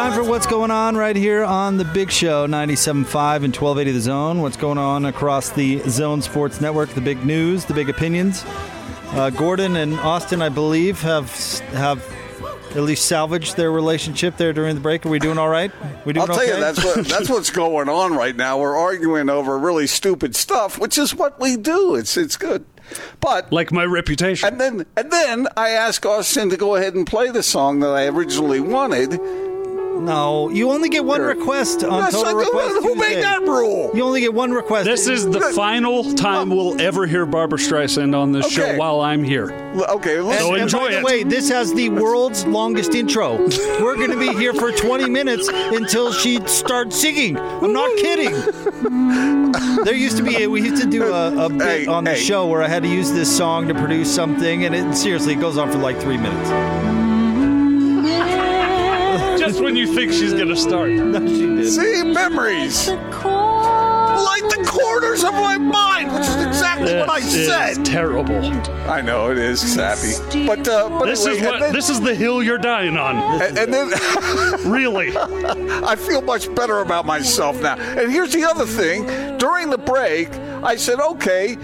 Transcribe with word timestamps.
Time 0.00 0.14
for 0.14 0.24
what's 0.24 0.46
going 0.46 0.70
on 0.70 0.96
right 0.96 1.14
here 1.14 1.44
on 1.44 1.76
the 1.76 1.84
Big 1.84 2.10
Show, 2.10 2.46
97.5 2.46 3.44
and 3.44 3.54
1280 3.54 3.92
The 3.92 4.00
Zone. 4.00 4.40
What's 4.40 4.56
going 4.56 4.78
on 4.78 5.04
across 5.04 5.50
the 5.50 5.78
Zone 5.90 6.22
Sports 6.22 6.58
Network, 6.58 6.88
the 6.88 7.02
big 7.02 7.22
news, 7.26 7.66
the 7.66 7.74
big 7.74 7.90
opinions. 7.90 8.42
Uh, 9.08 9.28
Gordon 9.28 9.76
and 9.76 10.00
Austin, 10.00 10.40
I 10.40 10.48
believe, 10.48 11.02
have 11.02 11.30
have 11.74 12.02
at 12.70 12.82
least 12.82 13.04
salvaged 13.04 13.58
their 13.58 13.70
relationship 13.70 14.38
there 14.38 14.54
during 14.54 14.74
the 14.74 14.80
break. 14.80 15.04
Are 15.04 15.10
we 15.10 15.18
doing 15.18 15.36
all 15.36 15.50
right? 15.50 15.70
We 16.06 16.14
doing 16.14 16.22
I'll 16.22 16.34
tell 16.34 16.44
okay? 16.44 16.54
you, 16.54 16.60
that's 16.60 16.82
what 16.82 17.06
that's 17.06 17.28
what's 17.28 17.50
going 17.50 17.90
on 17.90 18.14
right 18.14 18.34
now. 18.34 18.58
We're 18.58 18.78
arguing 18.78 19.28
over 19.28 19.58
really 19.58 19.86
stupid 19.86 20.34
stuff, 20.34 20.78
which 20.78 20.96
is 20.96 21.14
what 21.14 21.38
we 21.38 21.58
do. 21.58 21.94
It's 21.94 22.16
it's 22.16 22.38
good, 22.38 22.64
but 23.20 23.52
like 23.52 23.70
my 23.70 23.84
reputation. 23.84 24.48
and 24.48 24.58
then 24.58 24.86
and 24.96 25.12
then 25.12 25.46
I 25.58 25.70
asked 25.72 26.06
Austin 26.06 26.48
to 26.48 26.56
go 26.56 26.76
ahead 26.76 26.94
and 26.94 27.06
play 27.06 27.30
the 27.30 27.42
song 27.42 27.80
that 27.80 27.90
I 27.90 28.06
originally 28.06 28.60
wanted. 28.60 29.49
No, 30.00 30.48
you 30.50 30.70
only 30.70 30.88
get 30.88 31.04
one 31.04 31.20
request 31.20 31.84
on 31.84 32.04
Yes, 32.04 32.12
Total 32.12 32.36
I- 32.36 32.40
Request 32.42 32.74
who 32.82 32.94
made 32.94 33.22
that 33.22 33.42
rule? 33.42 33.90
You 33.94 34.02
only 34.04 34.20
get 34.20 34.32
one 34.34 34.50
request. 34.52 34.86
This 34.86 35.06
is 35.06 35.28
the 35.28 35.40
final 35.54 36.04
time 36.14 36.48
we'll 36.50 36.80
ever 36.80 37.06
hear 37.06 37.26
Barbra 37.26 37.58
Streisand 37.58 38.16
on 38.16 38.32
this 38.32 38.46
Okay. 38.46 38.54
show 38.72 38.76
while 38.78 39.00
I'm 39.00 39.22
here. 39.22 39.50
L- 39.74 39.86
Okay, 39.96 40.20
let's, 40.20 40.42
So 40.42 40.54
and 40.54 40.62
enjoy 40.62 40.78
by 40.86 40.90
the 40.92 40.98
it. 40.98 41.04
way, 41.04 41.22
this 41.22 41.48
has 41.50 41.72
the 41.74 41.88
world's 41.90 42.46
longest 42.46 42.94
intro. 42.94 43.36
We're 43.80 43.96
going 43.96 44.10
to 44.10 44.18
be 44.18 44.28
here 44.38 44.54
for 44.54 44.72
20 44.72 45.08
minutes 45.10 45.48
until 45.48 46.12
she 46.12 46.40
starts 46.46 46.98
singing. 47.00 47.38
I'm 47.38 47.72
not 47.72 47.94
kidding. 47.96 48.34
There 49.84 49.94
used 49.94 50.16
to 50.18 50.22
be 50.22 50.42
a, 50.42 50.46
we 50.46 50.62
used 50.62 50.82
to 50.82 50.88
do 50.88 51.04
a, 51.12 51.46
a 51.46 51.48
bit 51.48 51.60
Hey, 51.62 51.86
on 51.86 52.04
the 52.04 52.12
hey. 52.12 52.20
show 52.20 52.46
where 52.46 52.62
I 52.62 52.68
had 52.68 52.82
to 52.82 52.88
use 52.88 53.10
this 53.12 53.34
song 53.34 53.66
to 53.68 53.74
produce 53.74 54.12
something, 54.14 54.64
and 54.64 54.74
it 54.74 54.94
seriously 54.94 55.32
it 55.34 55.40
goes 55.40 55.56
on 55.58 55.70
for 55.72 55.78
like 55.78 55.98
three 56.00 56.16
minutes. 56.18 56.50
Think 59.94 60.12
she's 60.12 60.32
gonna 60.32 60.56
start. 60.56 60.90
No, 61.10 61.26
she 61.26 61.46
did. 61.46 61.68
see 61.70 62.02
memories 62.04 62.88
like 62.88 64.42
the 64.50 64.64
corners 64.68 65.24
of 65.24 65.32
my 65.32 65.56
mind, 65.56 66.12
which 66.12 66.22
is 66.22 66.36
exactly 66.46 66.94
what 66.94 67.08
I 67.08 67.18
is 67.18 67.46
said. 67.46 67.84
terrible. 67.84 68.44
I 68.88 69.00
know 69.00 69.30
it 69.30 69.38
is 69.38 69.60
sappy, 69.60 70.46
but 70.46 70.66
uh, 70.68 70.88
but 70.90 71.06
This 71.06 71.24
anyway, 71.26 71.36
is 71.40 71.42
and 71.42 71.50
what 71.52 71.60
then, 71.60 71.72
this 71.72 71.88
is 71.90 72.00
the 72.00 72.14
hill 72.14 72.42
you're 72.42 72.58
dying 72.58 72.96
on. 72.96 73.16
and, 73.42 73.58
and 73.58 73.72
then. 73.72 73.90
Really. 74.70 75.12
I 75.16 75.96
feel 75.96 76.20
much 76.20 76.54
better 76.54 76.80
about 76.80 77.06
myself 77.06 77.60
now. 77.62 77.76
And 77.76 78.10
here's 78.12 78.32
the 78.32 78.44
other 78.44 78.66
thing: 78.66 79.06
during 79.38 79.70
the 79.70 79.78
break, 79.78 80.28
I 80.62 80.76
said, 80.76 81.00
"Okay, 81.00 81.56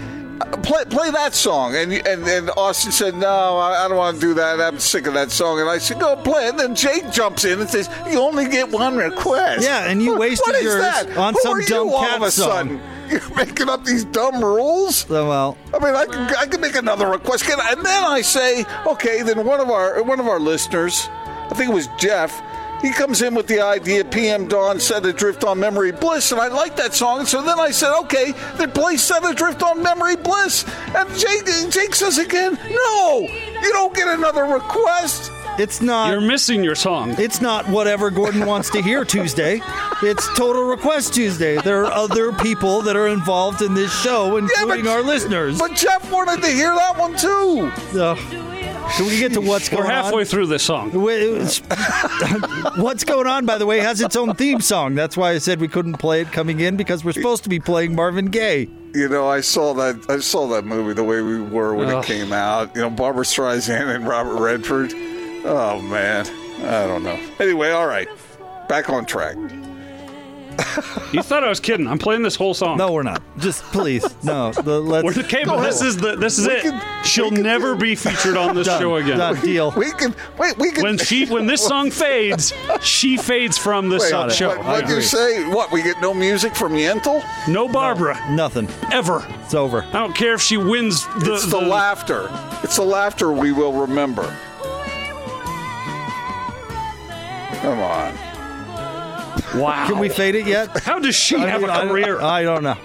play 0.63 0.83
play 0.85 1.11
that 1.11 1.33
song," 1.33 1.75
and 1.75 1.91
and, 1.93 2.27
and 2.27 2.49
Austin 2.57 2.91
said, 2.91 3.15
"No, 3.15 3.57
I, 3.57 3.85
I 3.85 3.87
don't 3.87 3.97
want 3.97 4.15
to 4.15 4.21
do 4.21 4.33
that. 4.35 4.59
I'm 4.61 4.79
sick 4.79 5.07
of 5.07 5.13
that 5.13 5.31
song." 5.31 5.59
And 5.59 5.69
I 5.69 5.77
said, 5.77 5.99
"Go 5.99 6.15
play 6.15 6.45
it." 6.47 6.49
And 6.51 6.59
then 6.59 6.75
Jake 6.75 7.11
jumps 7.11 7.45
in 7.45 7.59
and 7.59 7.69
says, 7.69 7.89
"You 8.09 8.19
only 8.19 8.47
get 8.47 8.69
one 8.69 8.97
request." 8.97 9.63
Yeah, 9.63 9.89
and 9.89 10.01
you 10.01 10.11
What- 10.11 10.19
wasted 10.19 10.53
what 10.53 10.63
yours 10.63 10.81
that? 10.81 11.17
on 11.17 11.33
Who 11.33 11.39
some 11.41 11.61
dumb 11.65 11.89
all 11.89 11.99
cat 12.01 12.17
of 12.17 12.23
a 12.23 12.31
song. 12.31 12.47
sudden? 12.49 12.81
You're 13.09 13.35
making 13.35 13.69
up 13.69 13.85
these 13.85 14.03
dumb 14.03 14.43
rules. 14.43 14.97
So, 15.07 15.29
well, 15.29 15.57
I 15.73 15.79
mean, 15.79 15.95
I 15.95 16.05
can, 16.05 16.35
I 16.35 16.45
can 16.45 16.59
make 16.59 16.75
another 16.75 17.07
request, 17.07 17.45
Can 17.45 17.57
I- 17.57 17.71
and 17.71 17.85
then 17.85 18.03
I 18.03 18.19
say, 18.21 18.65
okay, 18.85 19.21
then 19.21 19.45
one 19.45 19.61
of 19.61 19.69
our 19.69 20.03
one 20.03 20.19
of 20.19 20.27
our 20.27 20.41
listeners, 20.41 21.07
I 21.49 21.53
think 21.55 21.71
it 21.71 21.73
was 21.73 21.87
Jeff, 21.97 22.41
he 22.81 22.91
comes 22.91 23.21
in 23.21 23.33
with 23.35 23.47
the 23.47 23.59
idea, 23.61 24.03
PM 24.05 24.47
Dawn 24.47 24.79
set 24.79 25.05
adrift 25.05 25.43
on 25.43 25.59
memory 25.59 25.91
bliss, 25.91 26.31
and 26.31 26.39
I 26.39 26.47
like 26.47 26.75
that 26.77 26.93
song. 26.93 27.25
So 27.25 27.41
then 27.41 27.59
I 27.59 27.71
said, 27.71 27.97
okay, 28.01 28.33
then 28.57 28.71
play 28.71 28.97
set 28.97 29.23
adrift 29.29 29.63
on 29.63 29.81
memory 29.81 30.15
bliss, 30.15 30.65
and 30.95 31.09
Jake 31.17 31.45
Jake 31.71 31.95
says 31.95 32.17
again, 32.17 32.57
no, 32.69 33.27
you 33.61 33.71
don't 33.73 33.93
get 33.95 34.07
another 34.07 34.43
request. 34.43 35.31
it's 35.59 35.81
not. 35.81 36.11
You're 36.11 36.21
missing 36.21 36.63
your 36.63 36.75
song. 36.75 37.15
It's 37.17 37.41
not 37.41 37.67
whatever 37.69 38.11
Gordon 38.11 38.45
wants 38.45 38.69
to 38.71 38.81
hear 38.81 39.03
Tuesday. 39.03 39.59
It's 40.03 40.27
Total 40.35 40.63
Request 40.63 41.15
Tuesday. 41.15 41.57
There 41.61 41.83
are 41.85 41.91
other 41.91 42.31
people 42.31 42.81
that 42.83 42.95
are 42.95 43.07
involved 43.07 43.63
in 43.63 43.73
this 43.73 43.91
show, 44.03 44.37
including 44.37 44.87
our 44.87 45.01
listeners. 45.01 45.57
But 45.57 45.73
Jeff 45.73 46.11
wanted 46.11 46.41
to 46.43 46.47
hear 46.51 46.75
that 46.75 46.97
one 46.97 47.15
too. 47.17 47.71
So, 48.95 49.03
can 49.03 49.05
we 49.07 49.19
get 49.19 49.33
to 49.33 49.41
what's 49.41 49.69
going 49.69 49.83
on. 49.83 49.87
We're 49.87 49.93
halfway 49.93 50.19
on? 50.21 50.25
through 50.25 50.47
this 50.47 50.63
song. 50.63 50.91
What's 52.77 53.03
going 53.03 53.27
on, 53.27 53.45
by 53.45 53.57
the 53.57 53.65
way, 53.65 53.79
has 53.79 54.01
its 54.01 54.15
own 54.15 54.33
theme 54.35 54.61
song. 54.61 54.95
That's 54.95 55.17
why 55.17 55.31
I 55.31 55.37
said 55.39 55.59
we 55.59 55.67
couldn't 55.67 55.95
play 55.95 56.21
it 56.21 56.31
coming 56.31 56.59
in 56.61 56.77
because 56.77 57.03
we're 57.03 57.11
supposed 57.11 57.43
to 57.43 57.49
be 57.49 57.59
playing 57.59 57.95
Marvin 57.95 58.27
Gaye. 58.27 58.69
You 58.93 59.09
know, 59.09 59.27
I 59.27 59.41
saw 59.41 59.73
that. 59.75 60.03
I 60.09 60.19
saw 60.19 60.47
that 60.47 60.65
movie 60.65 60.93
the 60.93 61.03
way 61.03 61.21
we 61.21 61.41
were 61.41 61.75
when 61.75 61.89
Ugh. 61.89 62.03
it 62.03 62.07
came 62.07 62.31
out. 62.33 62.75
You 62.75 62.81
know, 62.81 62.89
Barbra 62.89 63.25
Streisand 63.25 63.93
and 63.93 64.07
Robert 64.07 64.39
Redford. 64.39 64.93
Oh 65.45 65.81
man, 65.81 66.25
I 66.65 66.87
don't 66.87 67.03
know. 67.03 67.19
Anyway, 67.39 67.69
all 67.69 67.87
right, 67.87 68.07
back 68.67 68.89
on 68.89 69.05
track. 69.05 69.35
You 71.13 71.23
thought 71.23 71.41
I 71.43 71.47
was 71.47 71.61
kidding. 71.61 71.87
I'm 71.87 71.97
playing 71.99 72.21
this 72.21 72.35
whole 72.35 72.53
song. 72.53 72.77
No, 72.77 72.91
we're 72.91 73.01
not. 73.03 73.21
Just 73.37 73.63
please, 73.65 74.03
no. 74.25 74.51
The, 74.51 74.77
let's 74.81 75.05
We're 75.05 75.23
okay, 75.23 75.45
but 75.45 75.61
this 75.63 75.81
is 75.81 75.95
the 75.95 76.17
this 76.17 76.37
is 76.37 76.47
We 76.47 76.53
it. 76.55 76.61
can- 76.63 77.03
She'll 77.05 77.29
we 77.29 77.35
can- 77.37 77.43
never 77.43 77.75
be 77.75 77.95
featured 77.95 78.35
on 78.35 78.55
this 78.55 78.67
done, 78.67 78.81
show 78.81 78.95
again. 78.97 79.17
done 79.17 79.39
deal. 79.39 79.71
We 79.77 79.91
can 79.93 80.13
wait. 80.37 80.57
We 80.57 80.71
can. 80.71 80.83
When 80.83 80.97
she 80.97 81.25
when 81.25 81.45
this 81.47 81.65
song 81.67 81.91
fades, 81.91 82.51
she 82.81 83.15
fades 83.15 83.57
from 83.57 83.87
this 83.87 84.11
wait, 84.11 84.33
show. 84.33 84.49
What, 84.49 84.65
what'd 84.65 84.89
you 84.89 85.01
say? 85.01 85.47
What? 85.47 85.71
We 85.71 85.81
get 85.81 86.01
no 86.01 86.13
music 86.13 86.53
from 86.55 86.73
Yentl? 86.73 87.23
No 87.47 87.69
Barbra 87.69 88.19
Nothing. 88.31 88.67
ever. 88.91 89.25
It's 89.45 89.53
over. 89.53 89.83
I 89.83 89.91
don't 89.93 90.15
care 90.15 90.33
if 90.33 90.41
she 90.41 90.57
wins 90.57 91.05
the, 91.23 91.35
It's 91.35 91.45
the 91.49 91.61
laughter. 91.61 92.29
It's 92.63 92.75
the 92.75 92.83
laughter 92.83 93.31
we 93.31 93.53
will 93.53 93.71
remember. 93.73 94.23
Come 97.61 97.79
on. 97.79 98.26
Wow. 99.55 99.87
Can 99.87 99.99
we 99.99 100.09
fade 100.09 100.35
it 100.35 100.45
yet? 100.45 100.79
How 100.83 100.99
does 100.99 101.15
she 101.15 101.37
have 101.39 101.61
mean, 101.61 101.69
I 101.69 101.77
a 101.77 101.79
don't- 101.81 101.89
career? 101.89 102.19
I 102.21 102.43
don't 102.43 102.63
know. 102.63 102.77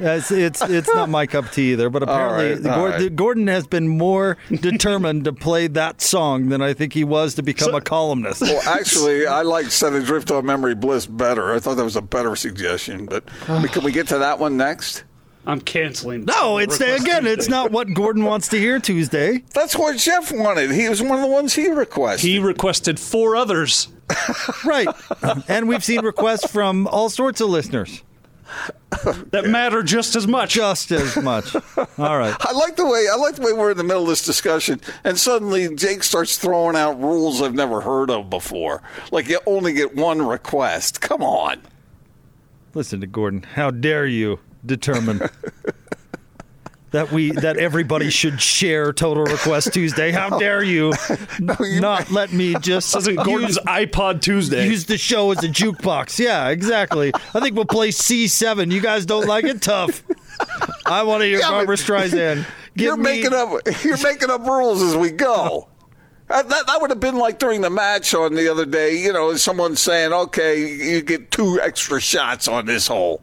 It's, 0.00 0.30
it's 0.30 0.62
it's 0.62 0.86
not 0.94 1.08
my 1.08 1.26
cup 1.26 1.46
of 1.46 1.50
tea 1.50 1.72
either, 1.72 1.90
but 1.90 2.02
apparently 2.04 2.52
right, 2.52 2.66
all 2.72 2.76
Gordon, 2.86 3.02
right. 3.02 3.16
Gordon 3.16 3.46
has 3.48 3.66
been 3.66 3.88
more 3.88 4.36
determined 4.48 5.24
to 5.24 5.32
play 5.32 5.66
that 5.66 6.00
song 6.00 6.50
than 6.50 6.62
I 6.62 6.72
think 6.72 6.92
he 6.92 7.02
was 7.02 7.34
to 7.34 7.42
become 7.42 7.74
a 7.74 7.80
columnist. 7.80 8.42
Well, 8.42 8.62
actually, 8.68 9.26
I 9.26 9.42
like 9.42 9.66
"Set 9.72 9.92
Adrift 9.94 10.30
on 10.30 10.46
Memory 10.46 10.76
Bliss" 10.76 11.06
better. 11.06 11.52
I 11.52 11.58
thought 11.58 11.78
that 11.78 11.84
was 11.84 11.96
a 11.96 12.00
better 12.02 12.36
suggestion. 12.36 13.06
But 13.06 13.26
can 13.26 13.82
we 13.82 13.90
get 13.90 14.06
to 14.08 14.18
that 14.18 14.38
one 14.38 14.56
next? 14.56 15.02
I'm 15.48 15.62
canceling. 15.62 16.26
No, 16.26 16.58
it's 16.58 16.78
Request 16.78 17.02
again, 17.02 17.26
it's 17.26 17.48
not 17.48 17.72
what 17.72 17.94
Gordon 17.94 18.24
wants 18.24 18.48
to 18.48 18.58
hear 18.58 18.78
Tuesday. 18.78 19.42
That's 19.54 19.74
what 19.74 19.96
Jeff 19.96 20.30
wanted. 20.30 20.70
He 20.70 20.90
was 20.90 21.02
one 21.02 21.12
of 21.12 21.22
the 21.22 21.26
ones 21.26 21.54
he 21.54 21.68
requested. 21.70 22.28
He 22.28 22.38
requested 22.38 23.00
four 23.00 23.34
others. 23.34 23.88
Right. 24.64 24.88
and 25.48 25.68
we've 25.68 25.84
seen 25.84 26.04
requests 26.04 26.50
from 26.50 26.86
all 26.86 27.08
sorts 27.08 27.40
of 27.40 27.48
listeners. 27.48 28.02
that 29.30 29.44
matter 29.46 29.82
just 29.82 30.16
as 30.16 30.26
much. 30.26 30.52
Just 30.54 30.90
as 30.90 31.16
much. 31.16 31.54
All 31.54 32.18
right. 32.18 32.34
I 32.40 32.52
like 32.52 32.76
the 32.76 32.84
way 32.86 33.06
I 33.10 33.16
like 33.16 33.36
the 33.36 33.42
way 33.42 33.52
we're 33.52 33.70
in 33.70 33.76
the 33.76 33.84
middle 33.84 34.02
of 34.02 34.08
this 34.08 34.24
discussion, 34.24 34.80
and 35.04 35.18
suddenly 35.18 35.74
Jake 35.74 36.02
starts 36.02 36.36
throwing 36.36 36.76
out 36.76 37.00
rules 37.00 37.40
I've 37.40 37.54
never 37.54 37.80
heard 37.82 38.10
of 38.10 38.28
before. 38.28 38.82
Like 39.12 39.28
you 39.28 39.40
only 39.46 39.72
get 39.72 39.94
one 39.94 40.20
request. 40.26 41.00
Come 41.00 41.22
on. 41.22 41.62
Listen 42.74 43.00
to 43.00 43.06
Gordon. 43.06 43.42
How 43.42 43.70
dare 43.70 44.06
you 44.06 44.40
determine 44.64 45.20
that 46.90 47.12
we 47.12 47.32
that 47.32 47.56
everybody 47.56 48.10
should 48.10 48.40
share 48.40 48.92
Total 48.92 49.24
Request 49.24 49.72
Tuesday? 49.74 50.10
How 50.10 50.38
dare 50.38 50.58
oh, 50.60 50.62
you 50.62 50.92
not 51.80 52.10
let 52.10 52.32
me 52.32 52.54
just 52.60 52.92
This 52.94 53.08
Gordon's 53.08 53.56
use, 53.56 53.58
iPod 53.66 54.20
Tuesday. 54.20 54.66
use 54.66 54.86
the 54.86 54.98
show 54.98 55.30
as 55.30 55.42
a 55.44 55.48
jukebox? 55.48 56.18
Yeah, 56.18 56.48
exactly. 56.48 57.12
I 57.14 57.40
think 57.40 57.54
we'll 57.56 57.64
play 57.66 57.88
C7. 57.90 58.70
You 58.72 58.80
guys 58.80 59.06
don't 59.06 59.26
like 59.26 59.44
it? 59.44 59.60
Tough. 59.62 60.02
I 60.86 61.02
want 61.02 61.22
to 61.22 61.26
hear 61.26 61.38
Yeah, 61.40 61.48
but 61.48 61.54
Barbra 61.66 61.76
Streisand. 61.76 62.46
Give 62.76 62.86
you're 62.86 62.96
me- 62.96 63.02
making 63.02 63.34
up 63.34 63.50
you're 63.84 64.02
making 64.02 64.30
up 64.30 64.42
rules 64.46 64.82
as 64.82 64.96
we 64.96 65.10
go. 65.10 65.68
That, 66.28 66.46
that, 66.50 66.66
that 66.66 66.82
would 66.82 66.90
have 66.90 67.00
been 67.00 67.16
like 67.16 67.38
during 67.38 67.62
the 67.62 67.70
match 67.70 68.12
on 68.12 68.34
the 68.34 68.50
other 68.50 68.66
day. 68.66 68.98
You 68.98 69.14
know, 69.14 69.34
someone 69.36 69.76
saying, 69.76 70.12
"Okay, 70.12 70.60
you 70.60 71.00
get 71.00 71.30
two 71.30 71.58
extra 71.58 72.02
shots 72.02 72.46
on 72.46 72.66
this 72.66 72.86
hole." 72.86 73.22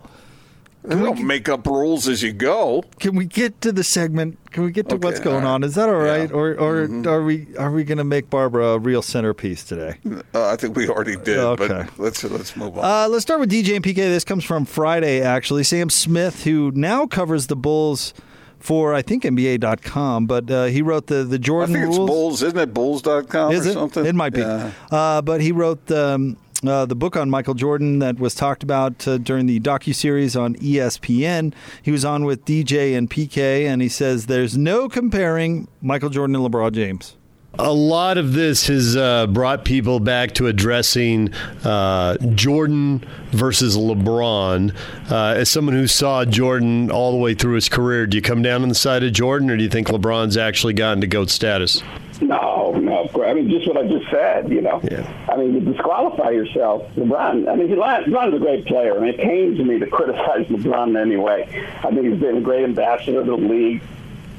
They 0.88 0.96
don't 0.96 1.24
make 1.24 1.50
up 1.50 1.66
rules 1.68 2.08
as 2.08 2.22
you 2.24 2.32
go. 2.34 2.84
Can 3.00 3.16
we 3.16 3.26
get 3.26 3.60
to 3.62 3.72
the 3.72 3.84
segment? 3.84 4.38
Can 4.52 4.64
we 4.64 4.72
get 4.72 4.88
to 4.90 4.96
Okay, 4.96 5.06
what's 5.08 5.20
going 5.20 5.44
right. 5.44 5.50
on? 5.52 5.64
Is 5.64 5.76
that 5.76 5.90
all 5.90 5.96
right, 5.96 6.30
Yeah. 6.30 6.36
or 6.36 6.52
or 6.60 6.88
Mhm. 6.88 7.06
are 7.08 7.24
we 7.24 7.48
are 7.58 7.72
we 7.72 7.84
going 7.84 7.98
to 7.98 8.04
make 8.04 8.30
Barbra 8.30 8.66
a 8.74 8.80
real 8.80 9.02
centerpiece 9.02 9.64
today? 9.64 9.96
Uh, 10.34 10.48
I 10.48 10.56
think 10.56 10.76
we 10.78 10.88
already 10.88 11.16
did, 11.18 11.38
Okay. 11.40 11.68
but 11.68 11.90
let's 12.00 12.24
let's 12.24 12.56
move 12.56 12.78
on. 12.78 12.84
Uh, 12.86 13.08
let's 13.10 13.24
start 13.24 13.40
with 13.40 13.50
DJ 13.50 13.76
and 13.76 13.84
PK. 13.84 13.96
This 13.96 14.24
comes 14.24 14.44
from 14.44 14.66
Friday, 14.66 15.22
actually. 15.22 15.64
Sam 15.64 15.90
Smith, 15.90 16.44
who 16.44 16.72
now 16.74 17.06
covers 17.08 17.48
the 17.48 17.56
Bulls 17.56 18.14
for, 18.60 18.94
I 18.96 19.02
think, 19.04 19.26
NBA.com, 19.26 20.26
but 20.26 20.50
uh, 20.50 20.66
he 20.66 20.82
wrote 20.82 21.08
the, 21.08 21.24
the 21.24 21.36
I 21.36 21.38
Jordan 21.40 21.76
think 21.76 21.88
it's 21.88 21.98
rules. 21.98 22.10
Bulls, 22.10 22.44
isn't 22.44 22.58
it? 22.58 22.74
Bulls.com 22.74 23.52
Is 23.52 23.68
or 23.68 23.70
it? 23.70 23.74
something? 23.74 24.06
It 24.06 24.16
might 24.16 24.34
be. 24.34 24.40
Yeah. 24.42 24.72
Uh, 24.90 25.22
but 25.22 25.42
he 25.42 25.52
wrote 25.52 25.92
um, 25.92 26.38
uh, 26.68 26.86
the 26.86 26.96
book 26.96 27.16
on 27.16 27.30
Michael 27.30 27.54
Jordan 27.54 28.00
that 28.00 28.20
was 28.20 28.36
talked 28.36 28.64
about 28.64 29.08
uh, 29.08 29.18
during 29.18 29.46
the 29.46 29.60
docu 29.60 29.94
series 29.94 30.36
on 30.36 30.56
ESPN. 30.56 31.54
He 31.82 31.92
was 31.92 32.06
on 32.06 32.26
with 32.26 32.46
DJ 32.46 32.98
and 32.98 33.10
PK, 33.10 33.66
and 33.66 33.82
he 33.82 33.90
says 33.90 34.26
there's 34.26 34.58
no 34.58 34.90
comparing 34.90 35.68
Michael 35.82 36.10
Jordan 36.10 36.36
and 36.36 36.46
LeBron 36.46 36.74
James. 36.74 37.16
A 37.58 37.72
lot 37.72 38.18
of 38.18 38.34
this 38.34 38.68
has 38.68 38.98
uh, 38.98 39.28
brought 39.28 39.64
people 39.64 40.02
back 40.02 40.34
to 40.34 40.48
addressing 40.48 41.34
uh, 41.64 42.18
Jordan 42.36 43.02
versus 43.32 43.78
LeBron. 43.78 44.76
Uh, 45.10 45.36
as 45.38 45.50
someone 45.50 45.74
who 45.74 45.88
saw 45.88 46.26
Jordan 46.26 46.92
all 46.92 47.12
the 47.12 47.18
way 47.18 47.34
through 47.34 47.56
his 47.56 47.70
career, 47.70 48.08
do 48.08 48.18
you 48.18 48.22
come 48.22 48.42
down 48.42 48.62
on 48.64 48.70
the 48.70 48.76
side 48.76 49.04
of 49.06 49.14
Jordan, 49.14 49.50
or 49.50 49.56
do 49.56 49.64
you 49.64 49.70
think 49.70 49.88
LeBron's 49.88 50.36
actually 50.36 50.74
gotten 50.74 51.00
to 51.00 51.08
GOAT 51.08 51.30
status? 51.30 51.82
No, 52.20 52.74
no. 53.14 53.24
I 53.24 53.34
mean, 53.34 53.50
just 53.50 53.68
what 53.68 53.78
I 53.78 53.88
just 53.88 54.10
said, 54.12 54.50
you 54.52 54.62
know. 54.62 54.80
Yeah. 54.90 55.06
I 55.30 55.36
mean, 55.38 55.54
you 55.54 55.60
disqualify 55.60 56.30
yourself. 56.32 56.84
LeBron, 56.96 57.48
I 57.50 57.56
mean, 57.56 57.68
he- 57.70 57.76
LeBron's 57.76 58.36
a 58.36 58.40
great 58.40 58.66
player. 58.66 58.96
I 58.98 59.00
mean, 59.00 59.14
it 59.14 59.20
pains 59.20 59.60
me 59.60 59.80
to 59.80 59.88
criticize 59.88 60.46
LeBron 60.48 60.90
in 60.90 60.98
any 60.98 61.18
way. 61.18 61.48
I 61.84 61.92
think 61.92 62.06
he's 62.08 62.20
been 62.20 62.38
a 62.38 62.42
great 62.42 62.64
ambassador 62.64 63.24
to 63.24 63.32
the 63.32 63.38
league. 63.38 63.82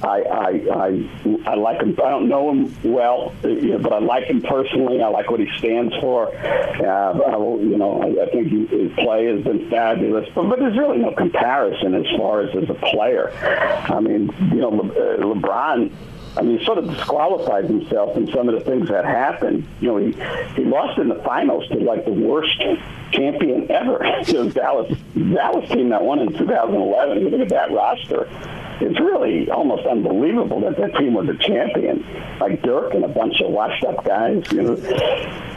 I, 0.03 0.21
I, 0.21 0.49
I, 0.75 1.09
I 1.47 1.55
like 1.55 1.81
him. 1.81 1.97
I 2.05 2.11
don't 2.11 2.29
know 2.29 2.51
him 2.53 2.75
well, 2.85 3.33
you 3.43 3.71
know, 3.71 3.79
but 3.79 3.95
I 3.95 3.99
like 3.99 4.25
him 4.25 4.43
personally. 4.43 5.01
I 5.03 5.09
like 5.09 5.31
what 5.31 5.41
he 5.41 5.49
stands 5.57 5.95
for. 6.03 6.29
Uh, 6.37 7.19
I, 7.33 7.35
will- 7.37 7.61
you 7.65 7.79
know, 7.79 8.03
I, 8.03 8.25
I 8.25 8.31
think 8.31 8.49
he, 8.49 8.67
his 8.67 8.93
play 8.93 9.25
has 9.25 9.43
been 9.43 9.71
fabulous. 9.71 10.29
But, 10.35 10.51
but 10.51 10.59
there's 10.59 10.77
really 10.77 10.99
no 10.99 11.13
comparison 11.13 11.95
as 11.95 12.05
far 12.19 12.43
as 12.43 12.55
as 12.55 12.69
a 12.69 12.75
player. 12.75 13.31
I 13.89 13.99
mean, 14.01 14.31
you 14.51 14.61
know, 14.61 14.69
Le, 14.69 14.85
uh, 14.89 15.17
LeBron. 15.35 15.91
I 16.37 16.43
mean, 16.43 16.63
sort 16.65 16.79
of 16.79 16.89
disqualified 16.89 17.65
himself 17.65 18.17
in 18.17 18.31
some 18.31 18.49
of 18.49 18.55
the 18.55 18.61
things 18.61 18.89
that 18.89 19.05
happened. 19.05 19.67
You 19.81 19.89
know, 19.89 19.97
he, 19.97 20.13
he 20.55 20.69
lost 20.69 20.99
in 20.99 21.09
the 21.09 21.23
finals 21.25 21.67
to 21.69 21.79
like 21.79 22.05
the 22.05 22.13
worst 22.13 22.59
champion 23.13 23.71
ever. 23.71 23.99
the 24.27 24.51
Dallas 24.55 24.93
Dallas 25.15 25.71
team 25.71 25.89
that 25.91 26.03
won 26.03 26.19
in 26.19 26.33
2011. 26.33 27.21
You 27.21 27.31
look 27.31 27.41
at 27.41 27.49
that 27.49 27.71
roster. 27.71 28.29
It's 28.81 29.01
really 29.01 29.51
almost 29.51 29.87
unbelievable 29.87 30.61
that 30.61 30.77
that 30.77 30.95
team 30.97 31.15
was 31.15 31.29
a 31.29 31.35
champion. 31.35 32.05
Like 32.41 32.63
Dirk 32.63 32.93
and 32.95 33.05
a 33.05 33.09
bunch 33.09 33.41
of 33.41 33.51
washed-up 33.51 34.05
guys, 34.05 34.45
you 34.53 34.63
know, 34.63 34.77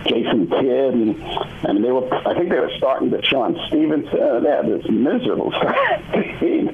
Jason 0.07 0.48
Kidd, 0.48 0.94
and 0.94 1.21
I 1.68 1.74
mean 1.74 1.81
they 1.81 1.92
were. 1.92 2.07
I 2.13 2.33
think 2.33 2.50
they 2.50 2.60
were 2.60 2.71
starting 2.77 3.10
DeShawn 3.10 3.68
Stevenson. 3.68 4.44
They 4.44 4.50
had 4.50 4.66
this 4.66 4.89
miserable 4.89 5.51
team. 6.39 6.69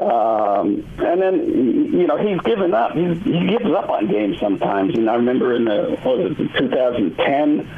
Um, 0.00 0.86
and 0.98 1.20
then 1.20 1.92
you 1.92 2.06
know 2.06 2.16
he's 2.16 2.40
given 2.40 2.72
up. 2.72 2.92
He's, 2.92 3.22
he 3.22 3.46
gives 3.46 3.66
up 3.66 3.90
on 3.90 4.08
games 4.08 4.38
sometimes. 4.40 4.96
And 4.96 5.10
I 5.10 5.14
remember 5.16 5.54
in 5.54 5.66
the 5.66 5.98
what 6.02 6.18
was 6.18 6.32
it, 6.38 6.58
2010 6.58 7.68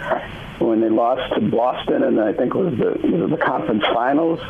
when 0.59 0.81
they 0.81 0.89
lost 0.89 1.35
to 1.35 1.41
Boston, 1.41 2.03
and 2.03 2.21
I 2.21 2.33
think 2.33 2.55
it 2.55 2.59
was 2.59 2.77
the 2.79 2.93
it 2.95 3.31
the 3.31 3.37
conference 3.37 3.85
finals 3.95 4.41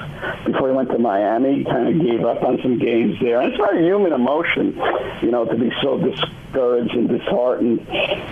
before 0.46 0.68
he 0.68 0.74
went 0.74 0.90
to 0.90 0.98
Miami. 0.98 1.64
Kind 1.64 1.88
of 1.88 2.06
gave 2.06 2.24
up 2.24 2.42
on 2.42 2.58
some 2.62 2.78
games 2.78 3.18
there. 3.20 3.40
And 3.40 3.52
it's 3.52 3.58
very 3.58 3.84
human 3.84 4.12
emotion, 4.12 4.80
you 5.22 5.30
know, 5.30 5.44
to 5.44 5.56
be 5.56 5.70
so 5.82 5.98
discouraged 5.98 6.94
and 6.94 7.08
disheartened. 7.08 7.86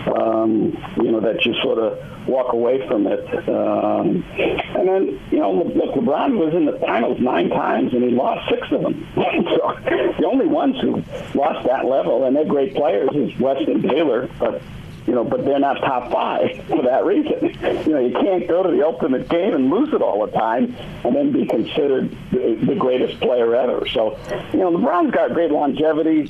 Um, 0.08 0.76
you 0.96 1.12
know 1.12 1.20
that 1.20 1.44
you 1.44 1.54
sort 1.62 1.78
of 1.78 1.98
walk 2.26 2.52
away 2.52 2.86
from 2.88 3.06
it. 3.06 3.24
Um, 3.48 4.24
and 4.34 4.88
then 4.88 5.20
you 5.30 5.38
know, 5.38 5.52
look, 5.52 5.94
LeBron 5.94 6.38
was 6.38 6.54
in 6.54 6.64
the 6.64 6.78
finals 6.78 7.18
nine 7.20 7.50
times, 7.50 7.92
and 7.92 8.02
he 8.02 8.10
lost 8.10 8.48
six 8.48 8.66
of 8.72 8.82
them. 8.82 9.06
so 9.14 9.78
the 10.18 10.26
only 10.26 10.46
ones 10.46 10.80
who 10.80 11.02
lost 11.38 11.66
that 11.66 11.84
level, 11.84 12.24
and 12.24 12.34
they're 12.34 12.44
great 12.44 12.74
players, 12.74 13.10
is 13.14 13.38
West 13.38 13.68
and 13.68 13.82
Baylor, 13.82 14.28
but 14.38 14.62
you 15.06 15.14
know, 15.14 15.24
but 15.24 15.44
they're 15.44 15.58
not 15.58 15.78
top 15.78 16.10
five 16.10 16.64
for 16.68 16.82
that 16.82 17.04
reason. 17.04 17.56
You 17.86 17.92
know, 17.92 18.00
you 18.00 18.12
can't 18.12 18.48
go 18.48 18.62
to 18.62 18.70
the 18.70 18.84
ultimate 18.84 19.28
game 19.28 19.54
and 19.54 19.70
lose 19.70 19.92
it 19.92 20.02
all 20.02 20.26
the 20.26 20.32
time 20.32 20.74
and 21.04 21.14
then 21.14 21.32
be 21.32 21.46
considered 21.46 22.16
the, 22.30 22.76
greatest 22.76 23.18
player 23.20 23.54
ever. 23.56 23.86
So, 23.88 24.18
you 24.52 24.58
know, 24.58 24.70
LeBron's 24.70 25.10
got 25.10 25.32
great 25.32 25.50
longevity. 25.50 26.26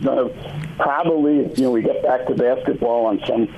Probably, 0.79 1.53
you 1.55 1.63
know, 1.63 1.71
we 1.71 1.83
get 1.83 2.03
back 2.03 2.27
to 2.27 2.35
basketball 2.35 3.07
on 3.07 3.21
some 3.27 3.49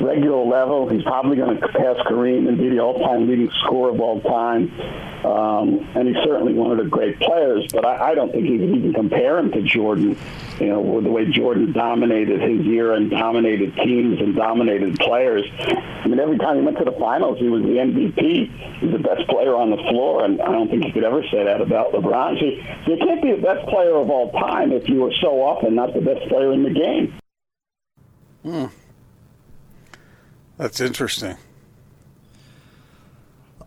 regular 0.00 0.44
level. 0.44 0.88
He's 0.88 1.02
probably 1.02 1.36
going 1.36 1.60
to 1.60 1.68
pass 1.68 1.96
Kareem 2.06 2.48
and 2.48 2.58
be 2.58 2.68
the 2.68 2.80
all-time 2.80 3.28
leading 3.28 3.50
scorer 3.64 3.90
of 3.90 4.00
all 4.00 4.20
time. 4.20 4.70
Um, 5.24 5.88
and 5.94 6.08
he's 6.08 6.22
certainly 6.22 6.52
one 6.52 6.72
of 6.72 6.78
the 6.78 6.84
great 6.84 7.18
players, 7.18 7.66
but 7.72 7.86
I, 7.86 8.10
I 8.10 8.14
don't 8.14 8.30
think 8.30 8.44
you 8.44 8.58
can 8.58 8.74
even 8.74 8.92
compare 8.92 9.38
him 9.38 9.52
to 9.52 9.62
Jordan, 9.62 10.18
you 10.60 10.66
know, 10.66 10.80
with 10.80 11.04
the 11.04 11.10
way 11.10 11.24
Jordan 11.30 11.72
dominated 11.72 12.42
his 12.42 12.60
year 12.66 12.92
and 12.92 13.10
dominated 13.10 13.74
teams 13.76 14.20
and 14.20 14.36
dominated 14.36 14.98
players. 14.98 15.46
I 15.60 16.08
mean, 16.08 16.20
every 16.20 16.36
time 16.36 16.58
he 16.58 16.62
went 16.62 16.76
to 16.76 16.84
the 16.84 16.92
finals, 16.92 17.38
he 17.38 17.48
was 17.48 17.62
the 17.62 17.68
MVP. 17.68 18.80
He's 18.80 18.92
the 18.92 18.98
best 18.98 19.26
player 19.28 19.56
on 19.56 19.70
the 19.70 19.78
floor, 19.88 20.24
and 20.26 20.42
I 20.42 20.52
don't 20.52 20.68
think 20.68 20.84
you 20.84 20.92
could 20.92 21.04
ever 21.04 21.22
say 21.30 21.42
that 21.44 21.62
about 21.62 21.92
LeBron. 21.92 22.38
So 22.38 22.44
you, 22.44 22.62
you 22.86 22.98
can't 22.98 23.22
be 23.22 23.32
the 23.32 23.40
best 23.40 23.66
player 23.68 23.96
of 23.96 24.10
all 24.10 24.30
time 24.32 24.72
if 24.72 24.90
you 24.90 25.00
were 25.00 25.12
so 25.22 25.40
often 25.40 25.74
not 25.74 25.94
the 25.94 26.02
best 26.02 26.28
player 26.28 26.52
in 26.52 26.63
the 26.64 26.70
game. 28.44 28.70
That's 30.56 30.80
interesting. 30.80 31.36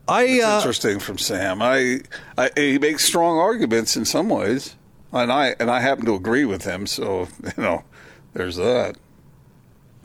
I 0.08 0.26
That's 0.40 0.44
uh, 0.46 0.58
interesting 0.60 1.00
from 1.00 1.18
Sam. 1.18 1.62
I, 1.62 2.02
I 2.38 2.50
he 2.56 2.80
makes 2.80 3.04
strong 3.04 3.38
arguments 3.40 3.98
in 3.98 4.06
some 4.06 4.30
ways, 4.30 4.76
and 5.12 5.32
I 5.32 5.56
and 5.60 5.70
I 5.70 5.82
happen 5.82 6.06
to 6.06 6.16
agree 6.16 6.46
with 6.46 6.64
him. 6.64 6.88
So 6.88 7.28
you 7.58 7.64
know, 7.64 7.84
there's 8.34 8.56
that. 8.56 8.96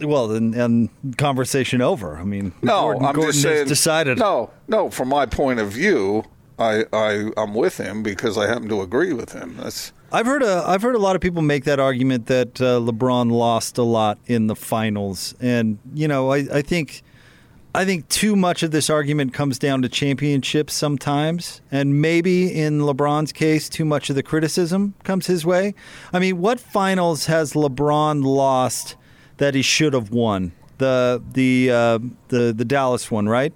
well, 0.00 0.26
then 0.26 0.54
and 0.54 0.88
conversation 1.18 1.80
over. 1.80 2.16
I 2.16 2.24
mean, 2.24 2.52
No, 2.62 2.80
Gordon, 2.80 3.04
I'm 3.04 3.14
Gordon 3.14 3.32
just 3.32 3.44
has 3.44 3.56
saying. 3.58 3.68
decided. 3.68 4.18
No, 4.18 4.50
no. 4.66 4.90
From 4.90 5.08
my 5.08 5.24
point 5.26 5.60
of 5.60 5.70
view, 5.70 6.24
I, 6.58 6.84
I 6.92 7.30
I'm 7.36 7.54
with 7.54 7.76
him 7.78 8.02
because 8.02 8.36
I 8.36 8.48
happen 8.48 8.68
to 8.70 8.80
agree 8.82 9.12
with 9.12 9.30
him. 9.32 9.56
That's 9.58 9.92
I've 10.12 10.26
heard 10.26 10.42
a 10.42 10.62
I've 10.66 10.82
heard 10.82 10.94
a 10.94 10.98
lot 10.98 11.16
of 11.16 11.22
people 11.22 11.40
make 11.40 11.64
that 11.64 11.80
argument 11.80 12.26
that 12.26 12.60
uh, 12.60 12.78
LeBron 12.78 13.32
lost 13.32 13.78
a 13.78 13.82
lot 13.82 14.18
in 14.26 14.46
the 14.46 14.54
finals, 14.54 15.34
and 15.40 15.78
you 15.94 16.06
know 16.06 16.30
I, 16.30 16.46
I 16.52 16.62
think 16.62 17.02
I 17.74 17.86
think 17.86 18.06
too 18.10 18.36
much 18.36 18.62
of 18.62 18.72
this 18.72 18.90
argument 18.90 19.32
comes 19.32 19.58
down 19.58 19.80
to 19.80 19.88
championships 19.88 20.74
sometimes, 20.74 21.62
and 21.70 22.02
maybe 22.02 22.52
in 22.52 22.80
LeBron's 22.80 23.32
case, 23.32 23.70
too 23.70 23.86
much 23.86 24.10
of 24.10 24.16
the 24.16 24.22
criticism 24.22 24.92
comes 25.02 25.26
his 25.26 25.46
way. 25.46 25.74
I 26.12 26.18
mean, 26.18 26.38
what 26.38 26.60
finals 26.60 27.24
has 27.26 27.54
LeBron 27.54 28.22
lost 28.22 28.96
that 29.38 29.54
he 29.54 29.62
should 29.62 29.94
have 29.94 30.10
won? 30.10 30.52
The 30.76 31.22
the 31.32 31.70
uh, 31.70 31.98
the 32.28 32.52
the 32.52 32.66
Dallas 32.66 33.10
one, 33.10 33.30
right? 33.30 33.54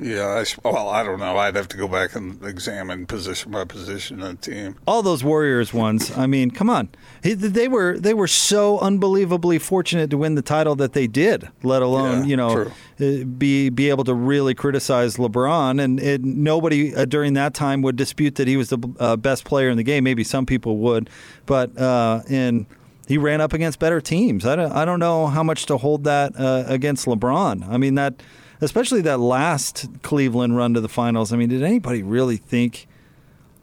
Yeah. 0.00 0.26
I, 0.26 0.44
well, 0.68 0.88
I 0.88 1.02
don't 1.02 1.18
know. 1.18 1.36
I'd 1.36 1.56
have 1.56 1.68
to 1.68 1.76
go 1.76 1.88
back 1.88 2.14
and 2.14 2.42
examine 2.44 3.06
position 3.06 3.52
by 3.52 3.64
position 3.64 4.20
of 4.22 4.40
the 4.40 4.50
team. 4.50 4.76
all 4.86 5.02
those 5.02 5.22
Warriors 5.24 5.72
ones. 5.72 6.16
I 6.16 6.26
mean, 6.26 6.50
come 6.50 6.68
on, 6.70 6.88
they 7.22 7.68
were 7.68 7.98
they 7.98 8.14
were 8.14 8.28
so 8.28 8.78
unbelievably 8.78 9.58
fortunate 9.58 10.10
to 10.10 10.18
win 10.18 10.34
the 10.34 10.42
title 10.42 10.76
that 10.76 10.92
they 10.92 11.06
did. 11.06 11.48
Let 11.62 11.82
alone 11.82 12.20
Yeah, 12.20 12.26
you 12.26 12.36
know 12.36 12.72
uh, 13.00 13.24
be 13.24 13.68
be 13.68 13.88
able 13.90 14.04
to 14.04 14.14
really 14.14 14.54
criticize 14.54 15.16
LeBron, 15.16 15.82
and 15.82 16.00
it, 16.00 16.24
nobody 16.24 16.94
uh, 16.94 17.04
during 17.04 17.34
that 17.34 17.54
time 17.54 17.82
would 17.82 17.96
dispute 17.96 18.36
that 18.36 18.48
he 18.48 18.56
was 18.56 18.70
the 18.70 18.78
uh, 18.98 19.16
best 19.16 19.44
player 19.44 19.68
in 19.68 19.76
the 19.76 19.82
game. 19.82 20.04
Maybe 20.04 20.24
some 20.24 20.46
people 20.46 20.78
would, 20.78 21.10
but 21.46 21.76
uh, 21.78 22.22
and 22.28 22.66
he 23.06 23.18
ran 23.18 23.40
up 23.40 23.52
against 23.52 23.78
better 23.78 24.00
teams. 24.00 24.46
I 24.46 24.56
don't 24.56 24.72
I 24.72 24.84
don't 24.84 25.00
know 25.00 25.26
how 25.26 25.42
much 25.42 25.66
to 25.66 25.76
hold 25.76 26.04
that 26.04 26.38
uh, 26.38 26.64
against 26.66 27.06
LeBron. 27.06 27.68
I 27.68 27.76
mean 27.76 27.94
that. 27.96 28.22
Especially 28.60 29.02
that 29.02 29.18
last 29.18 29.86
Cleveland 30.02 30.56
run 30.56 30.74
to 30.74 30.80
the 30.80 30.88
finals. 30.88 31.32
I 31.32 31.36
mean, 31.36 31.48
did 31.48 31.62
anybody 31.62 32.02
really 32.02 32.36
think 32.36 32.86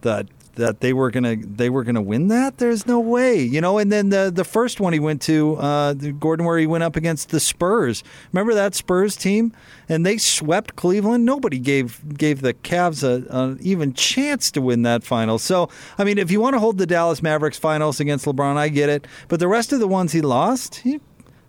that 0.02 0.28
that 0.56 0.82
they 0.82 0.94
were 0.94 1.10
gonna 1.10 1.36
they 1.36 1.70
were 1.70 1.84
gonna 1.84 2.02
win 2.02 2.28
that. 2.28 2.58
There's 2.58 2.86
no 2.86 3.00
way, 3.00 3.42
you 3.42 3.60
know. 3.60 3.78
And 3.78 3.92
then 3.92 4.10
the 4.10 4.32
the 4.34 4.44
first 4.44 4.80
one 4.80 4.94
he 4.94 5.00
went 5.00 5.22
to, 5.24 5.56
uh, 5.56 5.94
Gordon, 5.94 6.46
where 6.46 6.58
he 6.58 6.68
went 6.68 6.84
up 6.84 6.96
against 6.96 7.30
the 7.30 7.40
Spurs. 7.40 8.04
Remember 8.32 8.54
that 8.54 8.76
Spurs 8.76 9.16
team, 9.16 9.52
and 9.90 10.06
they 10.06 10.18
swept 10.18 10.76
Cleveland. 10.76 11.26
Nobody 11.26 11.60
gave 11.60 12.18
gave 12.18 12.42
the 12.42 12.54
Cavs 12.54 13.04
a, 13.04 13.26
a 13.36 13.58
even 13.62 13.94
chance 13.94 14.52
to 14.52 14.62
win 14.62 14.84
that 14.84 15.04
final. 15.04 15.40
So 15.40 15.70
I 15.98 16.04
mean, 16.04 16.18
if 16.18 16.30
you 16.30 16.40
want 16.40 16.54
to 16.54 16.60
hold 16.60 16.78
the 16.78 16.86
Dallas 16.86 17.24
Mavericks 17.24 17.58
finals 17.58 18.00
against 18.00 18.26
LeBron, 18.26 18.58
I 18.58 18.70
get 18.70 18.90
it. 18.90 19.08
But 19.28 19.40
the 19.40 19.48
rest 19.48 19.74
of 19.74 19.80
the 19.80 19.88
ones 19.88 20.12
he 20.12 20.22
lost, 20.22 20.76
he, 20.76 21.00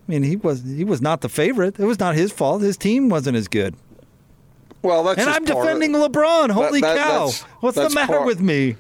I 0.07 0.11
mean, 0.13 0.23
he 0.23 0.37
was 0.37 0.63
he 0.63 0.85
was 0.85 1.01
not 1.01 1.21
the 1.23 1.29
favorite. 1.29 1.79
It 1.81 1.85
was 1.87 1.99
not 1.99 2.15
his 2.15 2.31
fault. 2.33 2.63
His 2.63 2.77
team 2.77 3.09
wasn't 3.09 3.37
as 3.37 3.49
good. 3.49 3.75
Well, 4.83 5.03
that's 5.05 5.19
and 5.21 5.31
I'm 5.31 5.45
defending 5.45 5.93
LeBron. 5.93 6.51
Holy 6.51 6.81
that- 6.83 6.97
cow! 6.99 7.27
that's- 7.27 7.41
What's 7.61 7.77
the 7.77 7.89
matter 7.91 8.15
part- 8.15 8.27
with 8.27 8.41
me? 8.41 8.77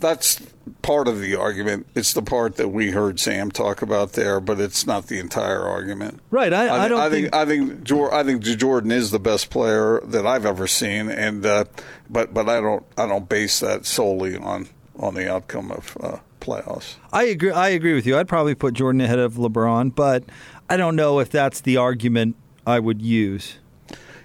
That's 0.00 0.40
part 0.80 1.06
of 1.06 1.20
the 1.20 1.36
argument. 1.36 1.86
It's 1.94 2.12
the 2.12 2.22
part 2.22 2.56
that 2.56 2.68
we 2.70 2.90
heard 2.90 3.20
Sam 3.20 3.52
talk 3.52 3.82
about 3.82 4.14
there, 4.14 4.40
but 4.40 4.58
it's 4.58 4.84
not 4.84 5.06
the 5.06 5.20
entire 5.20 5.60
argument. 5.62 6.18
Right. 6.32 6.52
I, 6.52 6.76
I, 6.76 6.82
thi- 6.82 6.88
don't 6.88 7.00
I 7.00 7.10
think. 7.10 7.24
think 7.26 7.34
I 7.34 7.44
think 7.44 7.84
Jor- 7.84 8.12
I 8.14 8.24
think 8.24 8.42
Jordan 8.42 8.90
is 8.90 9.10
the 9.12 9.20
best 9.20 9.50
player 9.50 10.00
that 10.04 10.26
I've 10.26 10.44
ever 10.46 10.66
seen, 10.66 11.08
and 11.08 11.44
uh, 11.46 11.66
but 12.10 12.32
but 12.34 12.48
I 12.48 12.60
don't 12.60 12.84
I 12.98 13.06
don't 13.06 13.28
base 13.28 13.60
that 13.60 13.84
solely 13.86 14.36
on 14.36 14.68
on 14.98 15.14
the 15.14 15.30
outcome 15.30 15.70
of 15.70 15.96
uh, 16.00 16.16
playoffs. 16.40 16.96
I 17.12 17.24
agree. 17.24 17.52
I 17.52 17.68
agree 17.68 17.94
with 17.94 18.06
you. 18.06 18.18
I'd 18.18 18.26
probably 18.28 18.54
put 18.56 18.74
Jordan 18.74 19.02
ahead 19.02 19.20
of 19.20 19.34
LeBron, 19.34 19.94
but 19.94 20.24
I 20.72 20.78
don't 20.78 20.96
know 20.96 21.18
if 21.18 21.28
that's 21.28 21.60
the 21.60 21.76
argument 21.76 22.34
I 22.66 22.78
would 22.78 23.02
use. 23.02 23.58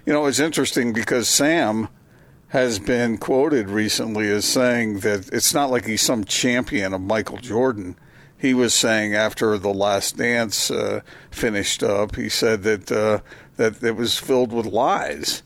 You 0.06 0.14
know, 0.14 0.24
it's 0.24 0.38
interesting 0.38 0.94
because 0.94 1.28
Sam 1.28 1.88
has 2.46 2.78
been 2.78 3.18
quoted 3.18 3.68
recently 3.68 4.30
as 4.30 4.46
saying 4.46 5.00
that 5.00 5.28
it's 5.30 5.52
not 5.52 5.70
like 5.70 5.84
he's 5.84 6.00
some 6.00 6.24
champion 6.24 6.94
of 6.94 7.02
Michael 7.02 7.36
Jordan. 7.36 7.96
He 8.38 8.54
was 8.54 8.72
saying 8.72 9.14
after 9.14 9.58
the 9.58 9.74
Last 9.74 10.16
Dance 10.16 10.70
uh, 10.70 11.02
finished 11.30 11.82
up, 11.82 12.16
he 12.16 12.30
said 12.30 12.62
that 12.62 12.90
uh, 12.90 13.20
that 13.58 13.82
it 13.82 13.96
was 13.96 14.18
filled 14.18 14.54
with 14.54 14.64
lies, 14.64 15.42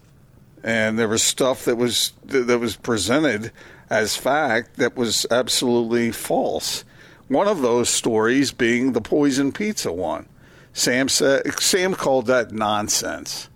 and 0.63 0.97
there 0.97 1.09
was 1.09 1.25
stuff 1.25 1.65
that 1.65 1.75
was 1.75 2.13
that 2.27 2.61
was 2.61 2.77
presented 2.77 3.51
as 3.91 4.15
fact 4.15 4.77
that 4.77 4.95
was 4.95 5.27
absolutely 5.33 6.13
false. 6.13 6.85
One 7.27 7.49
of 7.49 7.61
those 7.61 7.89
stories 7.89 8.53
being 8.53 8.93
the 8.93 9.01
poison 9.01 9.51
pizza 9.51 9.93
one. 9.93 10.29
Sam 10.73 11.09
said 11.09 11.61
Sam 11.61 11.95
called 11.95 12.27
that 12.27 12.53
nonsense. 12.53 13.49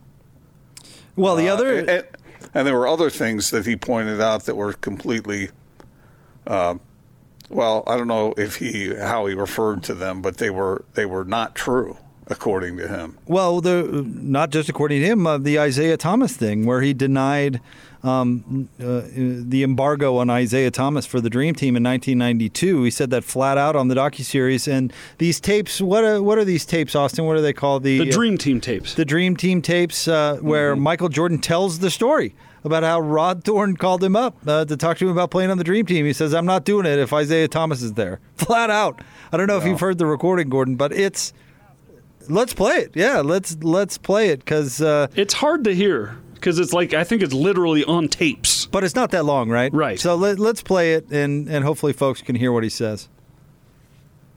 Well, 1.16 1.36
the 1.36 1.48
Uh, 1.48 1.54
other. 1.54 1.78
and, 1.78 2.04
and 2.54 2.66
there 2.66 2.74
were 2.74 2.86
other 2.88 3.10
things 3.10 3.50
that 3.50 3.66
he 3.66 3.76
pointed 3.76 4.20
out 4.20 4.44
that 4.44 4.54
were 4.54 4.72
completely, 4.74 5.50
uh, 6.46 6.74
well, 7.48 7.82
I 7.86 7.96
don't 7.96 8.08
know 8.08 8.34
if 8.36 8.56
he 8.56 8.94
how 8.94 9.26
he 9.26 9.34
referred 9.34 9.82
to 9.84 9.94
them, 9.94 10.20
but 10.22 10.36
they 10.38 10.50
were 10.50 10.84
they 10.94 11.06
were 11.06 11.24
not 11.24 11.54
true 11.54 11.96
according 12.28 12.76
to 12.78 12.88
him. 12.88 13.18
Well, 13.26 13.60
the 13.60 14.04
not 14.06 14.50
just 14.50 14.68
according 14.68 15.00
to 15.00 15.06
him, 15.06 15.26
uh, 15.26 15.38
the 15.38 15.58
Isaiah 15.58 15.96
Thomas 15.96 16.36
thing, 16.36 16.66
where 16.66 16.80
he 16.80 16.92
denied 16.94 17.60
um, 18.02 18.68
uh, 18.80 19.02
the 19.14 19.62
embargo 19.62 20.16
on 20.16 20.30
Isaiah 20.30 20.70
Thomas 20.70 21.06
for 21.06 21.20
the 21.20 21.30
Dream 21.30 21.54
Team 21.54 21.76
in 21.76 21.82
1992. 21.82 22.84
He 22.84 22.90
said 22.90 23.10
that 23.10 23.24
flat 23.24 23.58
out 23.58 23.74
on 23.74 23.88
the 23.88 23.94
docuseries. 23.94 24.70
And 24.70 24.92
these 25.18 25.40
tapes, 25.40 25.80
what 25.80 26.04
are 26.04 26.22
what 26.22 26.38
are 26.38 26.44
these 26.44 26.64
tapes, 26.64 26.94
Austin? 26.94 27.24
What 27.24 27.36
are 27.36 27.40
they 27.40 27.52
called? 27.52 27.82
The 27.82 28.04
Dream 28.10 28.38
Team 28.38 28.60
tapes. 28.60 28.94
the 28.94 29.04
Dream 29.04 29.36
Team 29.36 29.62
tapes, 29.62 30.08
uh, 30.08 30.36
where 30.40 30.76
Michael 30.76 31.08
Jordan 31.08 31.38
tells 31.38 31.80
the 31.80 31.90
story 31.90 32.34
about 32.64 32.82
how 32.82 33.00
Rod 33.00 33.44
Thorn 33.44 33.76
called 33.76 34.02
him 34.02 34.16
up 34.16 34.36
uh, 34.46 34.64
to 34.64 34.76
talk 34.76 34.98
to 34.98 35.06
him 35.06 35.12
about 35.12 35.30
playing 35.30 35.50
on 35.50 35.58
the 35.58 35.64
Dream 35.64 35.86
Team. 35.86 36.04
He 36.06 36.12
says, 36.12 36.34
"I'm 36.34 36.46
not 36.46 36.64
doing 36.64 36.86
it 36.86 36.98
if 36.98 37.12
Isaiah 37.12 37.48
Thomas 37.48 37.82
is 37.82 37.94
there." 37.94 38.20
Flat 38.36 38.70
out. 38.70 39.00
I 39.32 39.36
don't 39.36 39.46
know 39.46 39.58
if 39.58 39.64
you've 39.64 39.80
heard 39.80 39.98
the 39.98 40.06
recording, 40.06 40.48
Gordon, 40.48 40.76
but 40.76 40.92
it's. 40.92 41.32
Let's 42.28 42.54
play 42.54 42.76
it. 42.76 42.92
Yeah, 42.94 43.20
let's 43.20 43.56
let's 43.62 43.98
play 43.98 44.28
it 44.28 44.40
because. 44.40 44.80
Uh, 44.80 45.08
it's 45.14 45.34
hard 45.34 45.64
to 45.64 45.74
hear 45.74 46.16
because 46.34 46.58
it's 46.58 46.72
like 46.72 46.94
I 46.94 47.04
think 47.04 47.22
it's 47.22 47.34
literally 47.34 47.84
on 47.84 48.08
tapes. 48.08 48.66
but 48.66 48.84
it's 48.84 48.94
not 48.94 49.10
that 49.10 49.24
long, 49.24 49.48
right? 49.50 49.72
Right. 49.72 49.98
So 49.98 50.14
let, 50.14 50.38
let's 50.38 50.62
play 50.62 50.94
it, 50.94 51.10
and 51.10 51.48
and 51.48 51.64
hopefully 51.64 51.92
folks 51.92 52.22
can 52.22 52.36
hear 52.36 52.52
what 52.52 52.62
he 52.62 52.68
says. 52.68 53.08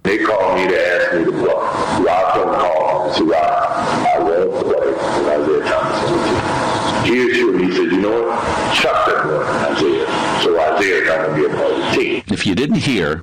They 0.03 0.17
called 0.17 0.55
me 0.55 0.67
to 0.67 0.88
ask 0.88 1.13
me 1.17 1.25
to 1.25 1.31
play. 1.31 1.43
Rob 1.43 2.36
don't 2.36 2.55
call 2.60 3.08
me. 3.10 3.13
So 3.13 3.25
Rob, 3.25 3.43
I 3.43 4.19
won't 4.19 4.65
play 4.65 4.88
with 4.88 5.00
Isaiah 5.27 5.69
Thomas 5.69 6.10
on 6.10 6.17
the 6.17 7.03
team. 7.03 7.13
He 7.13 7.31
assured 7.31 7.55
me, 7.55 7.63
he 7.65 7.72
said, 7.74 7.91
you 7.91 8.01
know 8.01 8.22
what? 8.24 8.74
Chuck 8.75 9.05
that 9.08 9.24
boy, 9.24 9.43
Isaiah. 9.74 10.41
So 10.41 10.60
Isaiah's 10.60 11.08
not 11.08 11.27
going 11.27 11.41
to 11.43 11.48
be 11.50 11.53
a 11.53 11.58
part 11.58 11.72
of 11.72 11.77
the 11.77 11.91
team. 12.01 12.24
If 12.27 12.48
you 12.48 12.55
didn't 12.55 12.77
hear, 12.77 13.22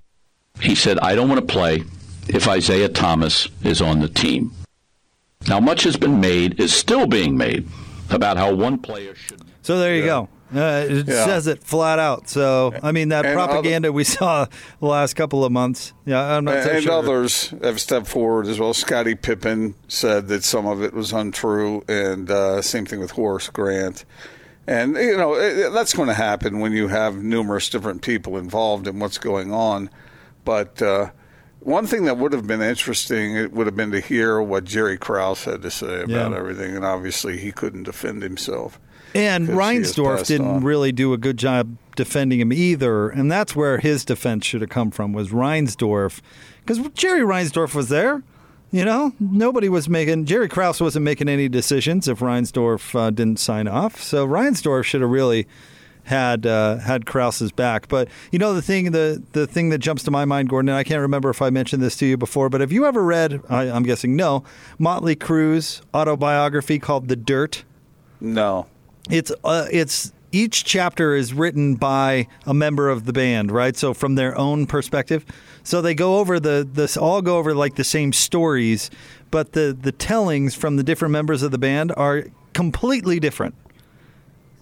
he 0.60 0.74
said, 0.74 0.98
I 0.98 1.14
don't 1.14 1.28
want 1.28 1.40
to 1.40 1.52
play 1.52 1.84
if 2.28 2.48
Isaiah 2.48 2.88
Thomas 2.88 3.48
is 3.62 3.80
on 3.80 4.00
the 4.00 4.08
team. 4.08 4.52
Now, 5.48 5.60
much 5.60 5.84
has 5.84 5.96
been 5.96 6.20
made, 6.20 6.58
is 6.60 6.74
still 6.74 7.06
being 7.06 7.36
made, 7.36 7.68
about 8.10 8.36
how 8.36 8.54
one 8.54 8.78
player 8.78 9.14
should. 9.14 9.42
So 9.62 9.78
there 9.78 9.94
you 9.96 10.04
go. 10.04 10.28
Uh, 10.54 10.86
it 10.88 11.08
Yeah. 11.08 11.24
says 11.24 11.48
it 11.48 11.62
flat 11.64 11.98
out. 11.98 12.28
So 12.28 12.72
I 12.80 12.92
mean 12.92 13.08
that 13.08 13.26
And 13.26 13.34
propaganda 13.34 13.92
we 13.92 14.04
saw 14.16 14.46
the 14.80 14.86
last 14.86 15.14
couple 15.14 15.44
of 15.44 15.50
months. 15.50 15.92
Yeah, 16.04 16.22
I'm 16.36 16.44
not 16.44 16.62
so 16.62 16.70
and 16.70 16.84
sure. 16.84 16.92
others 16.92 17.52
have 17.64 17.80
stepped 17.80 18.06
forward 18.06 18.46
as 18.46 18.60
well. 18.60 18.72
Scottie 18.72 19.16
Pippen 19.16 19.74
said 19.88 20.28
that 20.28 20.44
some 20.44 20.64
of 20.66 20.82
it 20.84 20.94
was 20.94 21.12
untrue, 21.12 21.82
and 21.88 22.30
uh, 22.30 22.62
same 22.62 22.86
thing 22.86 23.00
with 23.00 23.10
Horace 23.12 23.48
Grant. 23.48 24.04
And 24.68 24.94
you 24.96 25.16
know 25.16 25.34
it, 25.34 25.70
that's 25.72 25.92
going 25.94 26.08
to 26.08 26.14
happen 26.14 26.60
when 26.60 26.72
you 26.72 26.86
have 26.88 27.16
numerous 27.16 27.68
different 27.68 28.02
people 28.02 28.36
involved 28.36 28.86
in 28.86 29.00
what's 29.00 29.18
going 29.18 29.52
on. 29.52 29.90
But 30.44 30.80
uh, 30.80 31.10
one 31.66 31.86
thing 31.86 32.04
that 32.04 32.16
would 32.16 32.32
have 32.32 32.46
been 32.46 32.62
interesting 32.62 33.36
it 33.36 33.52
would 33.52 33.66
have 33.66 33.76
been 33.76 33.90
to 33.90 34.00
hear 34.00 34.40
what 34.40 34.64
Jerry 34.64 34.96
Krause 34.96 35.44
had 35.44 35.62
to 35.62 35.70
say 35.70 36.02
about 36.02 36.30
Yeah. 36.30 36.36
everything, 36.38 36.76
and 36.76 36.84
obviously 36.84 37.36
he 37.38 37.50
couldn't 37.52 37.82
defend 37.82 38.22
himself. 38.22 38.78
And 39.14 39.48
Reinsdorf 39.48 40.26
didn't 40.26 40.46
on. 40.46 40.64
really 40.64 40.92
do 40.92 41.12
a 41.12 41.18
good 41.18 41.36
job 41.38 41.76
defending 41.96 42.38
him 42.40 42.52
either, 42.52 43.08
and 43.08 43.30
that's 43.32 43.56
where 43.56 43.78
his 43.78 44.04
defense 44.04 44.44
should 44.44 44.60
have 44.60 44.70
come 44.70 44.90
from 44.90 45.12
was 45.12 45.30
Reinsdorf, 45.30 46.20
because 46.64 46.78
Jerry 46.94 47.20
Reinsdorf 47.22 47.74
was 47.74 47.88
there. 47.88 48.22
You 48.72 48.84
know, 48.84 49.12
nobody 49.18 49.68
was 49.68 49.88
making 49.88 50.26
Jerry 50.26 50.48
Krause 50.48 50.80
wasn't 50.80 51.04
making 51.04 51.28
any 51.28 51.48
decisions 51.48 52.08
if 52.08 52.18
Reinsdorf 52.18 52.94
uh, 52.98 53.10
didn't 53.10 53.38
sign 53.38 53.68
off. 53.68 54.02
So 54.02 54.26
Reinsdorf 54.26 54.84
should 54.84 55.00
have 55.00 55.10
really 55.10 55.46
had 56.06 56.46
uh, 56.46 56.78
had 56.78 57.04
Krause's 57.04 57.52
back. 57.52 57.88
But 57.88 58.08
you 58.32 58.38
know, 58.38 58.54
the 58.54 58.62
thing 58.62 58.92
the 58.92 59.22
the 59.32 59.46
thing 59.46 59.68
that 59.70 59.78
jumps 59.78 60.02
to 60.04 60.10
my 60.10 60.24
mind, 60.24 60.48
Gordon, 60.48 60.70
and 60.70 60.78
I 60.78 60.84
can't 60.84 61.00
remember 61.00 61.30
if 61.30 61.42
I 61.42 61.50
mentioned 61.50 61.82
this 61.82 61.96
to 61.98 62.06
you 62.06 62.16
before, 62.16 62.48
but 62.48 62.60
have 62.60 62.72
you 62.72 62.86
ever 62.86 63.04
read? 63.04 63.40
I, 63.48 63.64
I'm 63.64 63.82
guessing 63.82 64.16
no, 64.16 64.44
Motley 64.78 65.16
Crue's 65.16 65.82
autobiography 65.92 66.78
called 66.78 67.08
The 67.08 67.16
Dirt. 67.16 67.64
No, 68.20 68.66
It's 69.10 69.32
uh, 69.44 69.66
it's 69.70 70.12
each 70.32 70.64
chapter 70.64 71.14
is 71.14 71.34
written 71.34 71.74
by 71.74 72.28
a 72.46 72.54
member 72.54 72.88
of 72.88 73.04
the 73.04 73.12
band, 73.12 73.50
right? 73.50 73.76
So 73.76 73.92
from 73.94 74.14
their 74.14 74.36
own 74.38 74.66
perspective. 74.66 75.24
So 75.62 75.82
they 75.82 75.94
go 75.94 76.18
over 76.18 76.38
the 76.38 76.66
this 76.70 76.96
all 76.96 77.20
go 77.20 77.38
over 77.38 77.54
like 77.54 77.74
the 77.74 77.84
same 77.84 78.12
stories, 78.12 78.90
but 79.30 79.52
the 79.52 79.76
the 79.78 79.92
tellings 79.92 80.54
from 80.54 80.76
the 80.76 80.82
different 80.84 81.12
members 81.12 81.42
of 81.42 81.50
the 81.50 81.58
band 81.58 81.92
are 81.96 82.26
completely 82.52 83.18
different. 83.18 83.54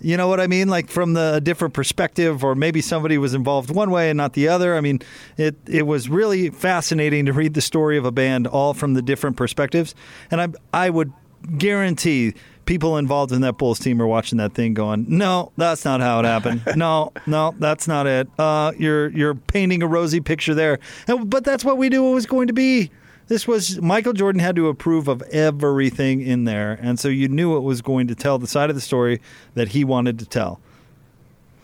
You 0.04 0.18
know 0.18 0.28
what 0.28 0.38
I 0.38 0.46
mean? 0.46 0.68
Like 0.68 0.90
from 0.90 1.14
the 1.14 1.34
a 1.36 1.40
different 1.40 1.72
perspective, 1.72 2.44
or 2.44 2.54
maybe 2.54 2.82
somebody 2.82 3.16
was 3.16 3.32
involved 3.32 3.70
one 3.70 3.90
way 3.90 4.10
and 4.10 4.18
not 4.18 4.34
the 4.34 4.48
other. 4.48 4.76
I 4.76 4.82
mean, 4.82 5.00
it 5.38 5.56
it 5.66 5.86
was 5.86 6.10
really 6.10 6.50
fascinating 6.50 7.24
to 7.24 7.32
read 7.32 7.54
the 7.54 7.62
story 7.62 7.96
of 7.96 8.04
a 8.04 8.12
band 8.12 8.46
all 8.46 8.74
from 8.74 8.92
the 8.92 9.00
different 9.00 9.38
perspectives, 9.38 9.94
and 10.30 10.42
I 10.42 10.48
I 10.74 10.90
would 10.90 11.10
guarantee 11.56 12.34
people 12.66 12.98
involved 12.98 13.32
in 13.32 13.40
that 13.42 13.56
Bulls 13.56 13.78
team 13.78 14.00
are 14.02 14.06
watching 14.06 14.36
that 14.38 14.52
thing, 14.52 14.74
going, 14.74 15.06
"No, 15.08 15.52
that's 15.56 15.86
not 15.86 16.02
how 16.02 16.20
it 16.20 16.26
happened. 16.26 16.62
No, 16.76 17.12
no, 17.26 17.54
that's 17.58 17.88
not 17.88 18.06
it. 18.06 18.28
Uh, 18.38 18.72
you're 18.78 19.08
you're 19.08 19.34
painting 19.34 19.82
a 19.82 19.86
rosy 19.86 20.20
picture 20.20 20.54
there, 20.54 20.80
and, 21.08 21.30
but 21.30 21.44
that's 21.44 21.64
what 21.64 21.78
we 21.78 21.88
knew 21.88 22.10
it 22.10 22.12
was 22.12 22.26
going 22.26 22.48
to 22.48 22.52
be." 22.54 22.90
This 23.26 23.48
was 23.48 23.80
Michael 23.80 24.12
Jordan 24.12 24.40
had 24.40 24.54
to 24.56 24.68
approve 24.68 25.08
of 25.08 25.22
everything 25.22 26.20
in 26.20 26.44
there, 26.44 26.78
and 26.82 26.98
so 27.00 27.08
you 27.08 27.28
knew 27.28 27.56
it 27.56 27.60
was 27.60 27.80
going 27.80 28.06
to 28.08 28.14
tell 28.14 28.38
the 28.38 28.46
side 28.46 28.68
of 28.68 28.76
the 28.76 28.82
story 28.82 29.20
that 29.54 29.68
he 29.68 29.82
wanted 29.84 30.18
to 30.18 30.26
tell. 30.26 30.60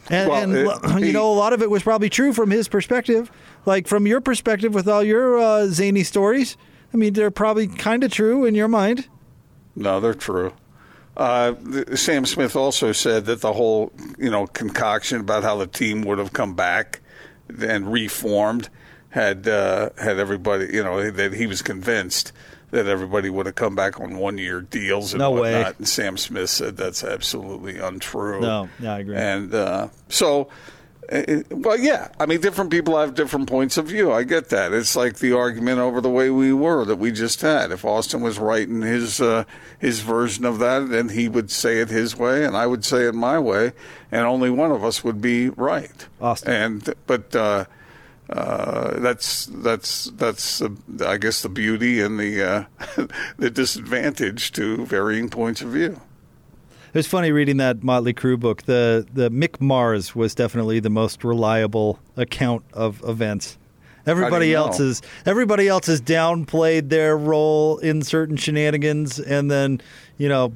And, 0.09 0.29
Well, 0.31 0.43
and 0.43 1.00
it- 1.02 1.07
you 1.07 1.12
know, 1.12 1.31
a 1.31 1.35
lot 1.35 1.52
of 1.52 1.62
it 1.62 1.71
was 1.71 1.83
probably 1.83 2.09
true 2.09 2.33
from 2.33 2.50
his 2.50 2.67
perspective. 2.67 3.31
Like 3.67 3.87
from 3.87 4.07
your 4.07 4.21
perspective, 4.21 4.73
with 4.75 4.88
all 4.88 5.02
your 5.05 5.38
uh, 5.38 5.67
zany 5.67 6.02
stories, 6.02 6.57
I 6.93 6.97
mean, 6.97 7.12
they're 7.12 7.31
probably 7.31 7.67
kind 7.69 8.02
of 8.02 8.11
true 8.11 8.45
in 8.47 8.55
your 8.55 8.67
mind. 8.69 9.07
No, 9.76 10.00
they're 10.00 10.14
true. 10.14 10.52
Uh, 11.17 11.55
Sam 11.95 12.25
Smith 12.25 12.57
also 12.57 12.93
said 12.93 13.26
that 13.26 13.43
the 13.43 13.52
whole, 13.52 13.93
you 14.19 14.31
know, 14.31 14.47
concoction 14.47 15.21
about 15.21 15.43
how 15.43 15.57
the 15.59 15.67
team 15.67 16.02
would 16.02 16.19
have 16.19 16.33
come 16.33 16.55
back 16.55 17.00
and 17.61 17.93
reformed 17.93 18.71
had 19.11 19.47
uh, 19.49 19.90
had 19.99 20.19
everybody, 20.19 20.69
you 20.73 20.83
know, 20.83 21.11
that 21.11 21.33
he 21.35 21.47
was 21.47 21.62
convinced 21.62 22.33
that 22.71 22.87
everybody 22.87 23.29
would 23.29 23.47
have 23.47 23.57
come 23.57 23.75
back 23.75 24.00
on 24.00 24.17
one 24.17 24.38
year 24.38 24.61
deals 24.61 25.12
and 25.12 25.19
No 25.19 25.33
way. 25.33 25.55
whatnot. 25.55 25.79
And 25.79 25.88
Sam 25.88 26.17
Smith 26.17 26.50
said 26.50 26.76
that's 26.76 27.02
absolutely 27.02 27.79
untrue. 27.79 28.40
No, 28.40 28.69
yeah, 28.79 28.95
I 28.95 28.99
agree. 29.00 29.17
And 29.17 29.52
uh, 29.52 29.88
so, 30.09 30.49
uh, 31.11 31.23
well, 31.50 31.76
yeah. 31.76 32.12
I 32.21 32.26
mean, 32.26 32.40
different 32.40 32.71
people 32.71 32.97
have 32.97 33.17
different 33.17 33.49
points 33.49 33.76
of 33.76 33.87
view. 33.88 34.12
I 34.12 34.23
get 34.23 34.50
that. 34.50 34.73
It's 34.73 34.95
like 34.95 35.19
the 35.19 35.33
argument 35.33 35.81
over 35.81 36.00
the 36.00 36.09
way 36.09 36.31
we 36.31 36.52
were 36.52 36.85
that 36.85 36.95
we 36.97 37.11
just 37.11 37.40
had. 37.40 37.73
If 37.73 37.85
Austin 37.85 38.21
was 38.21 38.38
right 38.38 38.69
in 38.69 38.83
his 38.83 39.21
uh, 39.21 39.43
his 39.81 39.99
version 39.99 40.45
of 40.45 40.61
that, 40.61 40.90
then 40.90 41.09
he 41.09 41.29
would 41.29 41.50
say 41.50 41.81
it 41.81 41.88
his 41.88 42.17
way, 42.17 42.45
and 42.45 42.57
I 42.57 42.69
would 42.69 42.85
say 42.85 43.09
it 43.09 43.14
my 43.17 43.40
way, 43.40 43.73
and 44.12 44.25
only 44.25 44.50
one 44.50 44.71
of 44.71 44.85
us 44.85 45.02
would 45.02 45.21
be 45.21 45.49
right. 45.49 46.07
Austin. 46.21 46.52
And 46.52 46.95
but. 47.09 47.35
Uh, 47.35 47.64
uh, 48.30 49.00
that's 49.00 49.46
that's 49.46 50.04
that's 50.16 50.62
uh, 50.62 50.68
I 51.04 51.16
guess 51.16 51.42
the 51.42 51.49
beauty 51.49 52.00
and 52.00 52.18
the 52.18 52.42
uh, 52.42 53.06
the 53.38 53.50
disadvantage 53.50 54.52
to 54.52 54.87
varying 54.87 55.28
points 55.28 55.62
of 55.62 55.70
view. 55.70 56.00
It 56.92 56.99
was 56.99 57.06
funny 57.06 57.30
reading 57.30 57.58
that 57.58 57.82
Motley 57.82 58.14
Crue 58.14 58.38
book. 58.38 58.62
The 58.62 59.06
the 59.12 59.30
Mick 59.30 59.60
Mars 59.60 60.14
was 60.14 60.34
definitely 60.34 60.80
the 60.80 60.90
most 60.90 61.25
reliable 61.25 61.99
account 62.16 62.64
of 62.72 63.02
events. 63.04 63.58
Everybody 64.06 64.54
else 64.54 64.78
know? 64.78 64.87
is 64.87 65.02
everybody 65.26 65.68
else 65.68 65.87
has 65.87 66.00
downplayed 66.00 66.88
their 66.88 67.16
role 67.16 67.78
in 67.78 68.02
certain 68.02 68.37
shenanigans 68.37 69.18
and 69.18 69.50
then, 69.50 69.80
you 70.18 70.28
know, 70.28 70.52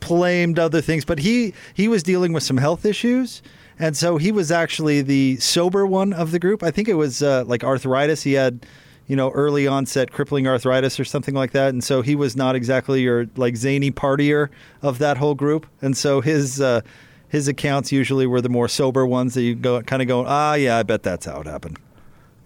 blamed 0.00 0.58
other 0.58 0.80
things. 0.80 1.04
But 1.04 1.18
he 1.18 1.54
he 1.74 1.88
was 1.88 2.02
dealing 2.02 2.32
with 2.32 2.42
some 2.42 2.56
health 2.56 2.84
issues. 2.84 3.42
And 3.78 3.96
so 3.96 4.16
he 4.16 4.32
was 4.32 4.50
actually 4.50 5.02
the 5.02 5.36
sober 5.36 5.86
one 5.86 6.12
of 6.12 6.30
the 6.30 6.38
group. 6.38 6.62
I 6.62 6.70
think 6.70 6.88
it 6.88 6.94
was 6.94 7.22
uh, 7.22 7.44
like 7.46 7.62
arthritis. 7.62 8.22
He 8.22 8.32
had, 8.32 8.64
you 9.06 9.16
know, 9.16 9.30
early 9.30 9.66
onset 9.66 10.10
crippling 10.10 10.46
arthritis 10.46 10.98
or 10.98 11.04
something 11.04 11.34
like 11.34 11.52
that. 11.52 11.70
And 11.70 11.84
so 11.84 12.00
he 12.02 12.14
was 12.14 12.36
not 12.36 12.56
exactly 12.56 13.02
your 13.02 13.26
like 13.36 13.56
zany 13.56 13.90
partier 13.90 14.48
of 14.82 14.98
that 14.98 15.18
whole 15.18 15.34
group. 15.34 15.66
And 15.82 15.96
so 15.96 16.20
his 16.20 16.60
uh, 16.60 16.80
his 17.28 17.48
accounts 17.48 17.92
usually 17.92 18.26
were 18.26 18.40
the 18.40 18.48
more 18.48 18.68
sober 18.68 19.06
ones 19.06 19.34
that 19.34 19.42
you 19.42 19.54
go 19.54 19.82
kind 19.82 20.00
of 20.00 20.08
go, 20.08 20.24
ah, 20.26 20.54
yeah, 20.54 20.78
I 20.78 20.82
bet 20.82 21.02
that's 21.02 21.26
how 21.26 21.40
it 21.40 21.46
happened. 21.46 21.78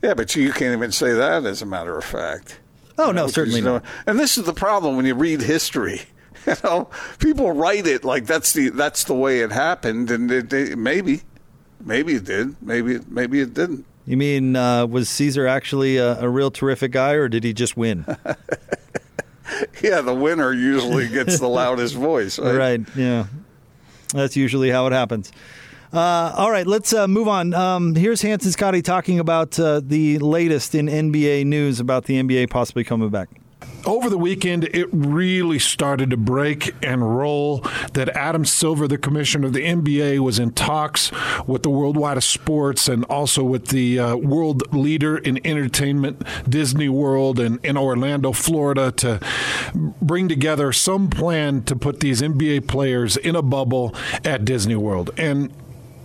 Yeah, 0.03 0.15
but 0.15 0.35
you 0.35 0.53
can't 0.53 0.75
even 0.75 0.93
say 0.93 1.13
that 1.13 1.45
as 1.45 1.63
a 1.63 1.67
matter 1.67 1.97
of 1.97 2.05
fact. 2.05 2.59
Oh 2.99 3.13
no, 3.13 3.29
certainly 3.29 3.61
not. 3.61 3.85
And 4.07 4.19
this 4.19 4.37
is 4.37 4.45
the 4.45 4.53
problem 4.53 4.97
when 4.97 5.07
you 5.07 5.15
read 5.15 5.43
history. 5.43 6.03
You 6.47 6.55
know, 6.65 6.89
people 7.19 7.53
write 7.53 7.87
it 7.87 8.03
like 8.05 8.27
that's 8.27 8.53
the 8.55 8.71
that's 8.71 9.05
the 9.05 9.15
way 9.15 9.41
it 9.41 9.53
happened, 9.53 10.11
and 10.11 10.31
it, 10.31 10.53
it, 10.53 10.79
maybe, 10.79 11.21
maybe 11.85 12.15
it 12.15 12.25
did, 12.25 12.57
maybe 12.63 12.99
maybe 13.09 13.41
it 13.41 13.53
didn't. 13.53 13.85
You 14.07 14.17
mean 14.17 14.57
uh, 14.57 14.87
was 14.87 15.09
Caesar 15.11 15.47
actually 15.47 15.99
a, 15.99 16.19
a 16.21 16.29
real 16.29 16.51
terrific 16.51 16.93
guy, 16.93 17.13
or 17.13 17.29
did 17.29 17.45
he 17.45 17.53
just 17.53 17.77
win? 17.77 18.07
Yeah, 19.83 20.01
the 20.01 20.15
winner 20.15 20.53
usually 20.53 21.09
gets 21.09 21.39
the 21.39 21.49
loudest 21.49 21.95
voice. 21.97 22.39
Right? 22.39 22.55
right. 22.55 22.81
Yeah. 22.95 23.27
That's 24.13 24.37
usually 24.37 24.71
how 24.71 24.87
it 24.87 24.93
happens. 24.93 25.33
Uh, 25.93 26.33
all 26.37 26.51
right, 26.51 26.67
let's 26.67 26.93
uh, 26.93 27.09
move 27.09 27.27
on. 27.27 27.53
Um, 27.53 27.95
here's 27.97 28.23
Hans 28.23 28.45
and 28.45 28.53
Scotty 28.53 28.81
talking 28.81 29.19
about 29.19 29.59
uh, 29.59 29.81
the 29.83 30.19
latest 30.19 30.75
in 30.75 30.87
NBA 30.87 31.47
news 31.47 31.81
about 31.81 32.05
the 32.05 32.23
NBA 32.23 32.49
possibly 32.49 32.85
coming 32.85 33.09
back. 33.09 33.29
Over 33.87 34.11
the 34.11 34.19
weekend, 34.19 34.65
it 34.75 34.89
really 34.93 35.59
started 35.59 36.11
to 36.11 36.17
break 36.17 36.75
and 36.83 37.17
roll 37.17 37.61
that 37.95 38.11
Adam 38.11 38.45
Silver, 38.45 38.87
the 38.87 38.99
commissioner 38.99 39.47
of 39.47 39.55
the 39.55 39.65
NBA, 39.65 40.19
was 40.19 40.39
in 40.39 40.53
talks 40.53 41.11
with 41.47 41.63
the 41.63 41.71
Wide 41.71 41.97
World 41.97 42.17
of 42.19 42.25
Sports 42.25 42.89
and 42.89 43.05
also 43.07 43.43
with 43.43 43.69
the 43.69 43.99
uh, 43.99 44.17
world 44.17 44.71
leader 44.75 45.17
in 45.17 45.45
entertainment, 45.47 46.23
Disney 46.49 46.91
World, 46.91 47.41
and 47.41 47.65
in 47.65 47.79
Orlando, 47.79 48.33
Florida, 48.33 48.93
to 48.93 49.19
bring 50.03 50.29
together 50.29 50.73
some 50.73 51.09
plan 51.09 51.63
to 51.65 51.75
put 51.75 52.01
these 52.01 52.21
NBA 52.21 52.69
players 52.69 53.17
in 53.17 53.35
a 53.35 53.43
bubble 53.43 53.95
at 54.25 54.45
Disney 54.45 54.77
World. 54.77 55.11
And 55.17 55.53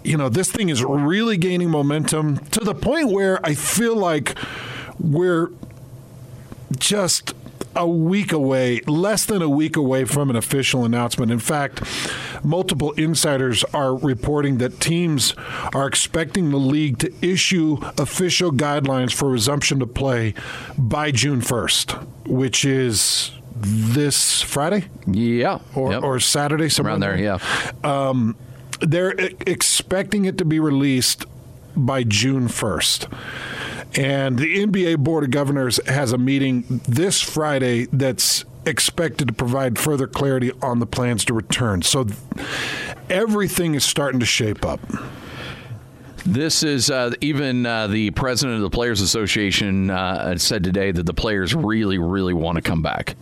you 0.06 0.18
know, 0.18 0.30
this 0.30 0.52
thing 0.52 0.70
is 0.70 0.84
really 0.84 1.36
gaining 1.36 1.72
momentum 1.72 2.38
to 2.38 2.60
the 2.60 2.76
point 2.76 3.12
where 3.12 3.44
I 3.46 3.56
feel 3.56 3.96
like 3.96 4.38
we're 5.00 5.50
just 6.78 7.34
a 7.76 7.88
week 7.88 8.32
away, 8.32 8.80
less 8.88 9.26
than 9.26 9.42
a 9.42 9.50
week 9.50 9.76
away 9.76 10.06
from 10.06 10.30
an 10.30 10.36
official 10.36 10.86
announcement. 10.86 11.32
In 11.32 11.40
fact, 11.40 11.82
multiple 12.44 12.92
insiders 12.94 13.64
are 13.74 13.96
reporting 13.96 14.58
that 14.60 14.80
teams 14.80 15.34
are 15.74 15.88
expecting 15.88 16.50
the 16.52 16.58
league 16.58 16.98
to 17.00 17.14
issue 17.22 17.78
official 17.98 18.52
guidelines 18.52 19.14
for 19.14 19.30
resumption 19.30 19.80
to 19.80 19.88
play 19.88 20.34
by 20.78 21.12
June 21.12 21.42
1st, 21.42 21.94
which 22.28 22.66
is 22.66 23.32
this 23.58 24.42
Friday 24.42 24.86
Yeah. 25.08 25.60
or, 25.76 25.92
Yep. 25.92 26.04
or 26.04 26.20
Saturday, 26.20 26.70
somewhere 26.70 26.92
around 26.94 27.00
there. 27.02 27.18
Yeah. 27.18 27.38
Um, 27.84 28.36
they're 28.82 29.20
e- 29.20 29.36
expecting 29.48 30.26
it 30.26 30.38
to 30.40 30.46
be 30.46 30.60
released 30.60 31.26
by 31.76 32.04
June 32.04 32.48
1st. 32.48 33.12
And 33.98 34.38
the 34.38 34.66
NBA 34.66 35.00
Board 35.00 35.24
of 35.24 35.32
Governors 35.32 35.80
has 35.88 36.12
a 36.12 36.18
meeting 36.18 36.82
this 36.88 37.22
Friday 37.22 37.86
that's 37.94 38.44
expected 38.66 39.28
to 39.28 39.34
provide 39.34 39.80
further 39.80 40.08
clarity 40.08 40.52
on 40.62 40.80
the 40.80 40.86
plans 40.86 41.24
to 41.26 41.34
return. 41.34 41.82
So 41.82 42.04
th- 42.04 42.20
everything 43.10 43.76
is 43.76 43.86
starting 43.86 44.20
to 44.20 44.26
shape 44.26 44.66
up. 44.66 44.82
This 46.26 46.64
is 46.64 46.90
uh, 46.90 47.12
even 47.22 47.66
uh, 47.66 47.88
the 47.88 48.10
president 48.12 48.58
of 48.58 48.64
the 48.64 48.70
Players 48.72 49.00
Association 49.00 49.92
uh, 49.92 50.36
said 50.38 50.64
today 50.64 50.92
that 50.92 51.06
the 51.06 51.14
players 51.14 51.54
really, 51.54 52.00
really 52.00 52.34
want 52.34 52.56
to 52.56 52.64
come 52.64 52.82
back. 52.82 53.16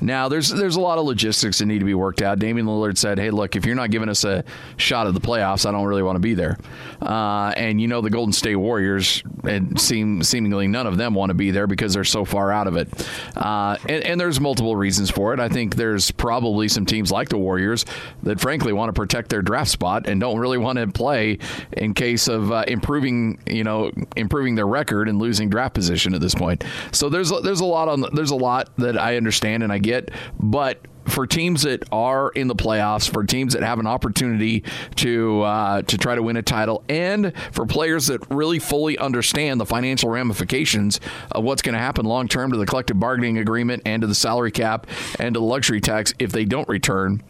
Now, 0.00 0.28
there's 0.28 0.50
there's 0.50 0.76
a 0.76 0.80
lot 0.80 0.98
of 0.98 1.06
logistics 1.06 1.58
that 1.58 1.66
need 1.66 1.78
to 1.78 1.84
be 1.84 1.94
worked 1.94 2.22
out. 2.22 2.38
Damian 2.38 2.66
Lillard 2.66 2.98
said, 2.98 3.18
"Hey, 3.18 3.30
look, 3.30 3.56
if 3.56 3.64
you're 3.64 3.74
not 3.74 3.90
giving 3.90 4.08
us 4.08 4.24
a 4.24 4.44
shot 4.76 5.06
at 5.06 5.14
the 5.14 5.20
playoffs, 5.20 5.66
I 5.66 5.72
don't 5.72 5.86
really 5.86 6.02
want 6.02 6.16
to 6.16 6.20
be 6.20 6.34
there." 6.34 6.58
Uh, 7.00 7.52
and 7.56 7.80
you 7.80 7.88
know, 7.88 8.00
the 8.00 8.10
Golden 8.10 8.32
State 8.32 8.56
Warriors, 8.56 9.22
and 9.44 9.80
seem 9.80 10.22
seemingly 10.22 10.68
none 10.68 10.86
of 10.86 10.96
them 10.96 11.14
want 11.14 11.30
to 11.30 11.34
be 11.34 11.50
there 11.50 11.66
because 11.66 11.94
they're 11.94 12.04
so 12.04 12.24
far 12.24 12.52
out 12.52 12.66
of 12.66 12.76
it. 12.76 12.88
Uh, 13.36 13.76
and, 13.88 14.04
and 14.04 14.20
there's 14.20 14.40
multiple 14.40 14.76
reasons 14.76 15.10
for 15.10 15.32
it. 15.32 15.40
I 15.40 15.48
think 15.48 15.76
there's 15.76 16.10
probably 16.10 16.68
some 16.68 16.84
teams 16.84 17.10
like 17.10 17.28
the 17.28 17.38
Warriors 17.38 17.84
that, 18.22 18.40
frankly, 18.40 18.72
want 18.72 18.88
to 18.88 18.92
protect 18.92 19.30
their 19.30 19.42
draft 19.42 19.70
spot 19.70 20.06
and 20.06 20.20
don't 20.20 20.38
really 20.38 20.58
want 20.58 20.78
to 20.78 20.86
play 20.86 21.38
in 21.72 21.94
case 21.94 22.28
of 22.28 22.52
uh, 22.52 22.64
improving, 22.68 23.38
you 23.46 23.64
know, 23.64 23.90
improving 24.16 24.54
their 24.54 24.66
record 24.66 25.08
and 25.08 25.18
losing 25.18 25.48
draft 25.48 25.74
position 25.74 26.14
at 26.14 26.20
this 26.20 26.34
point. 26.34 26.64
So 26.92 27.08
there's 27.08 27.30
there's 27.42 27.60
a 27.60 27.64
lot 27.64 27.88
on 27.88 28.04
there's 28.12 28.30
a 28.30 28.36
lot 28.36 28.70
that 28.76 28.98
I 28.98 29.16
understand 29.16 29.62
and 29.62 29.72
I 29.72 29.78
get, 29.86 30.10
but 30.38 30.80
for 31.06 31.26
teams 31.26 31.62
that 31.62 31.84
are 31.92 32.30
in 32.30 32.48
the 32.48 32.54
playoffs, 32.54 33.10
for 33.10 33.24
teams 33.24 33.54
that 33.54 33.62
have 33.62 33.78
an 33.78 33.86
opportunity 33.86 34.64
to 34.96 35.42
uh, 35.42 35.82
to 35.82 35.98
try 35.98 36.14
to 36.14 36.22
win 36.22 36.36
a 36.36 36.42
title, 36.42 36.82
and 36.88 37.32
for 37.52 37.66
players 37.66 38.08
that 38.08 38.20
really 38.30 38.58
fully 38.58 38.98
understand 38.98 39.60
the 39.60 39.66
financial 39.66 40.10
ramifications 40.10 41.00
of 41.30 41.44
what's 41.44 41.62
going 41.62 41.74
to 41.74 41.78
happen 41.78 42.04
long 42.04 42.28
term 42.28 42.50
to 42.50 42.58
the 42.58 42.66
collective 42.66 42.98
bargaining 42.98 43.38
agreement 43.38 43.82
and 43.86 44.02
to 44.02 44.06
the 44.06 44.14
salary 44.14 44.50
cap 44.50 44.86
and 45.18 45.34
to 45.34 45.40
the 45.40 45.46
luxury 45.46 45.80
tax 45.80 46.12
if 46.18 46.32
they 46.32 46.44
don't 46.44 46.68
return, 46.68 47.22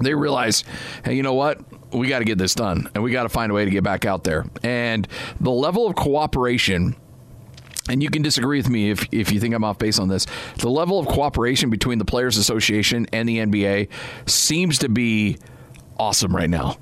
they 0.00 0.14
realize, 0.14 0.64
hey, 1.04 1.14
you 1.14 1.22
know 1.22 1.34
what? 1.34 1.60
We 1.92 2.08
got 2.08 2.20
to 2.20 2.24
get 2.24 2.38
this 2.38 2.54
done, 2.54 2.88
and 2.94 3.04
we 3.04 3.10
got 3.10 3.24
to 3.24 3.28
find 3.28 3.52
a 3.52 3.54
way 3.54 3.64
to 3.64 3.70
get 3.70 3.84
back 3.84 4.06
out 4.06 4.24
there. 4.24 4.46
And 4.62 5.06
the 5.40 5.50
level 5.50 5.86
of 5.86 5.94
cooperation 5.94 6.96
and 7.88 8.02
you 8.02 8.10
can 8.10 8.22
disagree 8.22 8.58
with 8.58 8.68
me 8.70 8.90
if, 8.90 9.06
if 9.12 9.32
you 9.32 9.40
think 9.40 9.54
I'm 9.54 9.64
off 9.64 9.78
base 9.78 9.98
on 9.98 10.08
this. 10.08 10.26
The 10.58 10.70
level 10.70 10.98
of 10.98 11.06
cooperation 11.06 11.68
between 11.70 11.98
the 11.98 12.04
Players 12.04 12.36
Association 12.36 13.06
and 13.12 13.28
the 13.28 13.38
NBA 13.38 13.88
seems 14.26 14.78
to 14.80 14.88
be 14.88 15.36
awesome 15.98 16.34
right 16.34 16.50
now. 16.50 16.76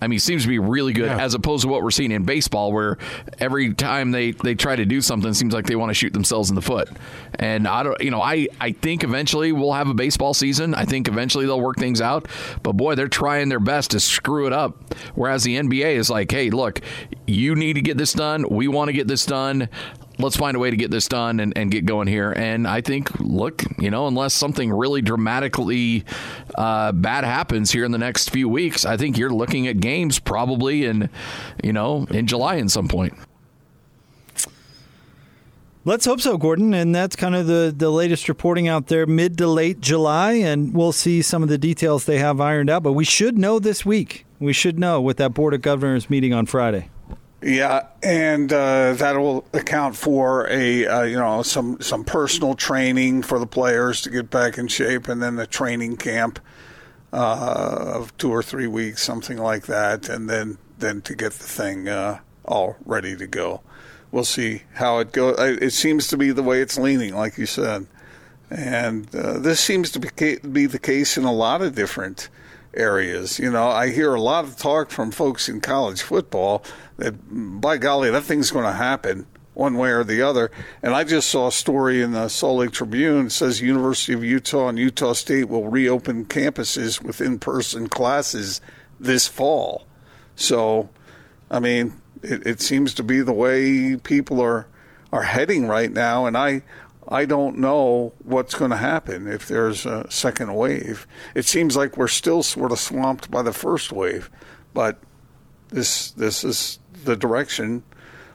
I 0.00 0.06
mean, 0.06 0.18
seems 0.18 0.42
to 0.42 0.48
be 0.48 0.58
really 0.58 0.92
good 0.92 1.06
Yeah. 1.06 1.18
as 1.18 1.32
opposed 1.32 1.62
to 1.62 1.68
what 1.68 1.82
we're 1.82 1.90
seeing 1.90 2.12
in 2.12 2.24
baseball, 2.24 2.72
where 2.72 2.98
every 3.38 3.72
time 3.72 4.10
they, 4.10 4.32
they 4.32 4.54
try 4.54 4.76
to 4.76 4.84
do 4.84 5.00
something, 5.00 5.30
it 5.30 5.34
seems 5.34 5.54
like 5.54 5.64
they 5.66 5.76
want 5.76 5.88
to 5.90 5.94
shoot 5.94 6.12
themselves 6.12 6.50
in 6.50 6.56
the 6.56 6.60
foot. 6.62 6.90
And 7.38 7.66
I 7.66 7.82
don't, 7.82 7.98
you 8.02 8.10
know, 8.10 8.20
I, 8.20 8.48
I 8.60 8.72
think 8.72 9.02
eventually 9.02 9.50
we'll 9.52 9.72
have 9.72 9.88
a 9.88 9.94
baseball 9.94 10.34
season. 10.34 10.74
I 10.74 10.84
think 10.84 11.08
eventually 11.08 11.46
they'll 11.46 11.60
work 11.60 11.78
things 11.78 12.02
out. 12.02 12.28
But 12.62 12.72
boy, 12.72 12.96
they're 12.96 13.08
trying 13.08 13.48
their 13.48 13.60
best 13.60 13.92
to 13.92 14.00
screw 14.00 14.46
it 14.46 14.52
up. 14.52 14.94
Whereas 15.14 15.42
the 15.42 15.56
NBA 15.56 15.94
is 15.94 16.10
like, 16.10 16.30
hey, 16.30 16.50
look, 16.50 16.80
you 17.26 17.54
need 17.54 17.74
to 17.74 17.80
get 17.82 17.96
this 17.96 18.12
done. 18.12 18.46
We 18.50 18.68
want 18.68 18.88
to 18.88 18.92
get 18.92 19.08
this 19.08 19.24
done 19.24 19.70
let's 20.18 20.36
find 20.36 20.56
a 20.56 20.60
way 20.60 20.70
to 20.70 20.76
get 20.76 20.90
this 20.90 21.08
done 21.08 21.40
and, 21.40 21.56
and 21.56 21.70
get 21.70 21.84
going 21.86 22.08
here. 22.08 22.32
And 22.32 22.66
I 22.66 22.80
think, 22.80 23.18
look, 23.20 23.62
you 23.78 23.90
know, 23.90 24.06
unless 24.06 24.34
something 24.34 24.72
really 24.72 25.02
dramatically 25.02 26.04
uh, 26.56 26.92
bad 26.92 27.24
happens 27.24 27.72
here 27.72 27.84
in 27.84 27.92
the 27.92 27.98
next 27.98 28.30
few 28.30 28.48
weeks, 28.48 28.84
I 28.84 28.96
think 28.96 29.18
you're 29.18 29.32
looking 29.32 29.66
at 29.66 29.80
games 29.80 30.18
probably 30.18 30.84
in, 30.84 31.10
you 31.62 31.72
know, 31.72 32.06
in 32.10 32.26
July 32.26 32.56
in 32.56 32.68
some 32.68 32.88
point. 32.88 33.14
Let's 35.86 36.06
hope 36.06 36.22
so, 36.22 36.38
Gordon. 36.38 36.72
And 36.72 36.94
that's 36.94 37.14
kind 37.14 37.34
of 37.34 37.46
the, 37.46 37.72
the 37.76 37.90
latest 37.90 38.28
reporting 38.28 38.68
out 38.68 38.86
there, 38.86 39.04
mid 39.04 39.36
to 39.38 39.46
late 39.46 39.80
July. 39.80 40.32
And 40.32 40.72
we'll 40.72 40.92
see 40.92 41.20
some 41.20 41.42
of 41.42 41.50
the 41.50 41.58
details 41.58 42.06
they 42.06 42.18
have 42.18 42.40
ironed 42.40 42.70
out. 42.70 42.82
But 42.82 42.92
we 42.92 43.04
should 43.04 43.36
know 43.36 43.58
this 43.58 43.84
week. 43.84 44.24
We 44.38 44.54
should 44.54 44.78
know 44.78 45.00
with 45.02 45.18
that 45.18 45.34
Board 45.34 45.52
of 45.52 45.60
Governors 45.60 46.08
meeting 46.08 46.32
on 46.32 46.46
Friday. 46.46 46.88
Yeah, 47.44 47.88
and 48.02 48.50
uh, 48.50 48.94
that 48.94 49.18
will 49.18 49.44
account 49.52 49.96
for 49.96 50.48
a 50.48 50.86
uh, 50.86 51.02
you 51.02 51.18
know 51.18 51.42
some 51.42 51.78
some 51.82 52.02
personal 52.02 52.54
training 52.54 53.20
for 53.20 53.38
the 53.38 53.46
players 53.46 54.00
to 54.02 54.10
get 54.10 54.30
back 54.30 54.56
in 54.56 54.66
shape, 54.66 55.08
and 55.08 55.22
then 55.22 55.36
the 55.36 55.46
training 55.46 55.98
camp 55.98 56.40
uh, 57.12 57.96
of 57.96 58.16
two 58.16 58.30
or 58.30 58.42
three 58.42 58.66
weeks, 58.66 59.02
something 59.02 59.36
like 59.36 59.66
that, 59.66 60.08
and 60.08 60.30
then 60.30 60.56
then 60.78 61.02
to 61.02 61.14
get 61.14 61.34
the 61.34 61.44
thing 61.44 61.86
uh, 61.86 62.20
all 62.46 62.76
ready 62.86 63.14
to 63.14 63.26
go. 63.26 63.60
We'll 64.10 64.24
see 64.24 64.62
how 64.72 65.00
it 65.00 65.12
goes. 65.12 65.36
It 65.38 65.74
seems 65.74 66.06
to 66.08 66.16
be 66.16 66.30
the 66.30 66.42
way 66.42 66.62
it's 66.62 66.78
leaning, 66.78 67.14
like 67.14 67.36
you 67.36 67.44
said, 67.44 67.86
and 68.48 69.14
uh, 69.14 69.38
this 69.38 69.60
seems 69.60 69.90
to 69.90 70.00
be 70.00 70.38
be 70.38 70.64
the 70.64 70.78
case 70.78 71.18
in 71.18 71.24
a 71.24 71.32
lot 71.32 71.60
of 71.60 71.74
different 71.74 72.30
areas. 72.76 73.38
You 73.38 73.50
know, 73.50 73.68
I 73.68 73.90
hear 73.90 74.14
a 74.14 74.20
lot 74.20 74.44
of 74.44 74.56
talk 74.56 74.90
from 74.90 75.10
folks 75.10 75.48
in 75.48 75.60
college 75.60 76.02
football 76.02 76.64
that, 76.96 77.14
by 77.60 77.76
golly, 77.78 78.10
that 78.10 78.22
thing's 78.22 78.50
going 78.50 78.64
to 78.64 78.72
happen 78.72 79.26
one 79.54 79.76
way 79.76 79.90
or 79.90 80.04
the 80.04 80.20
other. 80.20 80.50
And 80.82 80.94
I 80.94 81.04
just 81.04 81.30
saw 81.30 81.48
a 81.48 81.52
story 81.52 82.02
in 82.02 82.12
the 82.12 82.28
Salt 82.28 82.58
Lake 82.58 82.72
Tribune 82.72 83.24
that 83.24 83.30
says 83.30 83.60
University 83.60 84.12
of 84.12 84.24
Utah 84.24 84.68
and 84.68 84.78
Utah 84.78 85.12
State 85.12 85.48
will 85.48 85.68
reopen 85.68 86.24
campuses 86.24 87.02
with 87.02 87.20
in-person 87.20 87.88
classes 87.88 88.60
this 88.98 89.28
fall. 89.28 89.86
So, 90.36 90.90
I 91.50 91.60
mean, 91.60 91.94
it, 92.22 92.46
it 92.46 92.60
seems 92.60 92.94
to 92.94 93.02
be 93.02 93.20
the 93.20 93.32
way 93.32 93.96
people 93.96 94.40
are 94.40 94.66
are 95.12 95.22
heading 95.22 95.68
right 95.68 95.92
now, 95.92 96.26
and 96.26 96.36
I 96.36 96.62
I 97.08 97.24
don't 97.24 97.58
know 97.58 98.12
what's 98.22 98.54
going 98.54 98.70
to 98.70 98.76
happen 98.76 99.26
if 99.26 99.46
there's 99.46 99.86
a 99.86 100.10
second 100.10 100.54
wave. 100.54 101.06
It 101.34 101.44
seems 101.44 101.76
like 101.76 101.96
we're 101.96 102.08
still 102.08 102.42
sort 102.42 102.72
of 102.72 102.78
swamped 102.78 103.30
by 103.30 103.42
the 103.42 103.52
first 103.52 103.92
wave, 103.92 104.30
but 104.72 104.98
this 105.68 106.10
this 106.12 106.44
is 106.44 106.78
the 107.04 107.16
direction 107.16 107.82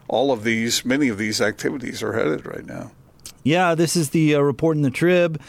all 0.09 0.31
of 0.31 0.43
these, 0.43 0.83
many 0.83 1.07
of 1.07 1.17
these 1.17 1.39
activities 1.39 2.03
are 2.03 2.13
headed 2.13 2.45
right 2.45 2.65
now. 2.65 2.91
Yeah, 3.43 3.75
this 3.75 3.95
is 3.95 4.09
the 4.09 4.35
uh, 4.35 4.39
report 4.39 4.75
in 4.75 4.81
the 4.81 4.91
Trib. 4.91 5.39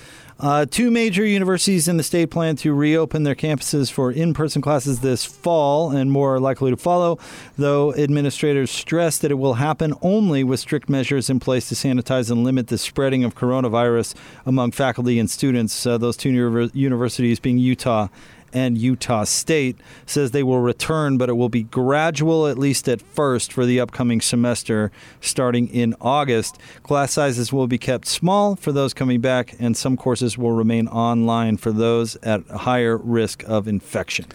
Uh, 0.40 0.64
two 0.64 0.90
major 0.90 1.26
universities 1.26 1.86
in 1.86 1.98
the 1.98 2.02
state 2.02 2.30
plan 2.30 2.56
to 2.56 2.72
reopen 2.72 3.24
their 3.24 3.34
campuses 3.34 3.92
for 3.92 4.10
in 4.10 4.32
person 4.32 4.62
classes 4.62 5.00
this 5.00 5.22
fall, 5.22 5.90
and 5.90 6.10
more 6.10 6.36
are 6.36 6.40
likely 6.40 6.70
to 6.70 6.78
follow, 6.78 7.18
though 7.58 7.94
administrators 7.94 8.70
stress 8.70 9.18
that 9.18 9.30
it 9.30 9.34
will 9.34 9.54
happen 9.54 9.92
only 10.00 10.42
with 10.42 10.58
strict 10.58 10.88
measures 10.88 11.28
in 11.28 11.38
place 11.40 11.68
to 11.68 11.74
sanitize 11.74 12.30
and 12.30 12.42
limit 12.42 12.68
the 12.68 12.78
spreading 12.78 13.22
of 13.22 13.34
coronavirus 13.34 14.14
among 14.46 14.70
faculty 14.70 15.18
and 15.18 15.30
students. 15.30 15.84
Uh, 15.84 15.98
those 15.98 16.16
two 16.16 16.30
universities 16.72 17.38
being 17.38 17.58
Utah 17.58 18.08
and 18.52 18.76
Utah 18.78 19.24
State 19.24 19.76
says 20.06 20.30
they 20.30 20.42
will 20.42 20.60
return, 20.60 21.18
but 21.18 21.28
it 21.28 21.34
will 21.34 21.48
be 21.48 21.64
gradual, 21.64 22.46
at 22.46 22.58
least 22.58 22.88
at 22.88 23.00
first, 23.00 23.52
for 23.52 23.66
the 23.66 23.80
upcoming 23.80 24.20
semester 24.20 24.90
starting 25.20 25.68
in 25.68 25.94
August. 26.00 26.58
Class 26.82 27.12
sizes 27.12 27.52
will 27.52 27.66
be 27.66 27.78
kept 27.78 28.06
small 28.06 28.56
for 28.56 28.72
those 28.72 28.94
coming 28.94 29.20
back, 29.20 29.54
and 29.58 29.76
some 29.76 29.96
courses 29.96 30.36
will 30.36 30.52
remain 30.52 30.88
online 30.88 31.56
for 31.56 31.72
those 31.72 32.16
at 32.16 32.46
higher 32.48 32.96
risk 32.96 33.42
of 33.44 33.68
infection. 33.68 34.26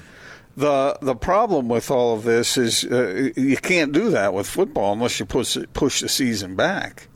The 0.58 0.98
the 1.02 1.16
problem 1.16 1.68
with 1.68 1.92
all 1.92 2.16
of 2.16 2.24
this 2.24 2.58
is 2.58 2.86
uh, 2.86 3.32
you 3.36 3.58
can't 3.58 3.92
do 3.92 4.10
that 4.12 4.34
with 4.34 4.48
football 4.48 4.94
unless 4.94 5.20
you 5.20 5.26
push 5.26 5.58
push 5.74 6.00
the 6.00 6.08
season 6.08 6.56
back, 6.56 7.10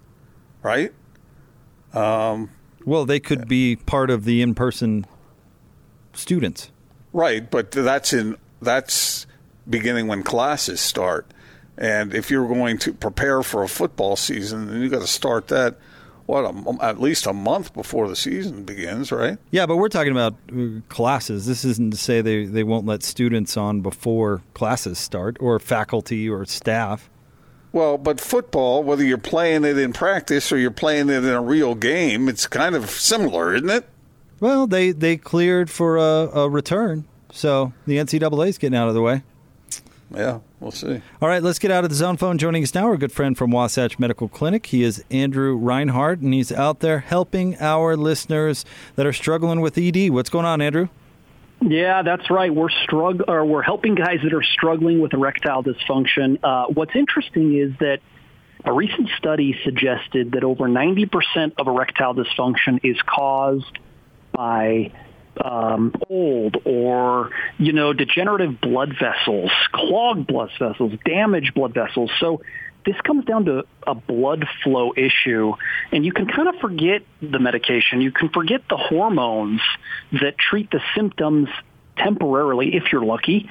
right? 0.61 0.91
Um, 1.93 2.49
well, 2.85 3.05
they 3.05 3.19
could 3.19 3.47
be 3.47 3.77
part 3.77 4.09
of 4.09 4.25
the 4.25 4.41
in 4.41 4.55
person 4.55 5.05
students. 6.13 6.71
Right, 7.13 7.49
but 7.49 7.71
that's 7.71 8.13
in 8.13 8.37
that's 8.61 9.25
beginning 9.69 10.07
when 10.07 10.23
classes 10.23 10.79
start. 10.79 11.25
And 11.77 12.13
if 12.13 12.29
you're 12.29 12.47
going 12.47 12.77
to 12.79 12.93
prepare 12.93 13.41
for 13.41 13.63
a 13.63 13.69
football 13.69 14.15
season, 14.15 14.67
then 14.67 14.81
you 14.81 14.89
got 14.89 15.01
to 15.01 15.07
start 15.07 15.47
that 15.47 15.77
what 16.29 16.45
a, 16.45 16.85
at 16.85 17.01
least 17.01 17.25
a 17.25 17.33
month 17.33 17.73
before 17.73 18.07
the 18.07 18.15
season 18.15 18.63
begins, 18.63 19.11
right? 19.11 19.39
Yeah, 19.49 19.65
but 19.65 19.77
we're 19.77 19.89
talking 19.89 20.11
about 20.11 20.35
uh, 20.51 20.81
classes. 20.87 21.47
This 21.47 21.65
isn't 21.65 21.89
to 21.89 21.97
say 21.97 22.21
they, 22.21 22.45
they 22.45 22.63
won't 22.63 22.85
let 22.85 23.01
students 23.01 23.57
on 23.57 23.81
before 23.81 24.43
classes 24.53 24.99
start 24.99 25.37
or 25.39 25.57
faculty 25.57 26.29
or 26.29 26.45
staff. 26.45 27.09
Well, 27.71 27.97
but 27.97 28.21
football, 28.21 28.83
whether 28.83 29.03
you're 29.03 29.17
playing 29.17 29.63
it 29.63 29.79
in 29.79 29.91
practice 29.91 30.51
or 30.51 30.57
you're 30.57 30.69
playing 30.69 31.09
it 31.09 31.23
in 31.23 31.29
a 31.29 31.41
real 31.41 31.73
game, 31.73 32.29
it's 32.29 32.45
kind 32.45 32.75
of 32.75 32.91
similar, 32.91 33.55
isn't 33.55 33.69
it? 33.69 33.89
Well, 34.39 34.67
they, 34.67 34.91
they 34.91 35.17
cleared 35.17 35.69
for 35.69 35.97
a, 35.97 36.29
a 36.33 36.49
return, 36.49 37.05
so 37.31 37.73
the 37.85 37.97
NCAA 37.97 38.49
is 38.49 38.57
getting 38.57 38.77
out 38.77 38.87
of 38.87 38.93
the 38.93 39.01
way. 39.01 39.23
Yeah, 40.11 40.39
we'll 40.59 40.71
see. 40.71 41.01
All 41.21 41.29
right, 41.29 41.43
let's 41.43 41.59
get 41.59 41.69
out 41.69 41.83
of 41.83 41.89
the 41.91 41.95
zone 41.95 42.17
phone. 42.17 42.37
Joining 42.37 42.63
us 42.63 42.73
now, 42.73 42.85
our 42.85 42.97
good 42.97 43.11
friend 43.11 43.37
from 43.37 43.51
Wasatch 43.51 43.99
Medical 43.99 44.27
Clinic. 44.27 44.65
He 44.67 44.83
is 44.83 45.03
Andrew 45.11 45.55
Reinhardt, 45.55 46.19
and 46.19 46.33
he's 46.33 46.51
out 46.51 46.79
there 46.79 46.99
helping 46.99 47.57
our 47.59 47.95
listeners 47.95 48.65
that 48.95 49.05
are 49.05 49.13
struggling 49.13 49.61
with 49.61 49.77
ED. 49.77 50.09
What's 50.09 50.29
going 50.29 50.45
on, 50.45 50.61
Andrew? 50.61 50.89
Yeah, 51.61 52.01
that's 52.01 52.29
right. 52.31 52.53
We're 52.53 52.69
strugg- 52.69 53.27
or 53.27 53.45
we're 53.45 53.61
helping 53.61 53.93
guys 53.95 54.19
that 54.23 54.33
are 54.33 54.43
struggling 54.43 54.99
with 54.99 55.13
erectile 55.13 55.63
dysfunction. 55.63 56.39
Uh, 56.41 56.67
what's 56.67 56.95
interesting 56.95 57.55
is 57.57 57.73
that 57.79 57.99
a 58.65 58.73
recent 58.73 59.09
study 59.17 59.57
suggested 59.63 60.31
that 60.31 60.43
over 60.43 60.67
90% 60.67 61.53
of 61.57 61.67
erectile 61.67 62.15
dysfunction 62.15 62.79
is 62.83 62.97
caused 63.05 63.77
by 64.39 64.89
um, 65.43 65.93
old 66.09 66.55
or 66.63 67.29
you 67.57 67.73
know 67.73 67.91
degenerative 67.91 68.61
blood 68.61 68.95
vessels, 68.97 69.51
clogged 69.73 70.27
blood 70.27 70.49
vessels, 70.57 70.93
damaged 71.03 71.53
blood 71.53 71.73
vessels. 71.73 72.09
So 72.21 72.41
this 72.85 72.95
comes 73.01 73.25
down 73.25 73.45
to 73.45 73.65
a 73.85 73.95
blood 73.95 74.45
flow 74.63 74.93
issue, 74.95 75.53
and 75.91 76.05
you 76.05 76.13
can 76.13 76.25
kind 76.25 76.47
of 76.47 76.55
forget 76.61 77.01
the 77.21 77.39
medication. 77.39 77.99
You 77.99 78.13
can 78.13 78.29
forget 78.29 78.61
the 78.69 78.77
hormones 78.77 79.59
that 80.13 80.37
treat 80.37 80.71
the 80.71 80.79
symptoms 80.95 81.49
temporarily, 81.97 82.75
if 82.75 82.93
you're 82.93 83.03
lucky, 83.03 83.49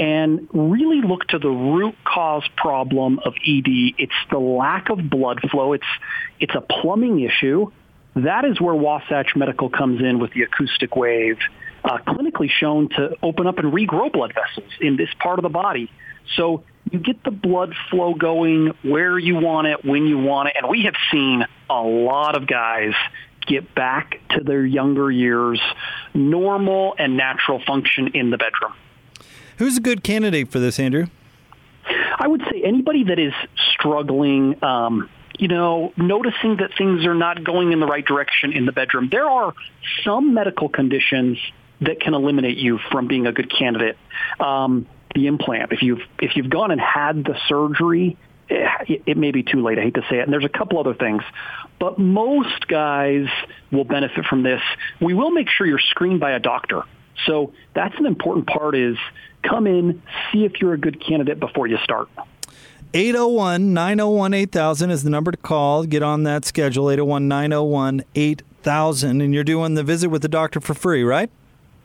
and 0.00 0.48
really 0.52 1.00
look 1.00 1.28
to 1.28 1.38
the 1.38 1.48
root 1.48 1.94
cause 2.04 2.42
problem 2.56 3.20
of 3.20 3.34
ED. 3.34 3.94
It's 3.98 4.20
the 4.32 4.40
lack 4.40 4.90
of 4.90 4.98
blood 5.08 5.40
flow. 5.48 5.74
It's 5.74 5.92
it's 6.40 6.56
a 6.56 6.60
plumbing 6.60 7.20
issue 7.20 7.70
that 8.16 8.44
is 8.44 8.60
where 8.60 8.74
Wasatch 8.74 9.34
Medical 9.36 9.68
comes 9.68 10.00
in 10.00 10.18
with 10.18 10.32
the 10.32 10.42
acoustic 10.42 10.96
wave, 10.96 11.38
uh, 11.84 11.98
clinically 11.98 12.48
shown 12.48 12.88
to 12.90 13.16
open 13.22 13.46
up 13.46 13.58
and 13.58 13.72
regrow 13.72 14.12
blood 14.12 14.32
vessels 14.34 14.70
in 14.80 14.96
this 14.96 15.08
part 15.18 15.38
of 15.38 15.42
the 15.42 15.48
body. 15.48 15.90
So 16.36 16.62
you 16.90 16.98
get 16.98 17.22
the 17.24 17.30
blood 17.30 17.74
flow 17.90 18.14
going 18.14 18.72
where 18.82 19.18
you 19.18 19.36
want 19.36 19.66
it, 19.66 19.84
when 19.84 20.06
you 20.06 20.18
want 20.18 20.48
it. 20.48 20.54
And 20.56 20.68
we 20.70 20.84
have 20.84 20.94
seen 21.10 21.44
a 21.68 21.82
lot 21.82 22.36
of 22.36 22.46
guys 22.46 22.92
get 23.46 23.74
back 23.74 24.20
to 24.30 24.42
their 24.42 24.64
younger 24.64 25.10
years, 25.10 25.60
normal 26.14 26.94
and 26.98 27.16
natural 27.16 27.60
function 27.66 28.08
in 28.14 28.30
the 28.30 28.38
bedroom. 28.38 28.74
Who's 29.58 29.76
a 29.76 29.80
good 29.80 30.02
candidate 30.02 30.50
for 30.50 30.58
this, 30.58 30.78
Andrew? 30.78 31.06
I 32.18 32.26
would 32.26 32.42
say 32.50 32.62
anybody 32.64 33.04
that 33.04 33.18
is 33.18 33.34
struggling 33.72 34.62
um, 34.64 35.10
you 35.38 35.48
know, 35.48 35.92
noticing 35.96 36.58
that 36.58 36.70
things 36.76 37.04
are 37.06 37.14
not 37.14 37.42
going 37.42 37.72
in 37.72 37.80
the 37.80 37.86
right 37.86 38.04
direction 38.04 38.52
in 38.52 38.66
the 38.66 38.72
bedroom. 38.72 39.08
There 39.10 39.28
are 39.28 39.52
some 40.04 40.34
medical 40.34 40.68
conditions 40.68 41.38
that 41.80 42.00
can 42.00 42.14
eliminate 42.14 42.56
you 42.56 42.78
from 42.90 43.08
being 43.08 43.26
a 43.26 43.32
good 43.32 43.50
candidate. 43.50 43.96
Um, 44.38 44.86
the 45.14 45.26
implant, 45.26 45.72
if 45.72 45.82
you've 45.82 46.02
if 46.18 46.36
you've 46.36 46.50
gone 46.50 46.70
and 46.70 46.80
had 46.80 47.24
the 47.24 47.36
surgery, 47.48 48.16
it, 48.48 49.02
it 49.06 49.16
may 49.16 49.30
be 49.30 49.42
too 49.42 49.62
late. 49.62 49.78
I 49.78 49.82
hate 49.82 49.94
to 49.94 50.04
say 50.10 50.18
it. 50.18 50.22
And 50.22 50.32
there's 50.32 50.44
a 50.44 50.48
couple 50.48 50.78
other 50.78 50.94
things, 50.94 51.22
but 51.78 51.98
most 51.98 52.66
guys 52.68 53.26
will 53.70 53.84
benefit 53.84 54.24
from 54.26 54.42
this. 54.42 54.60
We 55.00 55.14
will 55.14 55.30
make 55.30 55.48
sure 55.48 55.66
you're 55.66 55.78
screened 55.78 56.20
by 56.20 56.32
a 56.32 56.40
doctor. 56.40 56.82
So 57.26 57.52
that's 57.74 57.96
an 57.98 58.06
important 58.06 58.46
part. 58.46 58.74
Is 58.74 58.96
come 59.42 59.66
in, 59.66 60.02
see 60.32 60.44
if 60.44 60.60
you're 60.60 60.74
a 60.74 60.78
good 60.78 61.04
candidate 61.04 61.38
before 61.38 61.66
you 61.66 61.78
start. 61.78 62.08
801 62.94 63.74
901 63.74 64.34
8000 64.34 64.90
is 64.90 65.02
the 65.02 65.10
number 65.10 65.32
to 65.32 65.36
call. 65.36 65.82
Get 65.84 66.04
on 66.04 66.22
that 66.22 66.44
schedule 66.44 66.88
801 66.88 67.26
901 67.26 68.04
8000. 68.14 69.20
And 69.20 69.34
you're 69.34 69.42
doing 69.42 69.74
the 69.74 69.82
visit 69.82 70.10
with 70.10 70.22
the 70.22 70.28
doctor 70.28 70.60
for 70.60 70.74
free, 70.74 71.02
right? 71.02 71.28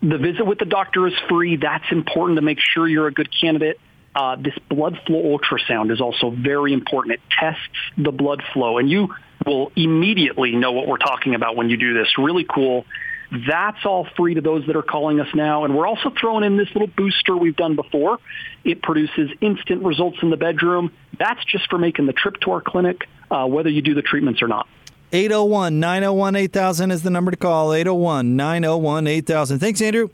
The 0.01 0.19
visit 0.19 0.45
with 0.45 0.59
the 0.59 0.65
doctor 0.65 1.07
is 1.07 1.13
free. 1.27 1.57
That's 1.57 1.91
important 1.91 2.37
to 2.37 2.43
make 2.43 2.59
sure 2.59 2.87
you're 2.87 3.07
a 3.07 3.11
good 3.11 3.29
candidate. 3.41 3.79
Uh, 4.15 4.35
this 4.35 4.53
blood 4.69 4.99
flow 5.07 5.35
ultrasound 5.35 5.91
is 5.91 5.99
also 5.99 6.29
very 6.29 6.73
important. 6.73 7.15
It 7.15 7.21
tests 7.39 7.61
the 7.97 8.11
blood 8.11 8.43
flow, 8.53 8.77
and 8.77 8.87
you 8.87 9.07
will 9.45 9.71
immediately 9.75 10.55
know 10.55 10.73
what 10.73 10.87
we're 10.87 10.97
talking 10.97 11.33
about 11.33 11.55
when 11.55 11.71
you 11.71 11.77
do 11.77 11.95
this. 11.95 12.07
Really 12.19 12.45
cool. 12.47 12.85
That's 13.31 13.85
all 13.85 14.07
free 14.17 14.33
to 14.33 14.41
those 14.41 14.65
that 14.67 14.75
are 14.75 14.81
calling 14.81 15.19
us 15.19 15.27
now. 15.35 15.63
And 15.63 15.75
we're 15.75 15.87
also 15.87 16.11
throwing 16.19 16.43
in 16.43 16.57
this 16.57 16.67
little 16.73 16.87
booster 16.87 17.37
we've 17.37 17.55
done 17.55 17.75
before. 17.75 18.17
It 18.63 18.81
produces 18.81 19.29
instant 19.39 19.83
results 19.83 20.17
in 20.21 20.31
the 20.31 20.37
bedroom. 20.37 20.91
That's 21.17 21.43
just 21.45 21.69
for 21.69 21.77
making 21.77 22.07
the 22.07 22.13
trip 22.13 22.39
to 22.41 22.51
our 22.51 22.61
clinic, 22.61 23.07
uh, 23.29 23.45
whether 23.45 23.69
you 23.69 23.81
do 23.81 23.93
the 23.93 24.01
treatments 24.01 24.41
or 24.41 24.47
not. 24.47 24.67
801 25.11 25.79
901 25.79 26.35
8000 26.35 26.91
is 26.91 27.03
the 27.03 27.09
number 27.09 27.31
to 27.31 27.37
call. 27.37 27.73
801 27.73 28.35
901 28.35 29.07
8000. 29.07 29.59
Thanks, 29.59 29.81
Andrew. 29.81 30.09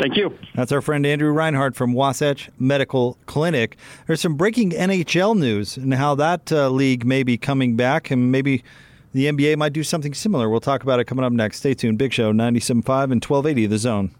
Thank 0.00 0.16
you. 0.16 0.36
That's 0.54 0.72
our 0.72 0.82
friend 0.82 1.06
Andrew 1.06 1.30
Reinhardt 1.30 1.76
from 1.76 1.92
Wasatch 1.92 2.50
Medical 2.58 3.16
Clinic. 3.26 3.76
There's 4.06 4.20
some 4.20 4.34
breaking 4.34 4.70
NHL 4.70 5.38
news 5.38 5.76
and 5.76 5.94
how 5.94 6.16
that 6.16 6.50
uh, 6.50 6.68
league 6.68 7.06
may 7.06 7.22
be 7.22 7.38
coming 7.38 7.76
back 7.76 8.10
and 8.10 8.32
maybe 8.32 8.64
the 9.14 9.26
NBA 9.26 9.56
might 9.56 9.72
do 9.72 9.84
something 9.84 10.12
similar. 10.12 10.50
We'll 10.50 10.60
talk 10.60 10.82
about 10.82 10.98
it 10.98 11.04
coming 11.04 11.24
up 11.24 11.32
next. 11.32 11.58
Stay 11.58 11.72
tuned. 11.72 11.98
Big 11.98 12.12
Show 12.12 12.32
97.5 12.32 13.12
and 13.12 13.24
1280 13.24 13.66
The 13.66 13.78
Zone. 13.78 14.10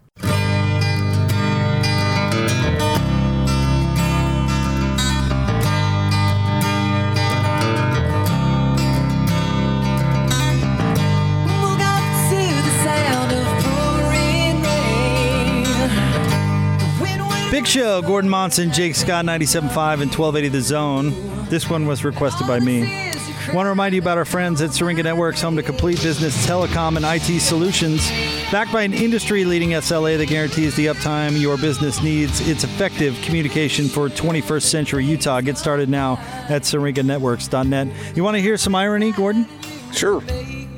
Big 17.51 17.67
Show, 17.67 18.01
Gordon 18.01 18.29
Monson, 18.29 18.71
Jake 18.71 18.95
Scott, 18.95 19.25
97.5 19.25 20.01
and 20.01 20.11
1280 20.11 20.47
The 20.49 20.61
Zone. 20.61 21.45
This 21.49 21.69
one 21.69 21.85
was 21.85 22.03
requested 22.03 22.47
by 22.47 22.59
me. 22.59 23.14
Want 23.53 23.67
to 23.67 23.69
remind 23.69 23.93
you 23.93 24.01
about 24.01 24.17
our 24.17 24.25
friends 24.25 24.61
at 24.61 24.73
Syringa 24.73 25.03
Networks, 25.03 25.41
home 25.41 25.55
to 25.55 25.63
complete 25.63 26.01
business 26.01 26.45
telecom 26.47 26.97
and 26.97 27.05
IT 27.05 27.39
solutions. 27.39 28.09
Backed 28.51 28.73
by 28.73 28.81
an 28.81 28.93
industry 28.93 29.45
leading 29.45 29.69
SLA 29.69 30.17
that 30.17 30.27
guarantees 30.27 30.75
the 30.75 30.87
uptime 30.87 31.39
your 31.39 31.55
business 31.57 32.01
needs, 32.01 32.45
it's 32.47 32.63
effective 32.63 33.17
communication 33.21 33.87
for 33.87 34.09
21st 34.09 34.63
century 34.63 35.05
Utah. 35.05 35.41
Get 35.41 35.57
started 35.57 35.89
now 35.89 36.17
at 36.49 36.63
syringanetworks.net. 36.63 38.15
You 38.17 38.23
want 38.23 38.35
to 38.35 38.41
hear 38.41 38.57
some 38.57 38.75
irony, 38.75 39.11
Gordon? 39.11 39.47
Sure. 39.93 40.23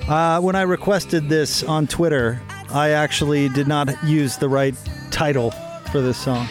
Uh, 0.08 0.39
when 0.41 0.56
I 0.56 0.62
requested 0.63 1.30
this 1.30 1.63
on 1.63 1.88
Twitter, 1.88 2.41
I 2.69 2.89
actually 2.89 3.49
did 3.49 3.67
not 3.67 4.03
use 4.03 4.38
the 4.38 4.49
right 4.49 4.75
title 5.10 5.51
for 5.91 6.01
this 6.01 6.17
song. 6.17 6.47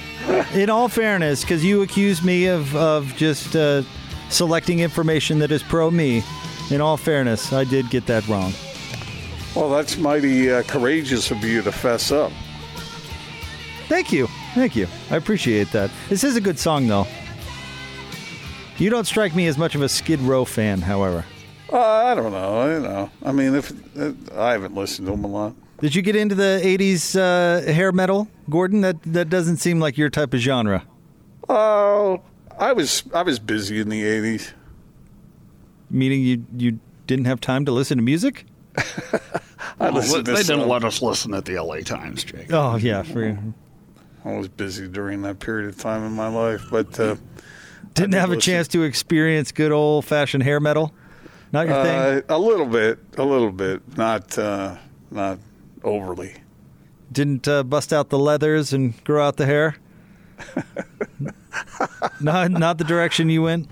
In 0.54 0.70
all 0.70 0.88
fairness, 0.88 1.42
because 1.42 1.64
you 1.64 1.82
accused 1.82 2.24
me 2.24 2.46
of, 2.46 2.74
of 2.76 3.14
just 3.16 3.56
uh, 3.56 3.82
selecting 4.28 4.80
information 4.80 5.38
that 5.40 5.50
is 5.50 5.62
pro 5.62 5.90
me, 5.90 6.22
in 6.70 6.80
all 6.80 6.96
fairness, 6.96 7.52
I 7.52 7.64
did 7.64 7.90
get 7.90 8.06
that 8.06 8.26
wrong. 8.28 8.52
Well, 9.54 9.70
that's 9.70 9.96
mighty 9.96 10.50
uh, 10.50 10.62
courageous 10.62 11.30
of 11.30 11.42
you 11.42 11.62
to 11.62 11.72
fess 11.72 12.12
up. 12.12 12.30
Thank 13.88 14.12
you. 14.12 14.28
Thank 14.54 14.76
you. 14.76 14.86
I 15.10 15.16
appreciate 15.16 15.72
that. 15.72 15.90
This 16.08 16.22
is 16.22 16.36
a 16.36 16.40
good 16.40 16.58
song, 16.58 16.86
though. 16.86 17.06
You 18.78 18.88
don't 18.88 19.06
strike 19.06 19.34
me 19.34 19.48
as 19.48 19.58
much 19.58 19.74
of 19.74 19.82
a 19.82 19.88
Skid 19.88 20.20
Row 20.20 20.44
fan, 20.44 20.80
however. 20.80 21.24
Uh, 21.72 21.78
I 21.78 22.14
don't 22.14 22.32
know. 22.32 22.60
I 22.60 22.66
don't 22.66 22.82
know. 22.82 23.10
I 23.24 23.32
mean, 23.32 23.54
if 23.54 23.72
uh, 23.98 24.12
I 24.34 24.52
haven't 24.52 24.74
listened 24.74 25.06
to 25.06 25.12
them 25.12 25.24
a 25.24 25.28
lot. 25.28 25.54
Did 25.80 25.94
you 25.94 26.02
get 26.02 26.14
into 26.16 26.34
the 26.34 26.60
'80s 26.62 27.16
uh, 27.18 27.72
hair 27.72 27.90
metal, 27.92 28.28
Gordon? 28.50 28.82
That 28.82 29.02
that 29.04 29.30
doesn't 29.30 29.56
seem 29.58 29.80
like 29.80 29.96
your 29.96 30.10
type 30.10 30.34
of 30.34 30.40
genre. 30.40 30.84
Oh, 31.48 32.22
I 32.58 32.72
was 32.72 33.02
I 33.14 33.22
was 33.22 33.38
busy 33.38 33.80
in 33.80 33.88
the 33.88 34.02
'80s. 34.02 34.52
Meaning 35.90 36.22
you 36.22 36.44
you 36.56 36.80
didn't 37.06 37.24
have 37.24 37.40
time 37.40 37.64
to 37.64 37.72
listen 37.72 37.96
to 37.98 38.04
music? 38.04 38.44
I 38.76 38.84
Well, 39.78 39.94
listened 39.94 40.26
to 40.26 40.32
they 40.32 40.36
didn't 40.42 40.60
some. 40.60 40.68
let 40.68 40.84
us 40.84 41.00
listen 41.02 41.32
at 41.34 41.46
the 41.46 41.58
LA 41.58 41.78
Times, 41.78 42.24
Jake. 42.24 42.52
Oh 42.52 42.76
yeah, 42.76 43.02
for, 43.02 43.38
I 44.24 44.36
was 44.36 44.48
busy 44.48 44.86
during 44.86 45.22
that 45.22 45.38
period 45.40 45.68
of 45.70 45.78
time 45.78 46.04
in 46.04 46.12
my 46.12 46.28
life, 46.28 46.62
but 46.70 47.00
uh, 47.00 47.16
didn't 47.94 48.12
have 48.14 48.30
a 48.30 48.36
chance 48.36 48.68
to 48.68 48.82
experience 48.82 49.50
good 49.50 49.72
old 49.72 50.04
fashioned 50.04 50.42
hair 50.42 50.60
metal. 50.60 50.92
Not 51.52 51.66
your 51.66 51.82
thing. 51.82 51.98
uh, 51.98 52.20
a 52.28 52.38
little 52.38 52.66
bit, 52.66 52.98
a 53.16 53.24
little 53.24 53.50
bit, 53.50 53.96
not 53.96 54.38
uh, 54.38 54.76
not 55.10 55.38
overly. 55.84 56.34
Didn't 57.12 57.48
uh, 57.48 57.62
bust 57.64 57.92
out 57.92 58.08
the 58.08 58.18
leathers 58.18 58.72
and 58.72 59.02
grow 59.04 59.26
out 59.26 59.36
the 59.36 59.46
hair. 59.46 59.76
not 62.20 62.50
not 62.50 62.78
the 62.78 62.84
direction 62.84 63.28
you 63.28 63.42
went. 63.42 63.68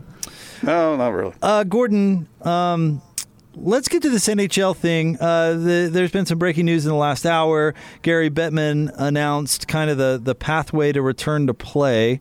No, 0.62 0.96
not 0.96 1.08
really. 1.10 1.34
Uh, 1.40 1.64
Gordon, 1.64 2.28
um, 2.42 3.00
let's 3.54 3.88
get 3.88 4.02
to 4.02 4.10
this 4.10 4.26
NHL 4.28 4.76
thing. 4.76 5.16
Uh, 5.20 5.52
the, 5.52 5.88
there's 5.90 6.10
been 6.10 6.26
some 6.26 6.38
breaking 6.38 6.66
news 6.66 6.84
in 6.84 6.90
the 6.90 6.98
last 6.98 7.26
hour. 7.26 7.74
Gary 8.02 8.30
Bettman 8.30 8.92
announced 8.96 9.68
kind 9.68 9.90
of 9.90 9.98
the, 9.98 10.20
the 10.22 10.34
pathway 10.34 10.92
to 10.92 11.02
return 11.02 11.46
to 11.46 11.54
play. 11.54 12.20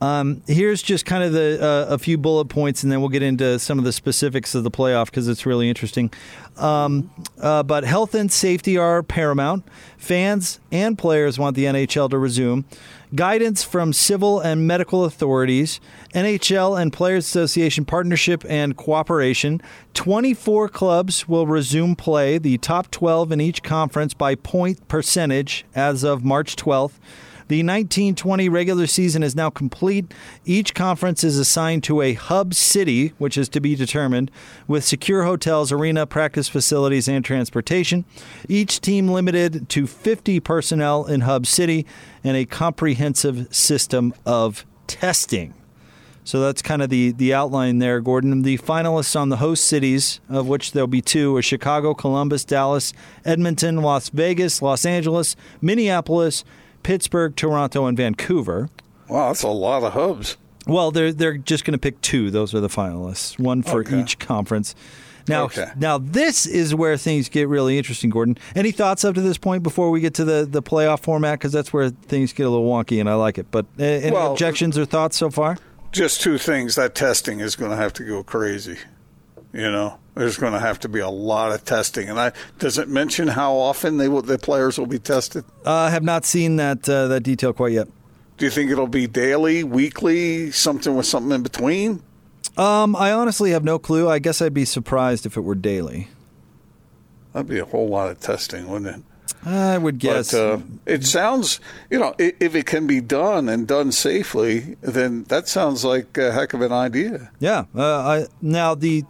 Um, 0.00 0.42
here's 0.46 0.82
just 0.82 1.06
kind 1.06 1.24
of 1.24 1.32
the 1.32 1.58
uh, 1.62 1.94
a 1.94 1.98
few 1.98 2.18
bullet 2.18 2.46
points, 2.46 2.82
and 2.82 2.92
then 2.92 3.00
we'll 3.00 3.08
get 3.08 3.22
into 3.22 3.58
some 3.58 3.78
of 3.78 3.84
the 3.84 3.92
specifics 3.92 4.54
of 4.54 4.62
the 4.62 4.70
playoff 4.70 5.06
because 5.06 5.26
it's 5.28 5.46
really 5.46 5.68
interesting. 5.68 6.12
Um, 6.56 7.10
uh, 7.40 7.62
but 7.62 7.84
health 7.84 8.14
and 8.14 8.30
safety 8.30 8.76
are 8.76 9.02
paramount. 9.02 9.64
Fans 9.96 10.60
and 10.70 10.98
players 10.98 11.38
want 11.38 11.56
the 11.56 11.64
NHL 11.64 12.10
to 12.10 12.18
resume. 12.18 12.64
Guidance 13.14 13.62
from 13.62 13.92
civil 13.92 14.40
and 14.40 14.66
medical 14.66 15.04
authorities, 15.04 15.80
NHL 16.12 16.80
and 16.80 16.92
Players 16.92 17.24
Association 17.24 17.84
partnership 17.84 18.44
and 18.48 18.76
cooperation. 18.76 19.62
24 19.94 20.68
clubs 20.68 21.28
will 21.28 21.46
resume 21.46 21.94
play, 21.94 22.36
the 22.36 22.58
top 22.58 22.90
12 22.90 23.32
in 23.32 23.40
each 23.40 23.62
conference 23.62 24.12
by 24.12 24.34
point 24.34 24.88
percentage 24.88 25.64
as 25.74 26.02
of 26.02 26.24
March 26.24 26.56
12th. 26.56 26.94
The 27.48 27.58
1920 27.58 28.48
regular 28.48 28.88
season 28.88 29.22
is 29.22 29.36
now 29.36 29.50
complete. 29.50 30.12
Each 30.44 30.74
conference 30.74 31.22
is 31.22 31.38
assigned 31.38 31.84
to 31.84 32.02
a 32.02 32.14
hub 32.14 32.54
city, 32.54 33.12
which 33.18 33.38
is 33.38 33.48
to 33.50 33.60
be 33.60 33.76
determined, 33.76 34.32
with 34.66 34.84
secure 34.84 35.22
hotels, 35.22 35.70
arena, 35.70 36.06
practice 36.06 36.48
facilities, 36.48 37.06
and 37.06 37.24
transportation. 37.24 38.04
Each 38.48 38.80
team 38.80 39.06
limited 39.06 39.68
to 39.68 39.86
50 39.86 40.40
personnel 40.40 41.04
in 41.06 41.20
hub 41.20 41.46
city 41.46 41.86
and 42.24 42.36
a 42.36 42.46
comprehensive 42.46 43.54
system 43.54 44.12
of 44.24 44.66
testing. 44.88 45.54
So 46.24 46.40
that's 46.40 46.62
kind 46.62 46.82
of 46.82 46.90
the, 46.90 47.12
the 47.12 47.32
outline 47.32 47.78
there, 47.78 48.00
Gordon. 48.00 48.42
The 48.42 48.58
finalists 48.58 49.14
on 49.14 49.28
the 49.28 49.36
host 49.36 49.64
cities, 49.64 50.18
of 50.28 50.48
which 50.48 50.72
there'll 50.72 50.88
be 50.88 51.00
two, 51.00 51.36
are 51.36 51.42
Chicago, 51.42 51.94
Columbus, 51.94 52.44
Dallas, 52.44 52.92
Edmonton, 53.24 53.76
Las 53.76 54.08
Vegas, 54.08 54.60
Los 54.60 54.84
Angeles, 54.84 55.36
Minneapolis, 55.60 56.42
Pittsburgh, 56.86 57.34
Toronto, 57.34 57.86
and 57.86 57.96
Vancouver. 57.96 58.68
Wow, 59.08 59.26
that's 59.26 59.42
a 59.42 59.48
lot 59.48 59.82
of 59.82 59.92
hubs. 59.94 60.36
Well, 60.68 60.92
they're 60.92 61.12
they're 61.12 61.36
just 61.36 61.64
going 61.64 61.72
to 61.72 61.78
pick 61.80 62.00
two. 62.00 62.30
Those 62.30 62.54
are 62.54 62.60
the 62.60 62.68
finalists, 62.68 63.40
one 63.40 63.62
for 63.64 63.80
Okay. 63.80 64.00
each 64.00 64.20
conference. 64.20 64.76
Now, 65.26 65.46
Okay. 65.46 65.66
now 65.76 65.98
this 65.98 66.46
is 66.46 66.76
where 66.76 66.96
things 66.96 67.28
get 67.28 67.48
really 67.48 67.76
interesting, 67.76 68.08
Gordon. 68.10 68.38
Any 68.54 68.70
thoughts 68.70 69.04
up 69.04 69.16
to 69.16 69.20
this 69.20 69.36
point 69.36 69.64
before 69.64 69.90
we 69.90 70.00
get 70.00 70.14
to 70.14 70.24
the, 70.24 70.46
the 70.48 70.62
playoff 70.62 71.00
format? 71.00 71.40
Because 71.40 71.50
that's 71.50 71.72
where 71.72 71.90
things 71.90 72.32
get 72.32 72.44
a 72.46 72.50
little 72.50 72.68
wonky, 72.70 73.00
and 73.00 73.10
I 73.10 73.14
like 73.14 73.36
it. 73.38 73.48
But 73.50 73.66
uh, 73.80 73.82
any 73.82 74.12
Well- 74.12 74.30
objections 74.30 74.78
or 74.78 74.84
thoughts 74.84 75.16
so 75.16 75.28
far? 75.28 75.56
Just 75.90 76.20
two 76.20 76.38
things. 76.38 76.76
That 76.76 76.94
testing 76.94 77.40
is 77.40 77.56
going 77.56 77.72
to 77.72 77.76
have 77.76 77.92
to 77.94 78.04
go 78.04 78.22
crazy. 78.22 78.76
You 79.56 79.70
know, 79.70 79.98
there's 80.14 80.36
going 80.36 80.52
to 80.52 80.58
have 80.58 80.80
to 80.80 80.88
be 80.88 81.00
a 81.00 81.08
lot 81.08 81.50
of 81.50 81.64
testing. 81.64 82.10
And 82.10 82.20
I 82.20 82.32
does 82.58 82.76
it 82.76 82.90
mention 82.90 83.26
how 83.26 83.54
often 83.54 83.96
they 83.96 84.06
will, 84.06 84.20
the 84.20 84.36
players 84.36 84.78
will 84.78 84.86
be 84.86 84.98
tested? 84.98 85.46
I 85.64 85.86
uh, 85.86 85.90
have 85.90 86.02
not 86.02 86.26
seen 86.26 86.56
that 86.56 86.86
uh, 86.86 87.08
that 87.08 87.22
detail 87.22 87.54
quite 87.54 87.72
yet. 87.72 87.88
Do 88.36 88.44
you 88.44 88.50
think 88.50 88.70
it'll 88.70 88.86
be 88.86 89.06
daily, 89.06 89.64
weekly, 89.64 90.50
something 90.50 90.94
with 90.94 91.06
something 91.06 91.32
in 91.32 91.42
between? 91.42 92.02
Um, 92.58 92.94
I 92.94 93.12
honestly 93.12 93.52
have 93.52 93.64
no 93.64 93.78
clue. 93.78 94.10
I 94.10 94.18
guess 94.18 94.42
I'd 94.42 94.52
be 94.52 94.66
surprised 94.66 95.24
if 95.24 95.38
it 95.38 95.40
were 95.40 95.54
daily. 95.54 96.08
That'd 97.32 97.48
be 97.48 97.58
a 97.58 97.64
whole 97.64 97.88
lot 97.88 98.10
of 98.10 98.20
testing, 98.20 98.68
wouldn't 98.68 98.94
it? 98.94 99.02
I 99.46 99.78
would 99.78 99.98
guess. 99.98 100.32
But 100.32 100.40
uh, 100.40 100.58
it 100.84 101.04
sounds, 101.04 101.60
you 101.88 101.98
know, 101.98 102.14
if 102.18 102.54
it 102.54 102.66
can 102.66 102.86
be 102.86 103.00
done 103.00 103.48
and 103.48 103.66
done 103.66 103.92
safely, 103.92 104.76
then 104.82 105.24
that 105.24 105.48
sounds 105.48 105.84
like 105.84 106.18
a 106.18 106.32
heck 106.32 106.52
of 106.52 106.60
an 106.60 106.72
idea. 106.72 107.30
Yeah. 107.38 107.64
Uh, 107.74 107.98
I, 107.98 108.26
now 108.42 108.74
the 108.74 109.04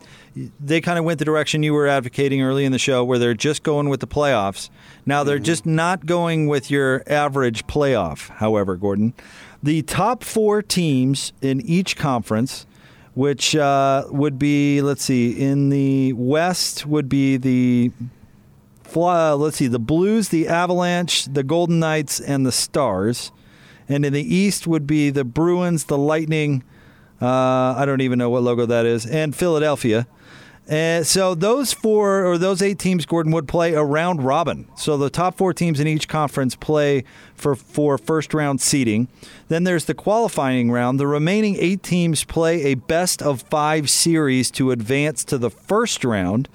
they 0.61 0.81
kind 0.81 0.99
of 0.99 1.05
went 1.05 1.19
the 1.19 1.25
direction 1.25 1.63
you 1.63 1.73
were 1.73 1.87
advocating 1.87 2.43
early 2.43 2.65
in 2.65 2.73
the 2.73 2.79
show, 2.79 3.03
where 3.05 3.19
they're 3.19 3.35
just 3.35 3.63
going 3.63 3.89
with 3.89 4.01
the 4.01 4.07
playoffs. 4.07 4.69
Now 5.07 5.25
they're 5.25 5.39
just 5.39 5.65
not 5.65 6.05
going 6.05 6.47
with 6.47 6.71
your 6.71 7.03
average 7.07 7.67
playoff. 7.67 8.29
However, 8.29 8.77
Gordon, 8.77 9.15
the 9.63 9.83
top 9.83 10.23
four 10.23 10.63
teams 10.63 11.33
in 11.41 11.61
each 11.63 11.97
conference, 11.97 12.67
which 13.15 13.57
uh, 13.57 14.05
would 14.11 14.39
be 14.39 14.83
let's 14.83 15.05
see, 15.05 15.31
in 15.31 15.71
the 15.71 16.13
West 16.13 16.85
would 16.85 17.09
be 17.09 17.37
the 17.37 17.93
uh, 18.95 19.37
let's 19.37 19.57
see, 19.57 19.67
the 19.67 19.79
Blues, 19.79 20.29
the 20.29 20.49
Avalanche, 20.49 21.25
the 21.27 21.43
Golden 21.43 21.79
Knights, 21.79 22.21
and 22.21 22.47
the 22.47 22.53
Stars. 22.53 23.33
And 23.89 24.05
in 24.05 24.13
the 24.13 24.23
East 24.23 24.67
would 24.67 24.87
be 24.87 25.11
the 25.11 25.25
Bruins, 25.25 25.85
the 25.85 25.99
Lightning. 25.99 26.63
Uh, 27.21 27.75
I 27.77 27.85
don't 27.87 28.01
even 28.01 28.19
know 28.19 28.31
what 28.31 28.43
logo 28.43 28.67
that 28.67 28.85
is, 28.85 29.07
and 29.07 29.35
Philadelphia. 29.35 30.07
And 30.69 31.07
so 31.07 31.37
those 31.37 31.73
four 31.73 32.25
or 32.25 32.39
those 32.39 32.61
eight 32.61 32.81
teams, 32.81 33.07
Gordon 33.07 33.31
would 33.33 33.47
play 33.47 33.75
a 33.75 33.85
round 33.85 34.23
robin. 34.25 34.69
So 34.77 34.97
the 34.97 35.11
top 35.11 35.37
four 35.37 35.53
teams 35.53 35.79
in 35.79 35.87
each 35.87 36.09
conference 36.09 36.57
play 36.57 37.05
for 37.37 37.55
for 37.55 37.99
first 37.99 38.35
round 38.35 38.61
seeding. 38.61 39.07
Then 39.49 39.63
there's 39.63 39.85
the 39.85 39.95
qualifying 39.95 40.73
round. 40.73 40.99
The 40.99 41.07
remaining 41.07 41.57
eight 41.61 41.85
teams 41.85 42.25
play 42.25 42.65
a 42.65 42.75
best 42.75 43.23
of 43.23 43.43
five 43.43 43.89
series 43.89 44.51
to 44.53 44.73
advance 44.73 45.25
to 45.27 45.39
the 45.39 45.51
first 45.51 46.05
round. 46.05 46.49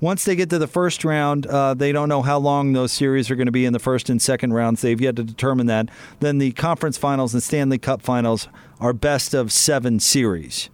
Once 0.00 0.24
they 0.24 0.34
get 0.34 0.48
to 0.48 0.58
the 0.58 0.66
first 0.66 1.04
round, 1.04 1.46
uh, 1.46 1.74
they 1.74 1.92
don't 1.92 2.08
know 2.08 2.22
how 2.22 2.38
long 2.38 2.72
those 2.72 2.90
series 2.90 3.30
are 3.30 3.36
going 3.36 3.44
to 3.44 3.52
be 3.52 3.66
in 3.66 3.74
the 3.74 3.78
first 3.78 4.08
and 4.08 4.22
second 4.22 4.54
rounds. 4.54 4.80
They've 4.80 4.98
yet 4.98 5.16
to 5.16 5.22
determine 5.22 5.66
that. 5.66 5.90
Then 6.20 6.38
the 6.38 6.52
conference 6.52 6.96
finals 6.96 7.34
and 7.34 7.42
Stanley 7.42 7.76
Cup 7.76 8.00
finals 8.00 8.48
are 8.80 8.94
best 8.94 9.34
of 9.34 9.52
seven 9.52 10.00
series. 10.00 10.70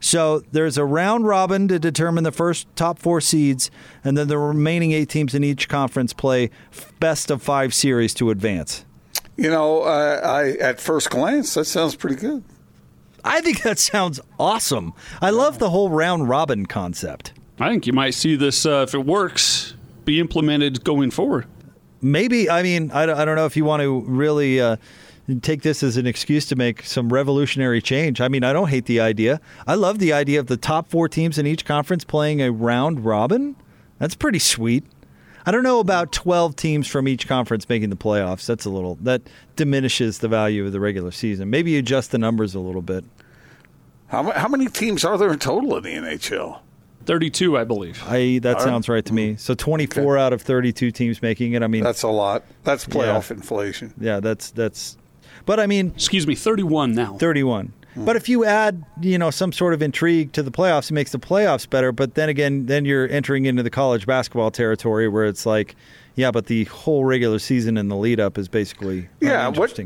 So 0.00 0.42
there's 0.52 0.78
a 0.78 0.84
round 0.84 1.26
robin 1.26 1.68
to 1.68 1.78
determine 1.78 2.24
the 2.24 2.32
first 2.32 2.66
top 2.74 2.98
four 2.98 3.20
seeds, 3.20 3.70
and 4.02 4.16
then 4.16 4.28
the 4.28 4.38
remaining 4.38 4.92
eight 4.92 5.08
teams 5.10 5.34
in 5.34 5.44
each 5.44 5.68
conference 5.68 6.12
play 6.12 6.50
best 6.98 7.30
of 7.30 7.42
five 7.42 7.74
series 7.74 8.14
to 8.14 8.30
advance. 8.30 8.84
You 9.36 9.50
know, 9.50 9.82
uh, 9.82 10.20
I 10.24 10.50
at 10.62 10.80
first 10.80 11.10
glance 11.10 11.54
that 11.54 11.64
sounds 11.66 11.94
pretty 11.96 12.16
good. 12.16 12.42
I 13.24 13.42
think 13.42 13.62
that 13.62 13.78
sounds 13.78 14.18
awesome. 14.38 14.94
I 15.20 15.28
love 15.30 15.58
the 15.58 15.68
whole 15.70 15.90
round 15.90 16.28
robin 16.30 16.64
concept. 16.66 17.32
I 17.58 17.68
think 17.68 17.86
you 17.86 17.92
might 17.92 18.14
see 18.14 18.36
this, 18.36 18.64
uh, 18.64 18.84
if 18.88 18.94
it 18.94 19.04
works, 19.04 19.74
be 20.06 20.18
implemented 20.18 20.82
going 20.82 21.10
forward. 21.10 21.44
maybe. 22.00 22.48
I 22.48 22.62
mean, 22.62 22.90
I, 22.92 23.04
don't- 23.04 23.18
I 23.18 23.26
don't 23.26 23.36
know 23.36 23.44
if 23.44 23.54
you 23.58 23.66
want 23.66 23.82
to 23.82 24.00
really 24.06 24.58
uh, 24.62 24.76
take 25.38 25.62
this 25.62 25.82
as 25.82 25.96
an 25.96 26.06
excuse 26.06 26.46
to 26.46 26.56
make 26.56 26.82
some 26.84 27.12
revolutionary 27.12 27.80
change. 27.80 28.20
I 28.20 28.26
mean, 28.28 28.42
I 28.42 28.52
don't 28.52 28.68
hate 28.68 28.86
the 28.86 28.98
idea. 29.00 29.40
I 29.66 29.74
love 29.76 29.98
the 30.00 30.12
idea 30.12 30.40
of 30.40 30.46
the 30.48 30.56
top 30.56 30.88
four 30.90 31.08
teams 31.08 31.38
in 31.38 31.46
each 31.46 31.64
conference 31.64 32.02
playing 32.04 32.40
a 32.42 32.50
round 32.50 33.04
robin. 33.04 33.54
That's 33.98 34.14
pretty 34.14 34.38
sweet. 34.40 34.84
I 35.46 35.50
don't 35.52 35.62
know 35.62 35.80
about 35.80 36.12
12 36.12 36.54
teams 36.56 36.86
from 36.86 37.08
each 37.08 37.26
conference 37.28 37.68
making 37.68 37.90
the 37.90 37.96
playoffs. 37.96 38.44
That's 38.46 38.64
a 38.64 38.70
little, 38.70 38.96
that 39.02 39.22
diminishes 39.56 40.18
the 40.18 40.28
value 40.28 40.66
of 40.66 40.72
the 40.72 40.80
regular 40.80 41.10
season. 41.10 41.48
Maybe 41.50 41.70
you 41.72 41.78
adjust 41.78 42.10
the 42.10 42.18
numbers 42.18 42.54
a 42.54 42.60
little 42.60 42.82
bit. 42.82 43.04
How, 44.08 44.30
how 44.32 44.48
many 44.48 44.66
teams 44.66 45.04
are 45.04 45.16
there 45.16 45.32
in 45.32 45.38
total 45.38 45.76
in 45.76 45.84
the 45.84 45.90
NHL? 45.90 46.60
32, 47.06 47.56
I 47.56 47.64
believe. 47.64 48.02
I 48.06 48.38
that 48.42 48.48
All 48.48 48.54
right. 48.56 48.62
sounds 48.62 48.88
right 48.88 49.04
to 49.06 49.14
me. 49.14 49.36
So 49.36 49.54
24 49.54 50.18
out 50.18 50.32
of 50.34 50.42
32 50.42 50.90
teams 50.90 51.22
making 51.22 51.54
it. 51.54 51.62
I 51.62 51.66
mean, 51.66 51.82
That's 51.82 52.02
a 52.02 52.08
lot. 52.08 52.44
That's 52.64 52.84
playoff 52.84 53.30
Yeah. 53.30 53.36
inflation. 53.36 53.94
yeah, 53.98 54.20
that's 54.20 54.50
that's. 54.50 54.98
But 55.50 55.58
I 55.58 55.66
mean, 55.66 55.90
Excuse 55.96 56.28
me, 56.28 56.36
31 56.36 56.94
now. 56.94 57.16
31. 57.18 57.72
But 57.96 58.14
if 58.14 58.28
you 58.28 58.44
add, 58.44 58.84
you 59.00 59.18
know, 59.18 59.30
some 59.30 59.52
sort 59.52 59.74
of 59.74 59.82
intrigue 59.82 60.32
to 60.34 60.44
the 60.44 60.52
playoffs, 60.52 60.92
it 60.92 60.94
makes 60.94 61.10
the 61.10 61.18
playoffs 61.18 61.68
better. 61.68 61.90
But 61.90 62.14
then 62.14 62.28
again, 62.28 62.66
then 62.66 62.84
you're 62.84 63.08
entering 63.08 63.46
into 63.46 63.64
the 63.64 63.68
college 63.68 64.06
basketball 64.06 64.52
territory 64.52 65.08
where 65.08 65.24
it's 65.24 65.46
like, 65.46 65.74
yeah, 66.14 66.30
but 66.30 66.46
the 66.46 66.66
whole 66.66 67.04
regular 67.04 67.40
season 67.40 67.76
and 67.76 67.90
the 67.90 67.96
lead 67.96 68.20
up 68.20 68.38
is 68.38 68.46
basically 68.46 69.08
Yeah, 69.20 69.48
what 69.48 69.76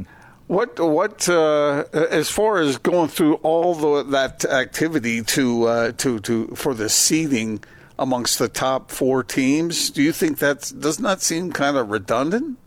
what 0.49 0.79
what 0.79 1.27
uh, 1.31 1.85
as 1.95 2.29
far 2.29 2.59
as 2.59 2.77
going 2.77 3.09
through 3.09 3.37
all 3.37 3.75
the, 3.75 4.11
that 4.11 4.45
activity 4.45 5.23
to 5.23 5.65
uh, 5.65 5.93
to 5.93 6.21
to 6.21 6.49
for 6.49 6.75
the 6.75 6.91
seeding 6.91 7.65
amongst 7.99 8.39
the 8.39 8.49
top 8.51 8.91
four 8.91 9.25
teams, 9.25 9.89
do 9.89 10.03
you 10.03 10.13
think 10.13 10.39
that's 10.39 10.71
doesn't 10.73 11.23
seem 11.23 11.53
kind 11.53 11.79
of 11.79 11.89
redundant? 11.89 12.59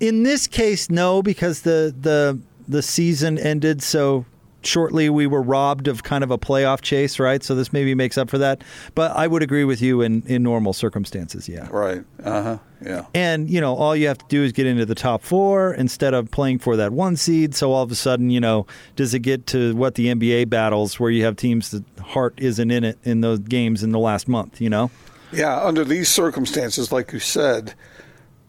In 0.00 0.22
this 0.22 0.46
case, 0.46 0.90
no, 0.90 1.22
because 1.22 1.62
the 1.62 1.94
the 1.98 2.38
the 2.68 2.82
season 2.82 3.38
ended 3.38 3.82
so 3.82 4.26
shortly. 4.66 5.08
We 5.08 5.26
were 5.26 5.42
robbed 5.42 5.88
of 5.88 6.02
kind 6.02 6.24
of 6.24 6.30
a 6.30 6.38
playoff 6.38 6.80
chase, 6.80 7.18
right? 7.18 7.42
So 7.42 7.54
this 7.54 7.72
maybe 7.72 7.94
makes 7.94 8.18
up 8.18 8.28
for 8.28 8.38
that. 8.38 8.62
But 8.94 9.12
I 9.12 9.26
would 9.26 9.42
agree 9.42 9.64
with 9.64 9.80
you 9.80 10.02
in 10.02 10.22
in 10.26 10.42
normal 10.42 10.72
circumstances, 10.72 11.48
yeah. 11.48 11.68
Right. 11.70 12.04
Uh 12.22 12.42
huh. 12.42 12.58
Yeah. 12.84 13.06
And, 13.14 13.48
you 13.48 13.60
know, 13.60 13.74
all 13.74 13.96
you 13.96 14.06
have 14.08 14.18
to 14.18 14.26
do 14.28 14.42
is 14.42 14.52
get 14.52 14.66
into 14.66 14.84
the 14.84 14.94
top 14.94 15.22
four 15.22 15.72
instead 15.72 16.12
of 16.12 16.30
playing 16.30 16.58
for 16.58 16.76
that 16.76 16.92
one 16.92 17.16
seed. 17.16 17.54
So 17.54 17.72
all 17.72 17.82
of 17.82 17.90
a 17.90 17.94
sudden, 17.94 18.28
you 18.28 18.38
know, 18.38 18.66
does 18.96 19.14
it 19.14 19.20
get 19.20 19.46
to 19.48 19.74
what 19.74 19.94
the 19.94 20.08
NBA 20.08 20.50
battles 20.50 21.00
where 21.00 21.10
you 21.10 21.24
have 21.24 21.36
teams 21.36 21.70
that 21.70 21.84
heart 22.00 22.34
isn't 22.36 22.70
in 22.70 22.84
it 22.84 22.98
in 23.02 23.22
those 23.22 23.38
games 23.38 23.82
in 23.82 23.92
the 23.92 23.98
last 23.98 24.28
month, 24.28 24.60
you 24.60 24.68
know? 24.68 24.90
Yeah. 25.32 25.58
Under 25.58 25.84
these 25.84 26.10
circumstances, 26.10 26.92
like 26.92 27.12
you 27.14 27.18
said, 27.18 27.74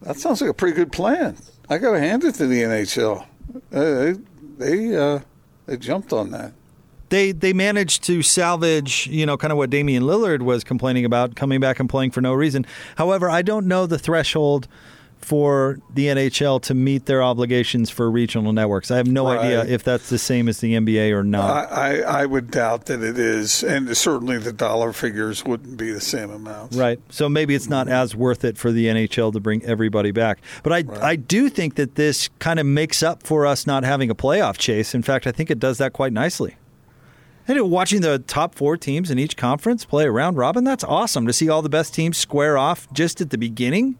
that 0.01 0.17
sounds 0.17 0.41
like 0.41 0.49
a 0.49 0.53
pretty 0.53 0.75
good 0.75 0.91
plan. 0.91 1.37
I 1.69 1.77
got 1.77 1.91
to 1.91 1.99
hand 1.99 2.23
it 2.23 2.35
to 2.35 2.47
the 2.47 2.61
NHL. 2.61 3.25
Uh, 3.73 3.93
they 3.93 4.13
they 4.57 4.95
uh, 4.95 5.19
they 5.65 5.77
jumped 5.77 6.13
on 6.13 6.31
that. 6.31 6.53
They 7.09 7.31
they 7.31 7.53
managed 7.53 8.03
to 8.03 8.21
salvage, 8.21 9.07
you 9.07 9.25
know, 9.25 9.37
kind 9.37 9.51
of 9.51 9.57
what 9.57 9.69
Damian 9.69 10.03
Lillard 10.03 10.41
was 10.41 10.63
complaining 10.63 11.05
about, 11.05 11.35
coming 11.35 11.59
back 11.59 11.79
and 11.79 11.89
playing 11.89 12.11
for 12.11 12.21
no 12.21 12.33
reason. 12.33 12.65
However, 12.97 13.29
I 13.29 13.41
don't 13.41 13.67
know 13.67 13.85
the 13.85 13.99
threshold 13.99 14.67
for 15.19 15.79
the 15.93 16.05
NHL 16.05 16.61
to 16.63 16.73
meet 16.73 17.05
their 17.05 17.21
obligations 17.21 17.89
for 17.89 18.09
regional 18.09 18.53
networks. 18.53 18.91
I 18.91 18.97
have 18.97 19.07
no 19.07 19.27
idea 19.27 19.65
if 19.65 19.83
that's 19.83 20.09
the 20.09 20.17
same 20.17 20.47
as 20.47 20.59
the 20.59 20.73
NBA 20.73 21.11
or 21.11 21.23
not. 21.23 21.71
I, 21.71 21.99
I, 22.01 22.21
I 22.21 22.25
would 22.25 22.51
doubt 22.51 22.85
that 22.85 23.03
it 23.03 23.19
is, 23.19 23.63
and 23.63 23.95
certainly 23.97 24.37
the 24.37 24.53
dollar 24.53 24.93
figures 24.93 25.43
wouldn't 25.43 25.77
be 25.77 25.91
the 25.91 26.01
same 26.01 26.29
amount. 26.29 26.75
Right. 26.75 26.99
So 27.09 27.27
maybe 27.27 27.55
it's 27.55 27.67
not 27.67 27.87
as 27.87 28.15
worth 28.15 28.45
it 28.45 28.57
for 28.57 28.71
the 28.71 28.85
NHL 28.85 29.33
to 29.33 29.39
bring 29.39 29.63
everybody 29.63 30.11
back. 30.11 30.39
But 30.63 30.73
I 30.73 30.83
I 31.01 31.15
do 31.15 31.49
think 31.49 31.75
that 31.75 31.95
this 31.95 32.29
kind 32.39 32.59
of 32.59 32.65
makes 32.65 33.03
up 33.03 33.23
for 33.23 33.45
us 33.45 33.67
not 33.67 33.83
having 33.83 34.09
a 34.09 34.15
playoff 34.15 34.57
chase. 34.57 34.95
In 34.95 35.01
fact, 35.01 35.27
I 35.27 35.31
think 35.31 35.51
it 35.51 35.59
does 35.59 35.77
that 35.79 35.93
quite 35.93 36.13
nicely. 36.13 36.55
And 37.47 37.71
watching 37.71 38.01
the 38.01 38.19
top 38.19 38.55
four 38.55 38.75
teams 38.75 39.09
in 39.09 39.17
each 39.17 39.37
conference 39.37 39.85
play 39.85 40.05
a 40.05 40.11
round 40.11 40.37
robin, 40.37 40.65
that's 40.65 40.83
awesome 40.83 41.25
to 41.27 41.33
see 41.33 41.47
all 41.47 41.61
the 41.61 41.69
best 41.69 41.93
teams 41.93 42.17
square 42.17 42.57
off 42.57 42.91
just 42.91 43.21
at 43.21 43.29
the 43.29 43.37
beginning. 43.37 43.97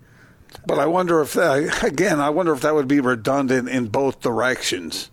But 0.65 0.79
I 0.79 0.85
wonder 0.85 1.21
if 1.21 1.33
that, 1.33 1.83
again, 1.83 2.19
I 2.19 2.29
wonder 2.29 2.53
if 2.53 2.61
that 2.61 2.73
would 2.75 2.87
be 2.87 2.99
redundant 2.99 3.69
in 3.69 3.87
both 3.87 4.21
directions. 4.21 5.09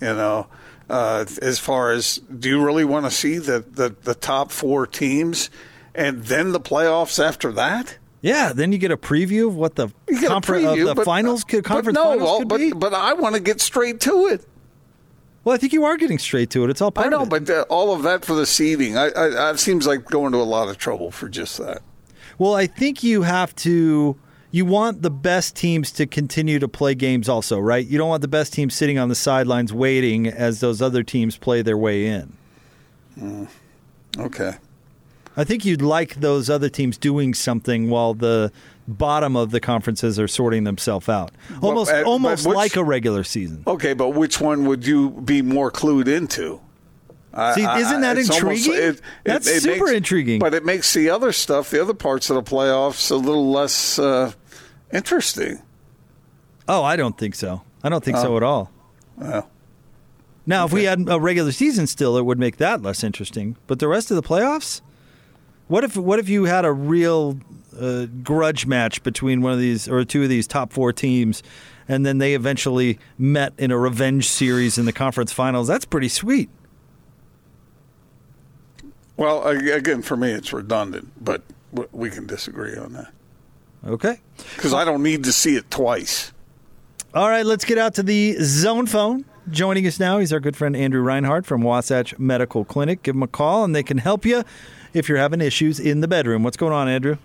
You 0.00 0.14
know, 0.14 0.46
uh, 0.90 1.24
as 1.42 1.58
far 1.58 1.90
as 1.92 2.16
do 2.18 2.48
you 2.48 2.64
really 2.64 2.84
want 2.84 3.06
to 3.06 3.10
see 3.10 3.38
the, 3.38 3.60
the, 3.60 3.94
the 4.02 4.14
top 4.14 4.50
four 4.52 4.86
teams 4.86 5.50
and 5.94 6.24
then 6.24 6.52
the 6.52 6.60
playoffs 6.60 7.22
after 7.24 7.50
that? 7.52 7.98
Yeah, 8.20 8.52
then 8.52 8.72
you 8.72 8.78
get 8.78 8.90
a 8.90 8.96
preview 8.96 9.46
of 9.48 9.54
what 9.56 9.76
the 9.76 9.88
You 10.08 10.20
get 10.20 10.30
a 10.30 10.34
confer- 10.34 10.54
preview, 10.60 10.82
of 10.82 10.86
the 10.88 10.94
but- 10.96 11.04
finals 11.04 11.44
could 11.44 11.62
but 11.64 11.68
conference 11.68 11.96
no, 11.96 12.02
finals 12.04 12.22
well, 12.22 12.38
could 12.40 12.48
but, 12.48 12.56
be. 12.58 12.72
but 12.72 12.92
I 12.94 13.12
want 13.14 13.34
to 13.36 13.40
get 13.40 13.60
straight 13.60 14.00
to 14.00 14.26
it. 14.26 14.44
Well, 15.44 15.54
I 15.54 15.58
think 15.58 15.72
you 15.72 15.84
are 15.84 15.96
getting 15.96 16.18
straight 16.18 16.50
to 16.50 16.64
it. 16.64 16.70
It's 16.70 16.82
all 16.82 16.90
part 16.90 17.06
I 17.06 17.10
know, 17.10 17.22
of 17.22 17.32
it. 17.32 17.46
but 17.46 17.50
uh, 17.50 17.62
all 17.70 17.94
of 17.94 18.02
that 18.02 18.24
for 18.24 18.34
the 18.34 18.44
seeding, 18.44 18.98
I, 18.98 19.08
I, 19.10 19.50
it 19.50 19.58
seems 19.58 19.86
like 19.86 20.04
going 20.04 20.32
to 20.32 20.38
a 20.38 20.44
lot 20.44 20.68
of 20.68 20.78
trouble 20.78 21.10
for 21.10 21.28
just 21.28 21.56
that. 21.58 21.80
Well, 22.38 22.54
I 22.54 22.66
think 22.66 23.02
you 23.02 23.22
have 23.22 23.54
to. 23.56 24.16
You 24.50 24.64
want 24.64 25.02
the 25.02 25.10
best 25.10 25.56
teams 25.56 25.92
to 25.92 26.06
continue 26.06 26.58
to 26.58 26.68
play 26.68 26.94
games, 26.94 27.28
also, 27.28 27.58
right? 27.58 27.86
You 27.86 27.98
don't 27.98 28.08
want 28.08 28.22
the 28.22 28.28
best 28.28 28.52
teams 28.52 28.74
sitting 28.74 28.98
on 28.98 29.08
the 29.10 29.14
sidelines 29.14 29.72
waiting 29.74 30.26
as 30.26 30.60
those 30.60 30.80
other 30.80 31.02
teams 31.02 31.36
play 31.36 31.60
their 31.60 31.76
way 31.76 32.06
in. 32.06 32.32
Okay. 34.18 34.54
I 35.36 35.44
think 35.44 35.64
you'd 35.64 35.82
like 35.82 36.16
those 36.16 36.48
other 36.50 36.68
teams 36.68 36.96
doing 36.96 37.34
something 37.34 37.90
while 37.90 38.14
the 38.14 38.50
bottom 38.88 39.36
of 39.36 39.50
the 39.50 39.60
conferences 39.60 40.18
are 40.18 40.26
sorting 40.26 40.64
themselves 40.64 41.08
out, 41.08 41.30
almost, 41.60 41.92
uh, 41.92 42.02
almost 42.04 42.46
which- 42.46 42.56
like 42.56 42.74
a 42.76 42.82
regular 42.82 43.22
season. 43.22 43.62
Okay, 43.66 43.92
but 43.92 44.10
which 44.10 44.40
one 44.40 44.64
would 44.64 44.86
you 44.86 45.10
be 45.10 45.42
more 45.42 45.70
clued 45.70 46.08
into? 46.08 46.60
I- 47.34 47.54
See, 47.54 47.62
isn't 47.64 48.00
that 48.00 48.16
it's 48.18 48.30
almost- 48.30 48.66
intriguing? 48.66 48.98
That's 49.24 49.62
super 49.62 49.84
makes- 49.86 49.90
intriguing. 49.96 50.38
But 50.40 50.54
it 50.54 50.64
makes 50.64 50.92
the 50.94 51.10
other 51.10 51.32
stuff, 51.32 51.70
the 51.70 51.80
other 51.82 51.94
parts 51.94 52.30
of 52.30 52.36
the 52.36 52.42
playoffs, 52.42 53.10
a 53.10 53.16
little 53.16 53.50
less 53.50 53.98
uh, 53.98 54.32
interesting. 54.92 55.60
Oh, 56.68 56.82
I 56.82 56.96
don't 56.96 57.16
think 57.16 57.34
so. 57.34 57.62
I 57.84 57.88
don't 57.88 58.02
think 58.04 58.16
Oh. 58.18 58.22
so 58.22 58.36
at 58.36 58.42
all. 58.42 58.70
Well, 59.16 59.48
Now, 60.46 60.64
if 60.64 60.72
we 60.72 60.84
had 60.84 61.06
a 61.08 61.20
regular 61.20 61.52
season 61.52 61.86
still, 61.86 62.16
it 62.16 62.24
would 62.24 62.38
make 62.38 62.56
that 62.56 62.80
less 62.82 63.04
interesting. 63.04 63.56
But 63.66 63.78
the 63.80 63.88
rest 63.88 64.10
of 64.10 64.16
the 64.16 64.22
playoffs, 64.22 64.80
what 65.66 65.84
if 65.84 65.96
what 65.96 66.18
if 66.18 66.28
you 66.30 66.44
had 66.44 66.64
a 66.64 66.72
real 66.72 67.38
uh, 67.78 68.06
grudge 68.22 68.64
match 68.66 69.02
between 69.02 69.42
one 69.42 69.52
of 69.52 69.58
these 69.58 69.86
or 69.88 70.04
two 70.06 70.22
of 70.22 70.28
these 70.30 70.46
top 70.46 70.72
four 70.72 70.90
teams, 70.92 71.42
and 71.86 72.04
then 72.06 72.16
they 72.18 72.34
eventually 72.34 72.98
met 73.18 73.52
in 73.58 73.70
a 73.70 73.78
revenge 73.78 74.26
series 74.28 74.78
in 74.78 74.86
the 74.86 74.92
conference 74.92 75.32
finals? 75.32 75.68
That's 75.68 75.84
pretty 75.84 76.08
sweet. 76.08 76.48
Well, 79.18 79.46
again, 79.46 80.00
for 80.00 80.16
me, 80.16 80.30
it's 80.30 80.52
redundant, 80.52 81.12
but 81.22 81.42
we 81.92 82.08
can 82.08 82.26
disagree 82.26 82.74
on 82.76 82.94
that 82.94 83.12
Okay. 83.86 84.20
because 84.56 84.72
I 84.72 84.84
don't 84.86 85.02
need 85.02 85.24
to 85.24 85.32
see 85.32 85.56
it 85.56 85.70
twice. 85.70 86.32
All 87.14 87.28
right, 87.28 87.44
let's 87.44 87.64
get 87.66 87.76
out 87.78 87.94
to 87.94 88.02
the 88.02 88.36
zone 88.40 88.86
phone. 88.86 89.24
Joining 89.50 89.86
us 89.86 89.98
now, 90.00 90.18
he's 90.18 90.32
our 90.32 90.40
good 90.40 90.56
friend 90.56 90.76
Andrew 90.76 91.00
Reinhardt 91.02 91.46
from 91.46 91.62
Wasatch 91.62 92.18
Medical 92.18 92.64
Clinic. 92.64 93.02
Give 93.02 93.14
him 93.14 93.22
a 93.22 93.26
call, 93.28 93.64
and 93.64 93.74
they 93.74 93.82
can 93.82 93.98
help 93.98 94.24
you 94.26 94.44
if 94.92 95.08
you're 95.08 95.18
having 95.18 95.40
issues 95.40 95.80
in 95.80 96.00
the 96.00 96.08
bedroom. 96.08 96.42
What's 96.42 96.56
going 96.58 96.72
on, 96.72 96.86
Andrew? 96.88 97.16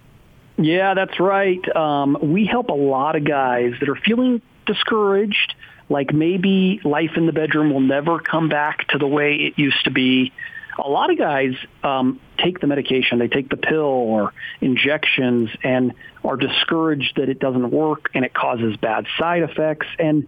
Yeah, 0.57 0.93
that's 0.93 1.19
right. 1.19 1.59
Um, 1.75 2.17
we 2.21 2.45
help 2.45 2.69
a 2.69 2.73
lot 2.73 3.15
of 3.15 3.25
guys 3.25 3.73
that 3.79 3.89
are 3.89 3.95
feeling 3.95 4.41
discouraged, 4.65 5.55
like 5.89 6.13
maybe 6.13 6.79
life 6.85 7.11
in 7.17 7.25
the 7.25 7.33
bedroom 7.33 7.73
will 7.73 7.81
never 7.81 8.19
come 8.19 8.47
back 8.49 8.87
to 8.89 8.97
the 8.97 9.07
way 9.07 9.35
it 9.35 9.59
used 9.59 9.83
to 9.83 9.91
be. 9.91 10.31
A 10.77 10.89
lot 10.89 11.11
of 11.11 11.17
guys 11.17 11.53
um, 11.83 12.19
take 12.37 12.59
the 12.59 12.67
medication, 12.67 13.19
they 13.19 13.27
take 13.27 13.49
the 13.49 13.57
pill 13.57 13.81
or 13.81 14.33
injections, 14.61 15.49
and 15.63 15.93
are 16.23 16.37
discouraged 16.37 17.17
that 17.17 17.29
it 17.29 17.39
doesn't 17.39 17.71
work 17.71 18.09
and 18.13 18.25
it 18.25 18.33
causes 18.33 18.75
bad 18.77 19.05
side 19.19 19.43
effects 19.43 19.87
and 19.99 20.27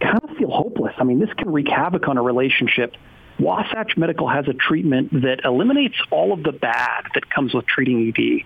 kind 0.00 0.20
of 0.22 0.36
feel 0.36 0.50
hopeless. 0.50 0.94
I 0.98 1.04
mean, 1.04 1.18
this 1.18 1.32
can 1.36 1.50
wreak 1.52 1.68
havoc 1.68 2.08
on 2.08 2.18
a 2.18 2.22
relationship. 2.22 2.94
Wasatch 3.38 3.96
Medical 3.96 4.28
has 4.28 4.46
a 4.48 4.52
treatment 4.52 5.12
that 5.12 5.40
eliminates 5.44 5.96
all 6.10 6.32
of 6.32 6.42
the 6.42 6.52
bad 6.52 7.04
that 7.14 7.30
comes 7.30 7.54
with 7.54 7.66
treating 7.66 8.08
ED. 8.08 8.44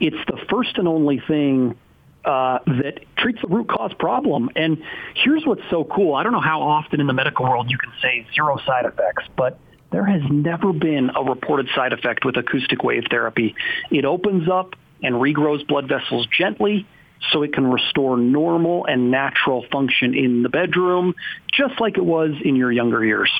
It's 0.00 0.24
the 0.26 0.38
first 0.50 0.78
and 0.78 0.88
only 0.88 1.20
thing 1.20 1.76
uh, 2.24 2.58
that 2.66 3.00
treats 3.16 3.40
the 3.42 3.48
root 3.48 3.68
cause 3.68 3.92
problem. 3.98 4.50
And 4.56 4.82
here's 5.14 5.44
what's 5.44 5.62
so 5.70 5.84
cool. 5.84 6.14
I 6.14 6.22
don't 6.22 6.32
know 6.32 6.40
how 6.40 6.62
often 6.62 7.00
in 7.00 7.06
the 7.06 7.12
medical 7.12 7.44
world 7.44 7.70
you 7.70 7.78
can 7.78 7.92
say 8.00 8.26
zero 8.34 8.58
side 8.64 8.86
effects, 8.86 9.24
but 9.36 9.58
there 9.92 10.04
has 10.04 10.22
never 10.30 10.72
been 10.72 11.10
a 11.14 11.22
reported 11.22 11.68
side 11.74 11.92
effect 11.92 12.24
with 12.24 12.36
acoustic 12.36 12.82
wave 12.82 13.04
therapy. 13.10 13.54
It 13.90 14.04
opens 14.04 14.48
up 14.48 14.74
and 15.02 15.14
regrows 15.16 15.66
blood 15.66 15.88
vessels 15.88 16.26
gently 16.36 16.86
so 17.30 17.42
it 17.42 17.52
can 17.52 17.66
restore 17.70 18.16
normal 18.16 18.86
and 18.86 19.10
natural 19.10 19.64
function 19.70 20.14
in 20.14 20.42
the 20.42 20.48
bedroom, 20.48 21.14
just 21.52 21.80
like 21.80 21.96
it 21.96 22.04
was 22.04 22.32
in 22.44 22.56
your 22.56 22.72
younger 22.72 23.04
years. 23.04 23.30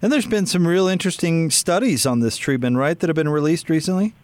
And 0.00 0.12
there's 0.12 0.26
been 0.26 0.46
some 0.46 0.66
real 0.66 0.86
interesting 0.86 1.50
studies 1.50 2.06
on 2.06 2.20
this 2.20 2.36
treatment, 2.36 2.76
right, 2.76 2.98
that 2.98 3.08
have 3.08 3.16
been 3.16 3.30
released 3.30 3.70
recently? 3.70 4.14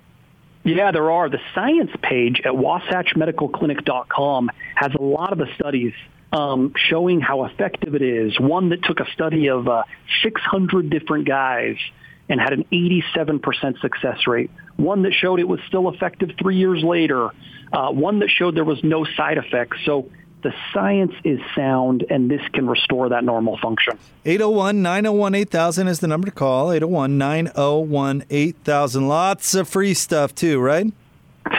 Yeah, 0.65 0.93
there 0.93 1.11
are. 1.11 1.29
The 1.29 1.41
science 1.55 1.91
page 2.03 2.41
at 2.45 2.53
wasatchmedicalclinic.com 2.53 4.51
has 4.77 4.93
a 4.95 5.03
lot 5.03 5.33
of 5.33 5.39
the 5.39 5.49
studies 5.55 5.95
um, 6.33 6.73
showing 6.89 7.21
how 7.21 7.45
effective 7.45 7.95
it 7.95 8.03
is. 8.03 8.39
One 8.41 8.71
that 8.71 8.83
took 8.83 9.01
a 9.01 9.11
study 9.13 9.49
of 9.49 9.69
uh, 9.69 9.85
600 10.23 10.91
different 10.91 11.29
guys 11.29 11.77
and 12.29 12.41
had 12.41 12.53
an 12.53 12.65
87% 12.73 13.81
success 13.81 14.27
rate. 14.27 14.51
One 14.77 15.03
that 15.03 15.13
showed 15.13 15.39
it 15.39 15.47
was 15.47 15.61
still 15.69 15.91
effective 15.91 16.31
three 16.41 16.57
years 16.57 16.83
later. 16.83 17.31
Uh, 17.73 17.91
one 17.91 18.21
that 18.21 18.31
showed 18.31 18.55
there 18.57 18.65
was 18.65 18.83
no 18.83 19.05
side 19.05 19.37
effects. 19.37 19.79
So 19.85 20.11
the 20.43 20.53
science 20.73 21.13
is 21.25 21.39
sound, 21.55 22.05
and 22.09 22.31
this 22.31 22.41
can 22.53 22.67
restore 22.67 23.11
that 23.11 23.23
normal 23.23 23.59
function. 23.59 23.99
801 24.25 24.83
901 24.83 25.35
8000 25.35 25.89
is 25.89 26.01
the 26.01 26.09
number 26.09 26.27
to 26.27 26.33
call. 26.33 26.73
801 26.73 27.19
901 27.19 28.25
8000. 28.31 29.09
Lots 29.09 29.55
of 29.55 29.69
free 29.69 29.95
stuff, 29.95 30.35
too, 30.35 30.59
right? 30.59 30.93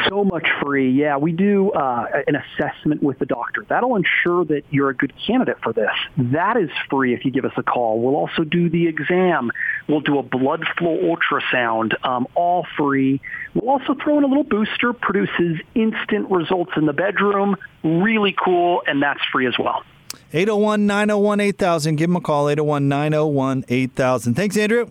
So 0.07 0.23
much 0.23 0.47
free. 0.61 0.91
Yeah, 0.91 1.17
we 1.17 1.31
do 1.33 1.71
uh, 1.71 2.05
an 2.27 2.35
assessment 2.35 3.03
with 3.03 3.19
the 3.19 3.25
doctor. 3.25 3.65
That'll 3.67 3.95
ensure 3.95 4.45
that 4.45 4.63
you're 4.69 4.89
a 4.89 4.95
good 4.95 5.13
candidate 5.27 5.57
for 5.61 5.73
this. 5.73 5.91
That 6.17 6.55
is 6.57 6.69
free 6.89 7.13
if 7.13 7.25
you 7.25 7.31
give 7.31 7.45
us 7.45 7.51
a 7.57 7.63
call. 7.63 7.99
We'll 7.99 8.15
also 8.15 8.43
do 8.43 8.69
the 8.69 8.87
exam. 8.87 9.51
We'll 9.87 10.01
do 10.01 10.19
a 10.19 10.23
blood 10.23 10.65
flow 10.77 10.97
ultrasound, 10.97 11.93
um, 12.05 12.27
all 12.35 12.65
free. 12.77 13.21
We'll 13.53 13.69
also 13.69 13.95
throw 14.01 14.17
in 14.17 14.23
a 14.23 14.27
little 14.27 14.45
booster, 14.45 14.93
produces 14.93 15.59
instant 15.75 16.31
results 16.31 16.71
in 16.77 16.85
the 16.85 16.93
bedroom. 16.93 17.57
Really 17.83 18.33
cool, 18.43 18.83
and 18.87 19.01
that's 19.03 19.21
free 19.31 19.47
as 19.47 19.55
well. 19.59 19.83
801 20.31 20.87
901 20.87 21.39
8000. 21.39 21.95
Give 21.95 22.09
them 22.09 22.15
a 22.15 22.21
call, 22.21 22.49
801 22.49 22.87
901 22.87 23.65
8000. 23.67 24.33
Thanks, 24.33 24.57
Andrew. 24.57 24.89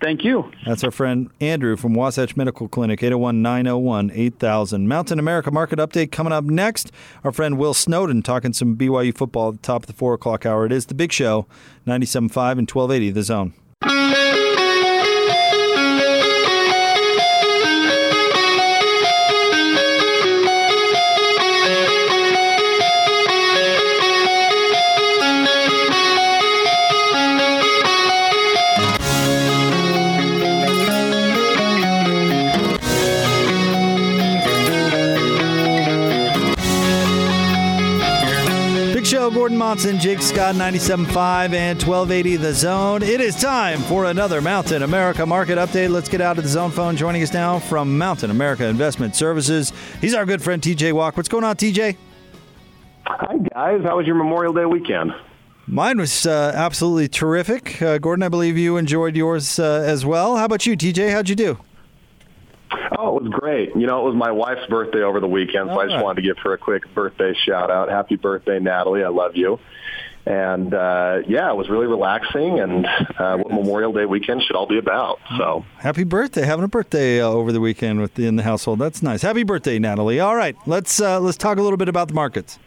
Thank 0.00 0.24
you. 0.24 0.50
That's 0.66 0.84
our 0.84 0.90
friend 0.90 1.30
Andrew 1.40 1.76
from 1.76 1.94
Wasatch 1.94 2.36
Medical 2.36 2.68
Clinic, 2.68 3.02
801 3.02 3.40
901 3.40 4.10
8000. 4.14 4.88
Mountain 4.88 5.18
America 5.18 5.50
Market 5.50 5.78
Update 5.78 6.12
coming 6.12 6.32
up 6.32 6.44
next. 6.44 6.92
Our 7.24 7.32
friend 7.32 7.58
Will 7.58 7.74
Snowden 7.74 8.22
talking 8.22 8.52
some 8.52 8.76
BYU 8.76 9.16
football 9.16 9.48
at 9.48 9.54
the 9.54 9.66
top 9.66 9.84
of 9.84 9.86
the 9.86 9.94
4 9.94 10.14
o'clock 10.14 10.44
hour. 10.44 10.66
It 10.66 10.72
is 10.72 10.86
the 10.86 10.94
big 10.94 11.12
show, 11.12 11.46
97.5 11.86 12.58
and 12.58 12.70
1280, 12.70 13.10
The 13.10 13.22
Zone. 13.22 13.54
Gordon 39.36 39.58
Monson, 39.58 39.98
Jake 39.98 40.22
Scott, 40.22 40.54
97.5 40.54 41.52
and 41.52 41.82
1280 41.82 42.36
The 42.36 42.54
Zone. 42.54 43.02
It 43.02 43.20
is 43.20 43.36
time 43.36 43.80
for 43.80 44.06
another 44.06 44.40
Mountain 44.40 44.82
America 44.82 45.26
Market 45.26 45.58
Update. 45.58 45.90
Let's 45.90 46.08
get 46.08 46.22
out 46.22 46.38
of 46.38 46.44
the 46.44 46.48
zone 46.48 46.70
phone. 46.70 46.96
Joining 46.96 47.22
us 47.22 47.34
now 47.34 47.58
from 47.58 47.98
Mountain 47.98 48.30
America 48.30 48.64
Investment 48.64 49.14
Services, 49.14 49.74
he's 50.00 50.14
our 50.14 50.24
good 50.24 50.42
friend 50.42 50.62
TJ 50.62 50.94
Walk. 50.94 51.18
What's 51.18 51.28
going 51.28 51.44
on, 51.44 51.54
TJ? 51.54 51.98
Hi, 53.04 53.36
guys. 53.52 53.82
How 53.84 53.98
was 53.98 54.06
your 54.06 54.16
Memorial 54.16 54.54
Day 54.54 54.64
weekend? 54.64 55.12
Mine 55.66 55.98
was 55.98 56.24
uh, 56.24 56.52
absolutely 56.54 57.06
terrific. 57.06 57.82
Uh, 57.82 57.98
Gordon, 57.98 58.22
I 58.22 58.30
believe 58.30 58.56
you 58.56 58.78
enjoyed 58.78 59.16
yours 59.16 59.58
uh, 59.58 59.82
as 59.84 60.06
well. 60.06 60.38
How 60.38 60.46
about 60.46 60.64
you, 60.64 60.78
TJ? 60.78 61.12
How'd 61.12 61.28
you 61.28 61.36
do? 61.36 61.58
Oh, 63.06 63.16
it 63.18 63.22
was 63.22 63.32
great. 63.32 63.76
You 63.76 63.86
know, 63.86 64.00
it 64.00 64.10
was 64.10 64.16
my 64.16 64.32
wife's 64.32 64.66
birthday 64.68 65.02
over 65.02 65.20
the 65.20 65.28
weekend, 65.28 65.68
so 65.68 65.74
All 65.74 65.80
I 65.80 65.84
just 65.84 65.94
right. 65.94 66.02
wanted 66.02 66.22
to 66.22 66.26
give 66.28 66.38
her 66.38 66.54
a 66.54 66.58
quick 66.58 66.92
birthday 66.92 67.34
shout 67.46 67.70
out. 67.70 67.88
Happy 67.88 68.16
birthday, 68.16 68.58
Natalie. 68.58 69.04
I 69.04 69.08
love 69.08 69.36
you. 69.36 69.60
And 70.26 70.74
uh, 70.74 71.18
yeah, 71.28 71.48
it 71.52 71.56
was 71.56 71.68
really 71.68 71.86
relaxing, 71.86 72.58
and 72.58 72.84
uh, 72.84 73.36
what 73.36 73.52
Memorial 73.52 73.92
Day 73.92 74.06
weekend 74.06 74.42
should 74.42 74.56
all 74.56 74.66
be 74.66 74.78
about. 74.78 75.20
So 75.38 75.64
Happy 75.76 76.02
birthday! 76.02 76.44
Having 76.44 76.64
a 76.64 76.68
birthday 76.68 77.20
uh, 77.20 77.28
over 77.28 77.52
the 77.52 77.60
weekend 77.60 78.00
with 78.00 78.14
the, 78.14 78.26
in 78.26 78.34
the 78.34 78.42
household. 78.42 78.80
That's 78.80 79.04
nice. 79.04 79.22
Happy 79.22 79.44
birthday, 79.44 79.78
Natalie. 79.78 80.18
All 80.18 80.34
right, 80.34 80.56
let's 80.66 81.00
uh, 81.00 81.20
let's 81.20 81.36
talk 81.36 81.58
a 81.58 81.62
little 81.62 81.76
bit 81.76 81.88
about 81.88 82.08
the 82.08 82.14
markets. 82.14 82.58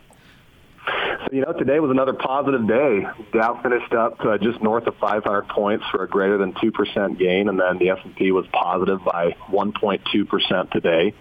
You 1.31 1.41
know, 1.41 1.53
today 1.53 1.79
was 1.79 1.91
another 1.91 2.13
positive 2.13 2.67
day. 2.67 3.05
Dow 3.33 3.61
finished 3.61 3.93
up 3.93 4.19
uh, 4.21 4.39
just 4.39 4.63
north 4.63 4.87
of 4.87 4.95
500 4.95 5.47
points 5.49 5.85
for 5.91 6.03
a 6.03 6.07
greater 6.07 6.39
than 6.39 6.53
2% 6.53 7.19
gain, 7.19 7.49
and 7.49 7.59
then 7.59 7.77
the 7.77 7.91
S&P 7.91 8.31
was 8.31 8.47
positive 8.51 9.03
by 9.05 9.35
1.2% 9.51 10.71
today. 10.71 11.13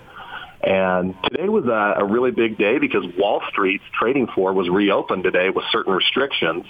And 0.62 1.14
today 1.24 1.50
was 1.50 1.66
a, 1.66 2.00
a 2.00 2.04
really 2.06 2.30
big 2.30 2.56
day 2.56 2.78
because 2.78 3.04
Wall 3.18 3.42
Street's 3.50 3.84
trading 4.00 4.28
floor 4.28 4.54
was 4.54 4.70
reopened 4.70 5.24
today 5.24 5.50
with 5.50 5.66
certain 5.70 5.92
restrictions, 5.92 6.64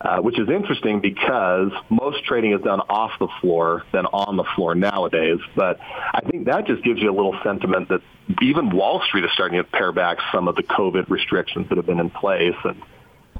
uh, 0.00 0.18
which 0.18 0.38
is 0.38 0.48
interesting 0.48 1.00
because 1.00 1.72
most 1.88 2.24
trading 2.24 2.52
is 2.52 2.60
done 2.62 2.80
off 2.80 3.12
the 3.18 3.28
floor 3.40 3.84
than 3.92 4.04
on 4.06 4.36
the 4.36 4.44
floor 4.54 4.74
nowadays. 4.74 5.38
But 5.54 5.80
I 5.80 6.20
think 6.20 6.46
that 6.46 6.66
just 6.66 6.84
gives 6.84 7.00
you 7.00 7.10
a 7.10 7.16
little 7.16 7.38
sentiment 7.42 7.88
that 7.88 8.02
even 8.42 8.70
Wall 8.70 9.02
Street 9.06 9.24
is 9.24 9.30
starting 9.32 9.58
to 9.58 9.64
pare 9.64 9.92
back 9.92 10.18
some 10.32 10.48
of 10.48 10.56
the 10.56 10.62
COVID 10.62 11.08
restrictions 11.08 11.68
that 11.70 11.76
have 11.76 11.86
been 11.86 12.00
in 12.00 12.10
place. 12.10 12.56
And 12.64 12.82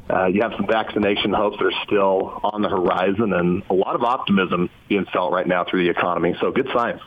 uh, 0.08 0.26
you 0.26 0.42
have 0.42 0.52
some 0.56 0.66
vaccination 0.66 1.32
hopes 1.34 1.58
that 1.58 1.66
are 1.66 1.84
still 1.84 2.40
on 2.42 2.62
the 2.62 2.68
horizon 2.68 3.34
and 3.34 3.62
a 3.68 3.74
lot 3.74 3.94
of 3.94 4.02
optimism 4.02 4.70
being 4.88 5.04
felt 5.12 5.32
right 5.32 5.46
now 5.46 5.64
through 5.64 5.84
the 5.84 5.90
economy. 5.90 6.36
So 6.40 6.52
good 6.52 6.68
signs. 6.74 7.00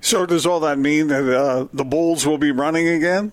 So 0.00 0.26
does 0.26 0.46
all 0.46 0.60
that 0.60 0.78
mean 0.78 1.08
that 1.08 1.28
uh, 1.28 1.66
the 1.72 1.84
Bulls 1.84 2.24
will 2.24 2.38
be 2.38 2.52
running 2.52 2.86
again? 2.86 3.32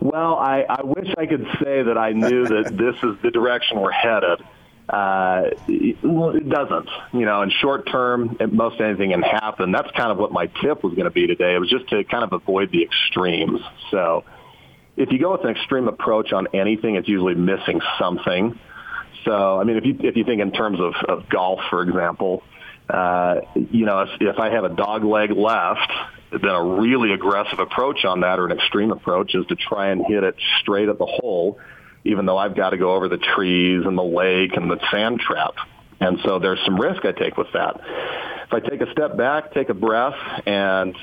Well, 0.00 0.34
I, 0.34 0.64
I 0.68 0.82
wish 0.82 1.08
I 1.16 1.26
could 1.26 1.46
say 1.62 1.82
that 1.82 1.96
I 1.98 2.12
knew 2.12 2.46
that 2.46 2.76
this 2.76 2.96
is 3.02 3.22
the 3.22 3.30
direction 3.30 3.80
we're 3.80 3.90
headed. 3.90 4.40
Uh, 4.88 5.50
it, 5.66 6.48
doesn't. 6.48 6.88
You 7.12 7.24
know, 7.24 7.42
in 7.42 7.50
short 7.50 7.90
term, 7.90 8.36
most 8.52 8.80
anything 8.80 9.12
can 9.12 9.22
happen. 9.22 9.72
That's 9.72 9.90
kind 9.92 10.10
of 10.10 10.18
what 10.18 10.30
my 10.30 10.46
tip 10.46 10.84
was 10.84 10.94
going 10.94 11.04
to 11.04 11.10
be 11.10 11.26
today. 11.26 11.54
It 11.54 11.58
was 11.58 11.70
just 11.70 11.88
to 11.88 12.04
kind 12.04 12.22
of 12.22 12.32
avoid 12.32 12.70
the 12.70 12.82
extremes. 12.82 13.60
So 13.90 14.24
if 14.96 15.10
you 15.10 15.18
go 15.18 15.32
with 15.32 15.44
an 15.44 15.50
extreme 15.50 15.88
approach 15.88 16.32
on 16.32 16.48
anything, 16.52 16.96
it's 16.96 17.08
usually 17.08 17.34
missing 17.34 17.80
something. 17.98 18.58
So, 19.24 19.58
I 19.58 19.64
mean, 19.64 19.76
if 19.76 19.86
you 19.86 19.96
if 20.00 20.16
you 20.16 20.24
think 20.24 20.42
in 20.42 20.52
terms 20.52 20.78
of, 20.80 20.94
of 21.08 21.28
golf, 21.30 21.60
for 21.70 21.82
example, 21.82 22.42
uh, 22.88 23.40
you 23.54 23.86
know, 23.86 24.00
if, 24.00 24.10
if 24.20 24.38
I 24.38 24.50
have 24.50 24.64
a 24.64 24.68
dog 24.68 25.02
leg 25.04 25.30
left, 25.30 25.90
then 26.30 26.44
a 26.44 26.62
really 26.62 27.12
aggressive 27.12 27.58
approach 27.58 28.04
on 28.04 28.20
that 28.20 28.38
or 28.38 28.46
an 28.46 28.52
extreme 28.52 28.90
approach 28.90 29.34
is 29.34 29.46
to 29.46 29.56
try 29.56 29.90
and 29.90 30.04
hit 30.06 30.24
it 30.24 30.36
straight 30.60 30.88
at 30.88 30.98
the 30.98 31.06
hole, 31.06 31.58
even 32.04 32.26
though 32.26 32.36
I've 32.36 32.56
got 32.56 32.70
to 32.70 32.76
go 32.76 32.94
over 32.94 33.08
the 33.08 33.18
trees 33.18 33.84
and 33.86 33.96
the 33.96 34.02
lake 34.02 34.56
and 34.56 34.70
the 34.70 34.78
sand 34.90 35.20
trap. 35.20 35.54
And 36.00 36.18
so 36.24 36.38
there's 36.38 36.60
some 36.64 36.80
risk 36.80 37.04
I 37.04 37.12
take 37.12 37.36
with 37.36 37.52
that. 37.54 37.80
If 38.46 38.52
I 38.52 38.60
take 38.60 38.80
a 38.80 38.90
step 38.92 39.16
back, 39.16 39.54
take 39.54 39.68
a 39.68 39.74
breath, 39.74 40.18
and 40.46 40.94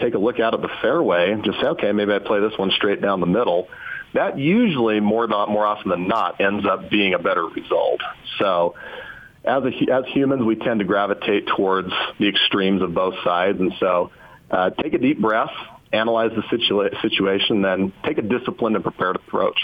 take 0.00 0.14
a 0.14 0.18
look 0.18 0.40
out 0.40 0.54
at 0.54 0.62
the 0.62 0.70
fairway 0.80 1.32
and 1.32 1.44
just 1.44 1.60
say, 1.60 1.66
okay, 1.68 1.92
maybe 1.92 2.12
I 2.12 2.18
play 2.18 2.40
this 2.40 2.56
one 2.56 2.70
straight 2.70 3.02
down 3.02 3.20
the 3.20 3.26
middle. 3.26 3.68
That 4.14 4.38
usually, 4.38 5.00
more 5.00 5.26
not 5.26 5.50
more 5.50 5.66
often 5.66 5.90
than 5.90 6.08
not, 6.08 6.40
ends 6.40 6.64
up 6.64 6.90
being 6.90 7.14
a 7.14 7.18
better 7.18 7.44
result. 7.44 8.00
So, 8.38 8.74
as 9.44 9.62
a, 9.64 9.92
as 9.92 10.04
humans, 10.12 10.42
we 10.42 10.56
tend 10.56 10.80
to 10.80 10.86
gravitate 10.86 11.46
towards 11.48 11.90
the 12.18 12.28
extremes 12.28 12.82
of 12.82 12.94
both 12.94 13.14
sides, 13.24 13.60
and 13.60 13.72
so 13.78 14.10
uh, 14.50 14.70
take 14.70 14.94
a 14.94 14.98
deep 14.98 15.20
breath, 15.20 15.50
analyze 15.92 16.30
the 16.34 16.42
situa- 16.42 17.00
situation, 17.02 17.62
then 17.62 17.92
take 18.04 18.18
a 18.18 18.22
disciplined 18.22 18.76
and 18.76 18.84
prepared 18.84 19.16
approach. 19.16 19.58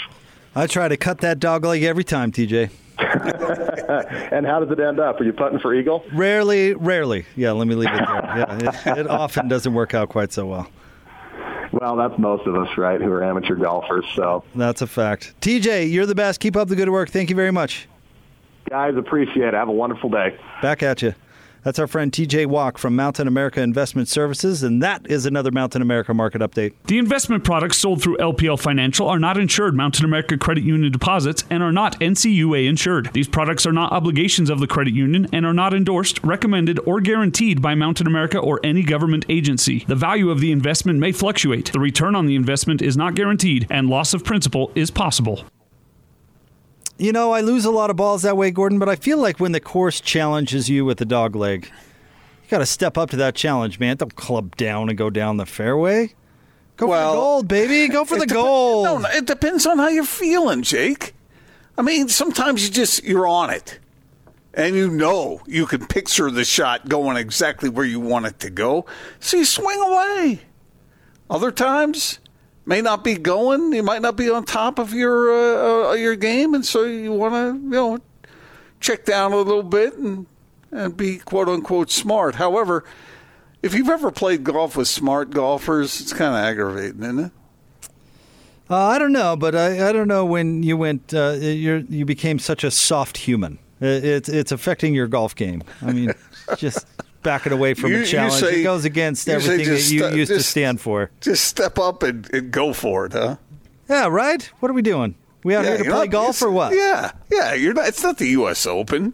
I 0.54 0.66
try 0.66 0.88
to 0.88 0.96
cut 0.96 1.18
that 1.18 1.40
dog 1.40 1.64
leg 1.64 1.82
every 1.82 2.04
time, 2.04 2.30
TJ. 2.32 2.70
and 2.98 4.46
how 4.46 4.60
does 4.60 4.70
it 4.70 4.78
end 4.78 5.00
up? 5.00 5.20
Are 5.20 5.24
you 5.24 5.32
putting 5.32 5.58
for 5.58 5.74
eagle? 5.74 6.04
Rarely, 6.12 6.74
rarely. 6.74 7.24
Yeah, 7.36 7.52
let 7.52 7.66
me 7.66 7.74
leave 7.74 7.88
it 7.88 7.96
there. 7.96 8.06
Yeah, 8.06 8.58
it, 8.94 8.98
it 8.98 9.06
often 9.08 9.48
doesn't 9.48 9.72
work 9.72 9.94
out 9.94 10.08
quite 10.10 10.32
so 10.32 10.46
well. 10.46 10.68
Well, 11.72 11.96
that's 11.96 12.18
most 12.18 12.46
of 12.46 12.54
us, 12.54 12.68
right, 12.76 13.00
who 13.00 13.10
are 13.10 13.24
amateur 13.24 13.54
golfers. 13.56 14.04
So, 14.14 14.44
That's 14.54 14.82
a 14.82 14.86
fact. 14.86 15.34
TJ, 15.40 15.90
you're 15.90 16.04
the 16.04 16.14
best. 16.14 16.38
Keep 16.38 16.54
up 16.54 16.68
the 16.68 16.76
good 16.76 16.90
work. 16.90 17.08
Thank 17.08 17.30
you 17.30 17.36
very 17.36 17.50
much. 17.50 17.88
guys, 18.68 18.94
appreciate 18.94 19.48
it. 19.48 19.54
Have 19.54 19.68
a 19.68 19.72
wonderful 19.72 20.10
day. 20.10 20.36
Back 20.60 20.82
at 20.82 21.00
you. 21.00 21.14
That's 21.62 21.78
our 21.78 21.86
friend 21.86 22.10
TJ 22.10 22.46
Walk 22.46 22.76
from 22.76 22.96
Mountain 22.96 23.28
America 23.28 23.60
Investment 23.60 24.08
Services, 24.08 24.64
and 24.64 24.82
that 24.82 25.06
is 25.08 25.26
another 25.26 25.52
Mountain 25.52 25.80
America 25.80 26.12
market 26.12 26.40
update. 26.40 26.72
The 26.86 26.98
investment 26.98 27.44
products 27.44 27.78
sold 27.78 28.02
through 28.02 28.16
LPL 28.16 28.58
Financial 28.58 29.08
are 29.08 29.20
not 29.20 29.38
insured 29.38 29.76
Mountain 29.76 30.04
America 30.04 30.36
Credit 30.36 30.64
Union 30.64 30.90
deposits 30.90 31.44
and 31.50 31.62
are 31.62 31.70
not 31.70 32.00
NCUA 32.00 32.66
insured. 32.66 33.12
These 33.12 33.28
products 33.28 33.64
are 33.64 33.72
not 33.72 33.92
obligations 33.92 34.50
of 34.50 34.58
the 34.58 34.66
credit 34.66 34.92
union 34.92 35.28
and 35.32 35.46
are 35.46 35.54
not 35.54 35.72
endorsed, 35.72 36.22
recommended, 36.24 36.80
or 36.84 37.00
guaranteed 37.00 37.62
by 37.62 37.76
Mountain 37.76 38.08
America 38.08 38.38
or 38.38 38.58
any 38.64 38.82
government 38.82 39.24
agency. 39.28 39.84
The 39.86 39.94
value 39.94 40.30
of 40.30 40.40
the 40.40 40.50
investment 40.50 40.98
may 40.98 41.12
fluctuate. 41.12 41.72
The 41.72 41.78
return 41.78 42.16
on 42.16 42.26
the 42.26 42.34
investment 42.34 42.82
is 42.82 42.96
not 42.96 43.14
guaranteed, 43.14 43.68
and 43.70 43.88
loss 43.88 44.14
of 44.14 44.24
principal 44.24 44.72
is 44.74 44.90
possible. 44.90 45.44
You 47.03 47.11
know, 47.11 47.32
I 47.32 47.40
lose 47.40 47.64
a 47.64 47.72
lot 47.72 47.90
of 47.90 47.96
balls 47.96 48.22
that 48.22 48.36
way, 48.36 48.53
Gordon, 48.53 48.78
but 48.78 48.88
I 48.88 48.94
feel 48.94 49.18
like 49.18 49.40
when 49.40 49.50
the 49.50 49.59
course 49.59 50.00
challenges 50.00 50.70
you 50.70 50.84
with 50.84 50.98
the 50.98 51.05
dog 51.05 51.34
leg, 51.34 51.64
you 51.64 52.48
got 52.48 52.59
to 52.59 52.66
step 52.66 52.96
up 52.96 53.11
to 53.11 53.16
that 53.16 53.34
challenge, 53.34 53.80
man. 53.80 53.96
Don't 53.96 54.14
club 54.14 54.55
down 54.55 54.88
and 54.88 54.96
go 54.96 55.11
down 55.11 55.36
the 55.36 55.44
fairway. 55.44 56.14
Go 56.76 56.86
Well, 56.86 57.11
for 57.11 57.16
the 57.16 57.20
gold, 57.20 57.48
baby. 57.48 57.88
Go 57.88 58.05
for 58.07 58.20
the 58.20 58.26
dep- 58.26 58.36
gold. 58.36 58.84
No, 58.84 58.98
no, 58.98 59.09
it 59.09 59.26
depends 59.26 59.66
on 59.66 59.78
how 59.78 59.88
you're 59.88 60.05
feeling, 60.05 60.62
Jake. 60.62 61.12
I 61.76 61.82
mean, 61.82 62.07
sometimes 62.07 62.64
you 62.64 62.70
just 62.72 63.03
you're 63.03 63.26
on 63.26 63.50
it, 63.50 63.80
and 64.55 64.76
you 64.76 64.88
know 64.88 65.40
you 65.44 65.66
can 65.66 65.84
picture 65.88 66.30
the 66.30 66.44
shot 66.44 66.88
going 66.88 67.16
exactly 67.16 67.68
where 67.68 67.84
you 67.84 67.98
want 67.98 68.26
it 68.26 68.38
to 68.38 68.50
go, 68.50 68.86
so 69.18 69.38
you 69.38 69.44
swing 69.44 69.80
away. 69.80 70.42
Other 71.28 71.50
times 71.50 72.20
may 72.66 72.80
not 72.80 73.04
be 73.04 73.14
going. 73.14 73.72
You 73.72 73.82
might 73.82 74.02
not 74.02 74.16
be 74.16 74.30
on 74.30 74.44
top 74.44 74.78
of 74.78 74.92
your 74.92 75.32
uh, 75.32 75.90
uh, 75.90 75.92
your 75.94 76.16
game, 76.16 76.54
and 76.54 76.64
so 76.64 76.84
you 76.84 77.12
want 77.12 77.34
to 77.34 77.62
you 77.62 77.70
know 77.70 77.98
check 78.80 79.04
down 79.04 79.32
a 79.32 79.36
little 79.36 79.62
bit 79.62 79.94
and 79.94 80.26
and 80.70 80.96
be 80.96 81.18
quote 81.18 81.48
unquote 81.48 81.90
smart. 81.90 82.36
However, 82.36 82.84
if 83.62 83.74
you've 83.74 83.88
ever 83.88 84.10
played 84.10 84.44
golf 84.44 84.76
with 84.76 84.88
smart 84.88 85.30
golfers, 85.30 86.00
it's 86.00 86.12
kind 86.12 86.34
of 86.34 86.40
aggravating, 86.40 87.02
isn't 87.02 87.18
it? 87.18 87.32
Uh, 88.70 88.86
I 88.86 88.98
don't 88.98 89.12
know, 89.12 89.36
but 89.36 89.54
I, 89.54 89.88
I 89.88 89.92
don't 89.92 90.08
know 90.08 90.24
when 90.24 90.62
you 90.62 90.76
went. 90.76 91.12
Uh, 91.12 91.32
you're, 91.38 91.78
you 91.78 92.04
became 92.04 92.38
such 92.38 92.64
a 92.64 92.70
soft 92.70 93.18
human. 93.18 93.58
It, 93.80 94.04
it's 94.04 94.28
it's 94.28 94.52
affecting 94.52 94.94
your 94.94 95.08
golf 95.08 95.34
game. 95.36 95.62
I 95.82 95.92
mean, 95.92 96.14
just 96.56 96.86
backing 97.22 97.52
away 97.52 97.74
from 97.74 97.92
You- 97.92 98.02
a 98.02 98.06
challenge. 98.06 98.34
say- 98.34 98.60
it 98.60 98.62
goes 98.64 98.84
against 98.84 99.28
everything 99.28 99.58
that 99.68 99.90
you 99.90 100.00
st- 100.00 100.14
used 100.14 100.32
to 100.32 100.42
stand 100.42 100.80
for. 100.80 101.10
Just 101.20 101.44
step 101.44 101.78
up 101.78 102.02
and, 102.02 102.28
and 102.34 102.50
go 102.50 102.72
for 102.72 103.06
it, 103.06 103.12
huh? 103.12 103.36
Yeah, 103.88 104.08
right. 104.08 104.48
What 104.60 104.70
are 104.70 104.74
we 104.74 104.82
doing? 104.82 105.14
We 105.44 105.54
out 105.56 105.64
Yeah, 105.64 105.70
here 105.70 105.78
to 105.78 105.84
play 105.84 105.92
not- 106.00 106.10
golf 106.10 106.28
it's- 106.30 106.42
or 106.42 106.50
what? 106.50 106.74
Yeah, 106.74 107.12
yeah. 107.30 107.54
You're 107.54 107.74
not. 107.74 107.86
It's 107.88 108.02
not 108.02 108.18
the 108.18 108.28
U.S. 108.28 108.66
Open. 108.66 109.12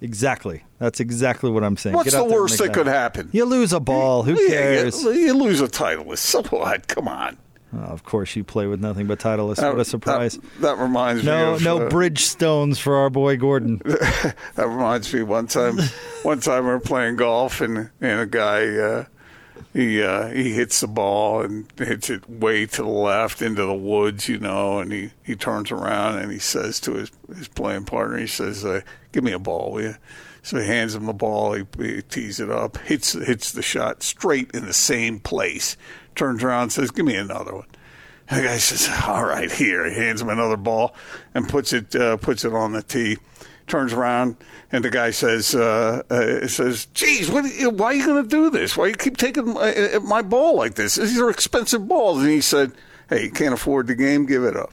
Exactly. 0.00 0.64
That's 0.78 0.98
exactly 1.00 1.50
what 1.50 1.62
I'm 1.62 1.76
saying. 1.76 1.94
What's 1.94 2.12
the 2.12 2.24
worst 2.24 2.56
that 2.58 2.72
could 2.72 2.86
happen? 2.86 3.28
You 3.32 3.44
lose 3.44 3.72
a 3.74 3.80
ball. 3.80 4.22
Who 4.22 4.32
Yeah, 4.40 4.48
cares? 4.48 5.02
You, 5.02 5.10
you 5.12 5.34
lose 5.34 5.60
a 5.60 5.68
titleist. 5.68 6.18
So 6.18 6.42
what? 6.44 6.88
Come 6.88 7.06
on. 7.06 7.36
Oh, 7.72 7.78
of 7.78 8.02
course, 8.02 8.34
you 8.34 8.42
play 8.42 8.66
with 8.66 8.80
nothing 8.80 9.06
but 9.06 9.20
Titleist. 9.20 9.56
That- 9.56 9.72
what 9.72 9.80
a 9.80 9.84
surprise! 9.84 10.36
That, 10.36 10.60
that 10.60 10.78
reminds 10.78 11.24
no, 11.24 11.50
me 11.50 11.54
of 11.54 11.62
no 11.62 11.86
uh, 11.86 11.88
Bridgestones 11.88 12.78
for 12.78 12.96
our 12.96 13.10
boy 13.10 13.36
Gordon. 13.36 13.80
that 13.84 14.36
reminds 14.56 15.12
me 15.14 15.22
one 15.22 15.46
time 15.46 15.78
one 16.22 16.40
time 16.40 16.64
we 16.64 16.70
were 16.70 16.80
playing 16.80 17.16
golf 17.16 17.60
and 17.60 17.90
and 18.00 18.20
a 18.20 18.26
guy 18.26 18.66
uh, 18.76 19.04
he 19.72 20.02
uh, 20.02 20.28
he 20.28 20.52
hits 20.52 20.80
the 20.80 20.88
ball 20.88 21.42
and 21.42 21.70
hits 21.76 22.10
it 22.10 22.28
way 22.28 22.66
to 22.66 22.82
the 22.82 22.88
left 22.88 23.40
into 23.40 23.64
the 23.64 23.74
woods, 23.74 24.28
you 24.28 24.38
know, 24.38 24.80
and 24.80 24.92
he, 24.92 25.10
he 25.22 25.36
turns 25.36 25.70
around 25.70 26.18
and 26.18 26.32
he 26.32 26.38
says 26.38 26.80
to 26.80 26.94
his 26.94 27.12
his 27.34 27.48
playing 27.48 27.84
partner, 27.84 28.18
he 28.18 28.26
says, 28.26 28.64
uh, 28.64 28.80
"Give 29.12 29.22
me 29.22 29.32
a 29.32 29.38
ball, 29.38 29.72
will 29.72 29.82
you?" 29.82 29.94
So 30.42 30.58
he 30.58 30.66
hands 30.66 30.94
him 30.94 31.06
the 31.06 31.12
ball. 31.12 31.52
He, 31.52 31.64
he 31.78 32.02
tees 32.02 32.40
it 32.40 32.50
up, 32.50 32.78
hits 32.78 33.12
hits 33.12 33.52
the 33.52 33.62
shot 33.62 34.02
straight 34.02 34.50
in 34.52 34.66
the 34.66 34.72
same 34.72 35.20
place. 35.20 35.76
Turns 36.14 36.42
around 36.42 36.64
and 36.64 36.72
says, 36.72 36.90
"Give 36.90 37.06
me 37.06 37.16
another 37.16 37.54
one." 37.54 37.66
And 38.28 38.40
the 38.40 38.48
guy 38.48 38.58
says, 38.58 38.88
"All 39.06 39.24
right, 39.24 39.50
here." 39.50 39.88
He 39.88 39.94
hands 39.96 40.20
him 40.20 40.28
another 40.28 40.56
ball 40.56 40.94
and 41.34 41.48
puts 41.48 41.72
it 41.72 41.94
uh, 41.94 42.16
puts 42.16 42.44
it 42.44 42.52
on 42.52 42.72
the 42.72 42.82
tee. 42.82 43.18
Turns 43.66 43.92
around 43.92 44.36
and 44.72 44.84
the 44.84 44.90
guy 44.90 45.10
says, 45.10 45.54
uh, 45.54 46.02
uh, 46.10 46.46
"says 46.46 46.86
Geez, 46.94 47.30
what? 47.30 47.44
Why 47.74 47.86
are 47.86 47.94
you 47.94 48.06
going 48.06 48.22
to 48.22 48.28
do 48.28 48.50
this? 48.50 48.76
Why 48.76 48.88
you 48.88 48.94
keep 48.94 49.16
taking 49.16 49.54
my, 49.54 49.74
uh, 49.74 50.00
my 50.00 50.22
ball 50.22 50.56
like 50.56 50.74
this? 50.74 50.94
These 50.94 51.18
are 51.20 51.30
expensive 51.30 51.88
balls." 51.88 52.18
And 52.22 52.30
he 52.30 52.40
said, 52.40 52.72
"Hey, 53.08 53.24
you 53.24 53.30
can't 53.30 53.54
afford 53.54 53.86
the 53.86 53.94
game. 53.94 54.26
Give 54.26 54.44
it 54.44 54.56
up." 54.56 54.72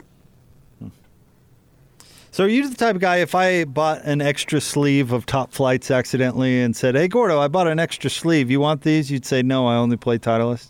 So 2.31 2.43
are 2.43 2.47
you 2.47 2.69
the 2.69 2.75
type 2.75 2.93
of 2.93 3.01
guy? 3.01 3.17
If 3.17 3.33
I 3.33 3.63
bought 3.63 4.03
an 4.03 4.21
extra 4.21 4.61
sleeve 4.61 5.11
of 5.11 5.25
Top-Flites 5.25 5.95
accidentally 5.95 6.61
and 6.61 6.75
said, 6.75 6.93
"Hey, 6.93 7.07
Gordo, 7.07 7.39
I 7.39 7.47
bought 7.47 7.67
an 7.67 7.79
extra 7.79 8.11
sleeve. 8.11 8.51
You 8.51 8.59
want 8.59 8.81
these?" 8.81 9.09
You'd 9.09 9.25
say, 9.25 9.41
"No, 9.41 9.65
I 9.67 9.75
only 9.75 9.97
play 9.97 10.19
Titleist." 10.19 10.67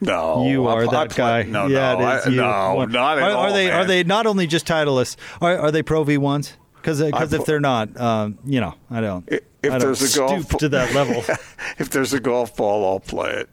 No, 0.00 0.46
you 0.46 0.66
are 0.68 0.82
I 0.84 0.90
that 0.90 1.10
play- 1.10 1.16
guy. 1.16 1.42
no, 1.44 1.66
yeah, 1.66 1.94
no, 1.94 2.08
it 2.08 2.14
is 2.18 2.26
I- 2.26 2.30
you. 2.30 2.36
no, 2.36 2.74
What- 2.76 2.90
not 2.90 3.18
at 3.18 3.24
are, 3.24 3.30
are 3.30 3.46
all, 3.48 3.52
they? 3.52 3.70
Are 3.70 3.84
they 3.84 4.04
not 4.04 4.26
only 4.26 4.46
just 4.46 4.66
Titleists? 4.66 5.16
Are, 5.40 5.58
are 5.58 5.70
they 5.70 5.82
Pro 5.82 6.04
V 6.04 6.18
ones? 6.18 6.56
Because 6.76 7.02
I 7.02 7.08
if 7.08 7.44
they're 7.44 7.58
not, 7.60 8.00
um, 8.00 8.38
you 8.44 8.60
know, 8.60 8.74
I 8.90 9.00
don't. 9.00 9.28
If 9.28 9.42
I 9.64 9.68
don't 9.70 9.80
there's 9.80 10.14
a 10.14 10.18
golf 10.18 10.48
to 10.58 10.68
that 10.68 10.94
level. 10.94 11.24
if 11.78 11.90
there's 11.90 12.12
a 12.12 12.20
golf 12.20 12.56
ball, 12.56 12.84
I'll 12.88 13.00
play 13.00 13.30
it. 13.32 13.48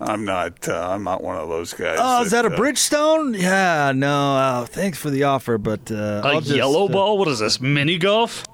I'm 0.00 0.24
not. 0.24 0.66
Uh, 0.66 0.88
I'm 0.88 1.04
not 1.04 1.22
one 1.22 1.36
of 1.36 1.50
those 1.50 1.74
guys. 1.74 1.98
Oh, 2.00 2.22
is 2.22 2.30
that 2.30 2.46
a 2.46 2.48
uh, 2.48 2.56
Bridgestone? 2.56 3.38
Yeah, 3.38 3.92
no. 3.94 4.62
Oh, 4.62 4.64
thanks 4.64 4.96
for 4.96 5.10
the 5.10 5.24
offer, 5.24 5.58
but 5.58 5.92
uh, 5.92 6.22
A 6.24 6.28
I'll 6.28 6.40
just, 6.40 6.56
yellow 6.56 6.86
uh, 6.86 6.92
ball? 6.92 7.18
What 7.18 7.28
is 7.28 7.40
this? 7.40 7.60
Mini 7.60 7.98
golf? 7.98 8.44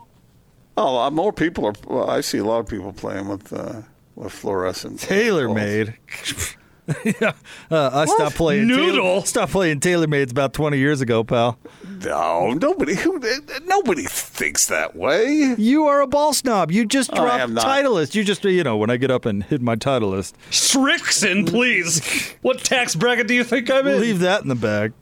Oh, 0.76 0.98
uh, 0.98 1.10
more 1.10 1.32
people 1.32 1.64
are. 1.66 1.74
Well, 1.86 2.10
I 2.10 2.20
see 2.20 2.38
a 2.38 2.44
lot 2.44 2.58
of 2.58 2.66
people 2.66 2.92
playing 2.92 3.28
with 3.28 3.52
uh, 3.52 3.82
with 4.16 4.32
fluorescent. 4.32 4.98
TaylorMade. 5.00 5.94
yeah, 7.04 7.32
uh, 7.70 7.90
I 7.92 8.04
stopped 8.04 8.36
playing. 8.36 8.68
Noodle? 8.68 9.14
Tailor, 9.14 9.26
stopped 9.26 9.52
playing 9.52 9.80
TaylorMades 9.80 10.30
about 10.30 10.52
twenty 10.52 10.78
years 10.78 11.00
ago, 11.00 11.24
pal. 11.24 11.58
No, 12.04 12.50
nobody. 12.50 12.94
Who, 12.94 13.20
nobody 13.64 14.04
thinks 14.04 14.66
that 14.66 14.94
way. 14.94 15.54
You 15.58 15.86
are 15.86 16.00
a 16.00 16.06
ball 16.06 16.32
snob. 16.32 16.70
You 16.70 16.86
just 16.86 17.12
I 17.12 17.16
dropped 17.16 17.40
am 17.40 17.54
not. 17.54 17.64
Titleist. 17.64 18.14
You 18.14 18.22
just, 18.22 18.44
you 18.44 18.62
know, 18.62 18.76
when 18.76 18.90
I 18.90 18.96
get 18.96 19.10
up 19.10 19.26
and 19.26 19.42
hit 19.42 19.60
my 19.60 19.74
Titleist, 19.74 20.34
Srixon, 20.50 21.48
please. 21.48 22.34
what 22.42 22.60
tax 22.60 22.94
bracket 22.94 23.26
do 23.26 23.34
you 23.34 23.44
think 23.44 23.70
I'm 23.70 23.86
in? 23.86 24.00
leave 24.00 24.20
that 24.20 24.42
in 24.42 24.48
the 24.48 24.54
bag. 24.54 24.92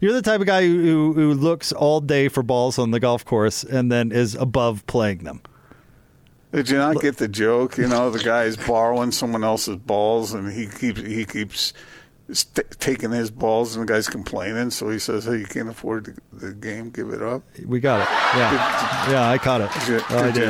You're 0.00 0.12
the 0.12 0.22
type 0.22 0.40
of 0.40 0.46
guy 0.46 0.62
who, 0.62 0.80
who, 0.80 1.12
who 1.12 1.34
looks 1.34 1.72
all 1.72 2.00
day 2.00 2.28
for 2.28 2.42
balls 2.42 2.78
on 2.78 2.90
the 2.90 3.00
golf 3.00 3.24
course 3.24 3.64
and 3.64 3.90
then 3.90 4.12
is 4.12 4.34
above 4.34 4.86
playing 4.86 5.18
them. 5.24 5.42
Did 6.52 6.70
you 6.70 6.78
not 6.78 7.00
get 7.00 7.18
the 7.18 7.28
joke? 7.28 7.76
You 7.76 7.88
know, 7.88 8.10
the 8.10 8.18
guy 8.22 8.44
is 8.44 8.56
borrowing 8.56 9.12
someone 9.12 9.44
else's 9.44 9.76
balls, 9.76 10.32
and 10.32 10.50
he 10.52 10.66
keeps 10.66 11.00
he 11.00 11.24
keeps 11.26 11.74
st- 12.32 12.70
taking 12.80 13.10
his 13.10 13.30
balls, 13.30 13.76
and 13.76 13.86
the 13.86 13.92
guy's 13.92 14.08
complaining. 14.08 14.70
So 14.70 14.88
he 14.88 14.98
says, 14.98 15.26
"Hey, 15.26 15.36
you 15.38 15.46
can't 15.46 15.68
afford 15.68 16.16
the, 16.32 16.46
the 16.46 16.54
game. 16.54 16.88
Give 16.90 17.10
it 17.10 17.22
up." 17.22 17.42
We 17.66 17.80
got 17.80 18.00
it. 18.00 18.08
Yeah, 18.38 19.10
yeah, 19.10 19.28
I 19.30 19.36
caught 19.38 19.60
it. 19.60 19.70
Did 19.80 19.88
you- 19.88 20.00
Oh, 20.08 20.18
I 20.18 20.30
did 20.30 20.36
you- 20.36 20.40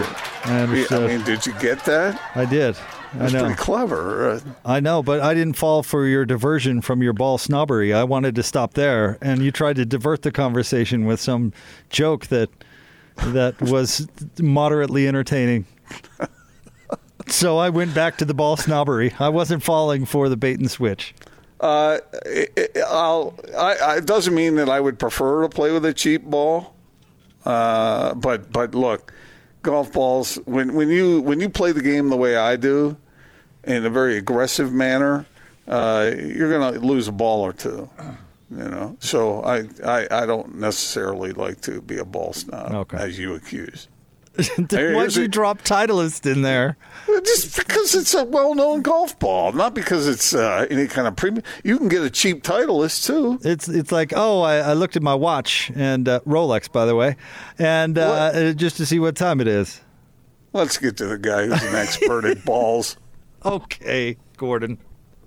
did. 0.87 0.93
I 0.93 1.07
mean, 1.09 1.25
did 1.25 1.45
you 1.47 1.53
get 1.55 1.85
that? 1.87 2.21
I 2.37 2.45
did. 2.45 2.77
I 3.19 3.31
know. 3.31 3.41
pretty 3.41 3.55
clever. 3.57 4.31
Uh, 4.33 4.41
I 4.67 4.81
know, 4.81 5.03
but 5.03 5.21
I 5.21 5.33
didn't 5.35 5.55
fall 5.57 5.83
for 5.83 6.07
your 6.07 6.25
diversion 6.27 6.81
from 6.83 7.03
your 7.03 7.15
ball 7.15 7.39
snobbery. 7.39 7.93
I 7.93 8.05
wanted 8.05 8.35
to 8.37 8.43
stop 8.43 8.75
there, 8.75 9.17
and 9.23 9.43
you 9.43 9.51
tried 9.51 9.77
to 9.77 9.87
divert 9.87 10.23
the 10.23 10.31
conversation 10.31 11.07
with 11.07 11.19
some 11.19 11.53
joke 11.91 12.27
that 12.27 12.51
that 13.17 13.61
was 13.63 14.07
moderately 14.39 15.09
entertaining. 15.09 15.65
So 17.31 17.59
I 17.59 17.69
went 17.69 17.95
back 17.95 18.17
to 18.19 18.25
the 18.25 18.33
ball 18.33 18.57
snobbery. 18.57 19.13
I 19.19 19.29
wasn't 19.29 19.63
falling 19.63 20.07
for 20.07 20.31
the 20.31 20.37
bait 20.37 20.59
and 20.61 20.71
switch. 20.71 21.15
Uh, 21.61 21.99
it, 22.25 22.51
it, 22.57 22.79
I'll, 22.89 23.39
I, 23.55 23.75
I, 23.77 23.97
it 23.99 24.07
doesn't 24.07 24.35
mean 24.35 24.55
that 24.55 24.71
I 24.71 24.81
would 24.81 24.99
prefer 24.99 25.43
to 25.43 25.49
play 25.51 25.71
with 25.71 25.85
a 25.85 25.93
cheap 25.93 26.25
ball, 26.25 26.75
uh, 27.45 28.15
but 28.15 28.51
but 28.51 28.75
look, 28.75 29.13
golf 29.63 29.93
balls 29.93 30.37
when 30.47 30.73
when 30.75 30.89
you 30.89 31.21
when 31.21 31.39
you 31.39 31.51
play 31.51 31.73
the 31.73 31.83
game 31.83 32.09
the 32.09 32.17
way 32.17 32.37
I 32.37 32.57
do, 32.57 32.97
in 33.65 33.85
a 33.85 33.91
very 33.91 34.17
aggressive 34.17 34.73
manner, 34.73 35.27
uh, 35.67 36.11
you're 36.17 36.49
going 36.51 36.75
to 36.75 36.81
lose 36.81 37.09
a 37.09 37.13
ball 37.13 37.43
or 37.43 37.53
two. 37.53 37.91
You 38.51 38.57
know, 38.69 38.97
so 39.01 39.43
I, 39.43 39.65
I 39.85 40.23
I 40.23 40.27
don't 40.27 40.55
necessarily 40.55 41.33
like 41.33 41.61
to 41.63 41.83
be 41.83 41.99
a 41.99 42.05
ball 42.07 42.33
snob, 42.33 42.73
Okay. 42.73 42.97
as 42.97 43.19
you 43.19 43.35
accuse. 43.35 43.89
Why'd 44.71 45.17
you 45.17 45.25
a- 45.25 45.29
drop 45.29 45.63
Titleist 45.63 46.31
in 46.31 46.43
there? 46.43 46.77
Just 47.25 47.57
because 47.57 47.95
it's 47.95 48.15
a 48.15 48.25
well-known 48.25 48.83
golf 48.83 49.19
ball, 49.19 49.53
not 49.53 49.75
because 49.75 50.07
it's 50.07 50.35
uh, 50.35 50.67
any 50.71 50.87
kind 50.87 51.09
of 51.09 51.17
premium. 51.17 51.43
You 51.65 51.79
can 51.79 51.89
get 51.89 52.03
a 52.03 52.11
cheap 52.11 52.43
Titleist 52.45 53.07
too. 53.07 53.41
It's 53.43 53.69
it's 53.69 53.91
like 53.91 54.13
oh 54.15 54.43
I, 54.43 54.57
I 54.59 54.73
looked 54.75 54.97
at 54.97 55.03
my 55.03 55.15
watch 55.15 55.73
and 55.75 56.09
uh, 56.09 56.21
Rolex 56.27 56.71
by 56.71 56.85
the 56.87 56.95
way, 56.95 57.17
and 57.59 57.99
uh, 57.99 58.31
uh, 58.35 58.53
just 58.53 58.77
to 58.77 58.87
see 58.87 58.99
what 59.01 59.17
time 59.17 59.41
it 59.41 59.49
is. 59.49 59.81
Let's 60.53 60.79
get 60.79 60.97
to 60.99 61.07
the 61.07 61.19
guy 61.19 61.47
who's 61.47 61.63
an 61.63 61.75
expert 61.75 62.25
at 62.25 62.45
balls. 62.45 62.97
Okay, 63.45 64.17
Gordon. 64.37 64.79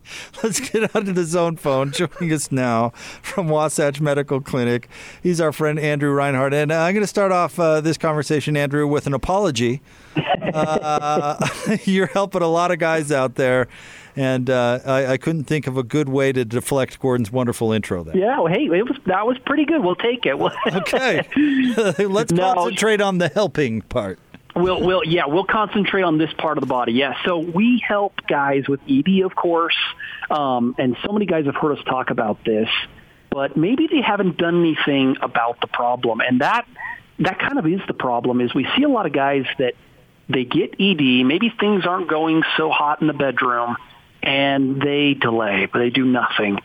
Let's 0.43 0.59
get 0.59 0.95
onto 0.95 1.11
the 1.13 1.23
zone 1.23 1.55
phone. 1.57 1.91
Joining 1.91 2.31
us 2.33 2.51
now 2.51 2.89
from 3.21 3.47
Wasatch 3.49 4.01
Medical 4.01 4.41
Clinic, 4.41 4.89
he's 5.21 5.39
our 5.41 5.51
friend 5.51 5.79
Andrew 5.79 6.11
Reinhardt. 6.11 6.53
And 6.53 6.71
uh, 6.71 6.79
I'm 6.81 6.93
going 6.93 7.03
to 7.03 7.07
start 7.07 7.31
off 7.31 7.59
uh, 7.59 7.81
this 7.81 7.97
conversation, 7.97 8.55
Andrew, 8.57 8.87
with 8.87 9.07
an 9.07 9.13
apology. 9.13 9.81
Uh, 10.15 11.37
you're 11.85 12.07
helping 12.07 12.41
a 12.41 12.47
lot 12.47 12.71
of 12.71 12.79
guys 12.79 13.11
out 13.11 13.35
there, 13.35 13.67
and 14.15 14.49
uh, 14.49 14.79
I, 14.85 15.05
I 15.13 15.17
couldn't 15.17 15.45
think 15.45 15.67
of 15.67 15.77
a 15.77 15.83
good 15.83 16.09
way 16.09 16.31
to 16.33 16.43
deflect 16.43 16.99
Gordon's 16.99 17.31
wonderful 17.31 17.71
intro 17.71 18.03
there. 18.03 18.17
Yeah, 18.17 18.39
well, 18.39 18.51
hey, 18.51 18.65
it 18.65 18.83
was 18.83 18.97
that 19.05 19.25
was 19.25 19.37
pretty 19.45 19.63
good. 19.65 19.81
We'll 19.83 19.95
take 19.95 20.25
it. 20.25 20.35
Okay, 20.73 21.25
let's 22.05 22.31
No. 22.33 22.53
concentrate 22.53 22.99
on 23.01 23.19
the 23.19 23.29
helping 23.29 23.81
part. 23.83 24.19
We'll, 24.55 24.81
we'll, 24.81 25.05
yeah, 25.05 25.27
we'll 25.27 25.45
concentrate 25.45 26.01
on 26.01 26.17
this 26.17 26.31
part 26.33 26.57
of 26.57 26.61
the 26.61 26.67
body. 26.67 26.93
Yeah, 26.93 27.15
so 27.23 27.37
we 27.37 27.81
help 27.85 28.13
guys 28.27 28.67
with 28.67 28.81
ED, 28.89 29.21
of 29.23 29.35
course, 29.35 29.77
um, 30.29 30.75
and 30.77 30.97
so 31.05 31.13
many 31.13 31.25
guys 31.25 31.45
have 31.45 31.55
heard 31.55 31.77
us 31.77 31.83
talk 31.85 32.09
about 32.09 32.43
this, 32.43 32.69
but 33.29 33.55
maybe 33.55 33.87
they 33.87 34.01
haven't 34.01 34.37
done 34.37 34.59
anything 34.59 35.15
about 35.21 35.61
the 35.61 35.67
problem, 35.67 36.19
and 36.19 36.41
that 36.41 36.67
that 37.19 37.39
kind 37.39 37.59
of 37.59 37.67
is 37.67 37.79
the 37.87 37.93
problem. 37.93 38.41
Is 38.41 38.53
we 38.53 38.67
see 38.75 38.83
a 38.83 38.89
lot 38.89 39.05
of 39.05 39.13
guys 39.13 39.45
that 39.57 39.75
they 40.27 40.43
get 40.43 40.75
ED, 40.79 41.25
maybe 41.25 41.53
things 41.57 41.85
aren't 41.85 42.09
going 42.09 42.43
so 42.57 42.69
hot 42.69 43.01
in 43.01 43.07
the 43.07 43.13
bedroom, 43.13 43.77
and 44.23 44.81
they 44.81 45.13
delay, 45.13 45.67
but 45.71 45.79
they 45.79 45.89
do 45.89 46.05
nothing. 46.05 46.59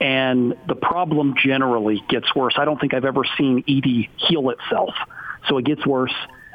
And 0.00 0.56
the 0.66 0.74
problem 0.74 1.34
generally 1.42 2.02
gets 2.08 2.34
worse. 2.34 2.54
I 2.58 2.64
don't 2.64 2.80
think 2.80 2.94
I've 2.94 3.04
ever 3.04 3.24
seen 3.38 3.64
ED 3.66 4.08
heal 4.16 4.50
itself. 4.50 4.94
So 5.48 5.58
it 5.58 5.64
gets 5.64 5.86
worse. 5.86 6.14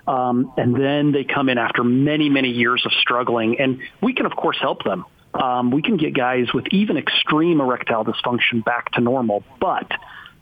Um, 0.10 0.52
and 0.58 0.76
then 0.76 1.12
they 1.12 1.24
come 1.24 1.50
in 1.50 1.60
after 1.60 1.84
many, 1.84 2.30
many 2.30 2.50
years 2.50 2.84
of 2.84 2.92
struggling. 2.94 3.60
And 3.60 3.80
we 4.02 4.14
can, 4.14 4.26
of 4.26 4.36
course, 4.36 4.58
help 4.60 4.84
them. 4.84 5.06
Um, 5.36 5.70
we 5.70 5.84
can 5.84 5.98
get 5.98 6.16
guys 6.16 6.52
with 6.52 6.66
even 6.72 6.98
extreme 6.98 7.62
erectile 7.62 8.04
dysfunction 8.04 8.66
back 8.66 8.92
to 8.94 9.02
normal. 9.02 9.44
But 9.62 9.88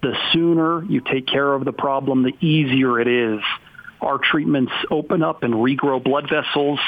the 0.01 0.15
sooner 0.32 0.86
you 0.86 1.01
take 1.01 1.28
care 1.28 1.53
of 1.53 1.65
the 1.65 1.74
problem, 1.74 2.24
the 2.24 2.34
easier 2.39 2.97
it 3.01 3.09
is. 3.09 3.41
Our 3.99 4.20
treatments 4.20 4.72
open 4.89 5.22
up 5.22 5.43
and 5.43 5.53
regrow 5.53 6.01
blood 6.01 6.30
vessels. 6.30 6.80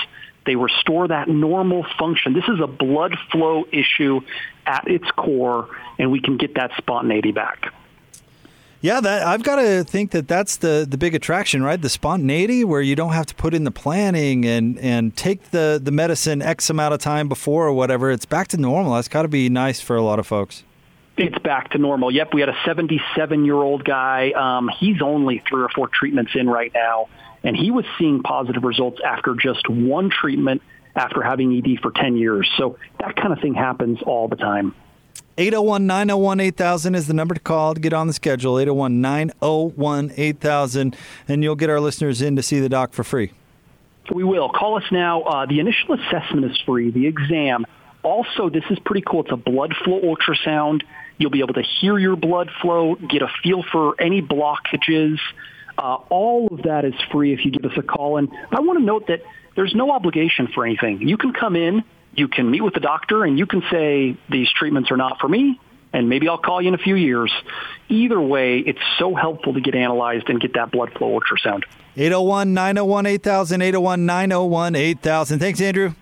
They 0.45 0.55
restore 0.55 1.09
that 1.09 1.27
normal 1.27 1.85
function. 1.97 2.31
This 2.31 2.47
is 2.47 2.61
a 2.63 2.67
blood 2.67 3.17
flow 3.29 3.65
issue 3.73 4.21
at 4.65 4.87
its 4.87 5.11
core, 5.17 5.67
and 5.97 6.11
we 6.11 6.21
can 6.21 6.37
get 6.37 6.55
that 6.55 6.71
spontaneity 6.77 7.33
back. 7.33 7.73
Yeah, 8.81 9.01
that 9.01 9.27
I've 9.27 9.43
got 9.43 9.57
to 9.57 9.83
think 9.83 10.11
that 10.11 10.27
that's 10.27 10.57
the 10.57 10.87
the 10.89 10.97
big 10.97 11.13
attraction, 11.13 11.61
right? 11.61 11.81
The 11.81 11.89
spontaneity, 11.89 12.63
where 12.63 12.81
you 12.81 12.95
don't 12.95 13.11
have 13.11 13.25
to 13.25 13.35
put 13.35 13.53
in 13.53 13.65
the 13.65 13.71
planning 13.71 14.45
and 14.45 14.79
and 14.79 15.15
take 15.15 15.51
the 15.51 15.81
the 15.83 15.91
medicine 15.91 16.41
X 16.41 16.69
amount 16.69 16.93
of 16.93 17.01
time 17.01 17.27
before 17.27 17.67
or 17.67 17.73
whatever. 17.73 18.09
It's 18.09 18.25
back 18.25 18.47
to 18.49 18.57
normal. 18.57 18.93
That's 18.93 19.09
got 19.09 19.23
to 19.23 19.27
be 19.27 19.49
nice 19.49 19.81
for 19.81 19.97
a 19.97 20.01
lot 20.01 20.17
of 20.17 20.25
folks. 20.25 20.63
It's 21.17 21.37
back 21.39 21.71
to 21.71 21.77
normal. 21.77 22.09
Yep, 22.11 22.33
we 22.33 22.39
had 22.39 22.47
a 22.47 22.55
77 22.65 23.43
year 23.43 23.55
old 23.55 23.83
guy. 23.83 24.31
Um, 24.31 24.69
he's 24.79 25.01
only 25.01 25.43
three 25.49 25.61
or 25.61 25.69
four 25.75 25.89
treatments 25.89 26.31
in 26.33 26.47
right 26.47 26.71
now, 26.73 27.09
and 27.43 27.57
he 27.57 27.71
was 27.71 27.83
seeing 27.97 28.23
positive 28.23 28.63
results 28.63 29.01
after 29.05 29.35
just 29.35 29.69
one 29.69 30.09
treatment 30.09 30.61
after 30.95 31.21
having 31.21 31.53
ED 31.57 31.81
for 31.81 31.91
10 31.91 32.15
years. 32.15 32.49
So 32.57 32.77
that 33.01 33.17
kind 33.17 33.33
of 33.33 33.39
thing 33.39 33.53
happens 33.53 33.99
all 34.01 34.29
the 34.29 34.37
time. 34.37 34.73
801 35.39 35.87
901 35.87 36.39
8000 36.41 36.95
is 36.95 37.07
the 37.07 37.13
number 37.13 37.33
to 37.33 37.39
call 37.39 37.73
to 37.73 37.79
get 37.79 37.93
on 37.93 38.07
the 38.07 38.13
schedule. 38.13 38.59
801 38.59 38.99
901 38.99 40.11
8000. 40.17 40.97
And 41.29 41.43
you'll 41.43 41.55
get 41.55 41.69
our 41.69 41.79
listeners 41.79 42.21
in 42.21 42.35
to 42.35 42.43
see 42.43 42.59
the 42.59 42.67
doc 42.67 42.91
for 42.91 43.05
free. 43.05 43.31
We 44.13 44.25
will. 44.25 44.49
Call 44.49 44.77
us 44.77 44.83
now. 44.91 45.21
Uh, 45.21 45.45
the 45.45 45.61
initial 45.61 45.93
assessment 45.93 46.51
is 46.51 46.59
free, 46.65 46.91
the 46.91 47.07
exam. 47.07 47.65
Also, 48.03 48.49
this 48.49 48.65
is 48.69 48.79
pretty 48.79 49.01
cool. 49.07 49.21
It's 49.21 49.31
a 49.31 49.37
blood 49.37 49.73
flow 49.85 50.01
ultrasound. 50.01 50.81
You'll 51.17 51.31
be 51.31 51.39
able 51.39 51.53
to 51.53 51.63
hear 51.79 51.97
your 51.97 52.17
blood 52.17 52.49
flow, 52.61 52.95
get 52.95 53.21
a 53.21 53.29
feel 53.41 53.63
for 53.71 53.95
any 54.01 54.21
blockages. 54.21 55.19
Uh, 55.77 55.95
all 56.09 56.47
of 56.51 56.63
that 56.63 56.83
is 56.83 56.93
free 57.13 57.33
if 57.33 57.45
you 57.45 57.51
give 57.51 57.63
us 57.71 57.77
a 57.77 57.81
call. 57.81 58.17
And 58.17 58.29
I 58.51 58.59
want 58.59 58.79
to 58.79 58.83
note 58.83 59.07
that 59.07 59.21
there's 59.55 59.73
no 59.73 59.91
obligation 59.91 60.49
for 60.53 60.65
anything. 60.65 61.07
You 61.07 61.15
can 61.15 61.31
come 61.31 61.55
in, 61.55 61.83
you 62.13 62.27
can 62.27 62.49
meet 62.49 62.61
with 62.61 62.73
the 62.73 62.79
doctor 62.79 63.23
and 63.23 63.37
you 63.37 63.45
can 63.45 63.63
say 63.71 64.17
these 64.29 64.49
treatments 64.51 64.91
are 64.91 64.97
not 64.97 65.19
for 65.19 65.27
me 65.27 65.59
and 65.93 66.09
maybe 66.09 66.27
I'll 66.27 66.37
call 66.37 66.61
you 66.61 66.69
in 66.69 66.73
a 66.73 66.79
few 66.79 66.95
years. 66.95 67.31
Either 67.89 68.19
way, 68.19 68.59
it's 68.59 68.79
so 68.97 69.15
helpful 69.15 69.53
to 69.53 69.61
get 69.61 69.75
analyzed 69.75 70.29
and 70.29 70.39
get 70.39 70.53
that 70.53 70.71
blood 70.71 70.91
flow 70.93 71.19
ultrasound. 71.19 71.63
801 71.97 72.53
901 72.53 73.05
8000, 73.05 73.61
801 73.61 74.05
901 74.05 74.75
8000. 74.75 75.39
Thanks, 75.39 75.61
Andrew. 75.61 75.93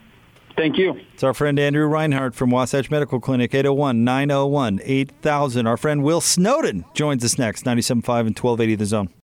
Thank 0.55 0.77
you. 0.77 0.99
It's 1.13 1.23
our 1.23 1.35
friend 1.35 1.59
Andrew 1.59 1.85
Reinhardt 1.85 2.33
from 2.33 2.49
Wasatch 2.49 2.89
Medical 2.89 3.19
Clinic, 3.19 3.53
801 3.53 4.03
901 4.03 4.79
8000. 4.83 5.67
Our 5.67 5.77
friend 5.77 6.03
Will 6.03 6.19
Snowden 6.19 6.83
joins 6.93 7.23
us 7.23 7.37
next, 7.37 7.63
97.5 7.63 7.87
and 7.87 8.37
1280 8.37 8.75
The 8.75 8.85
Zone. 8.85 9.09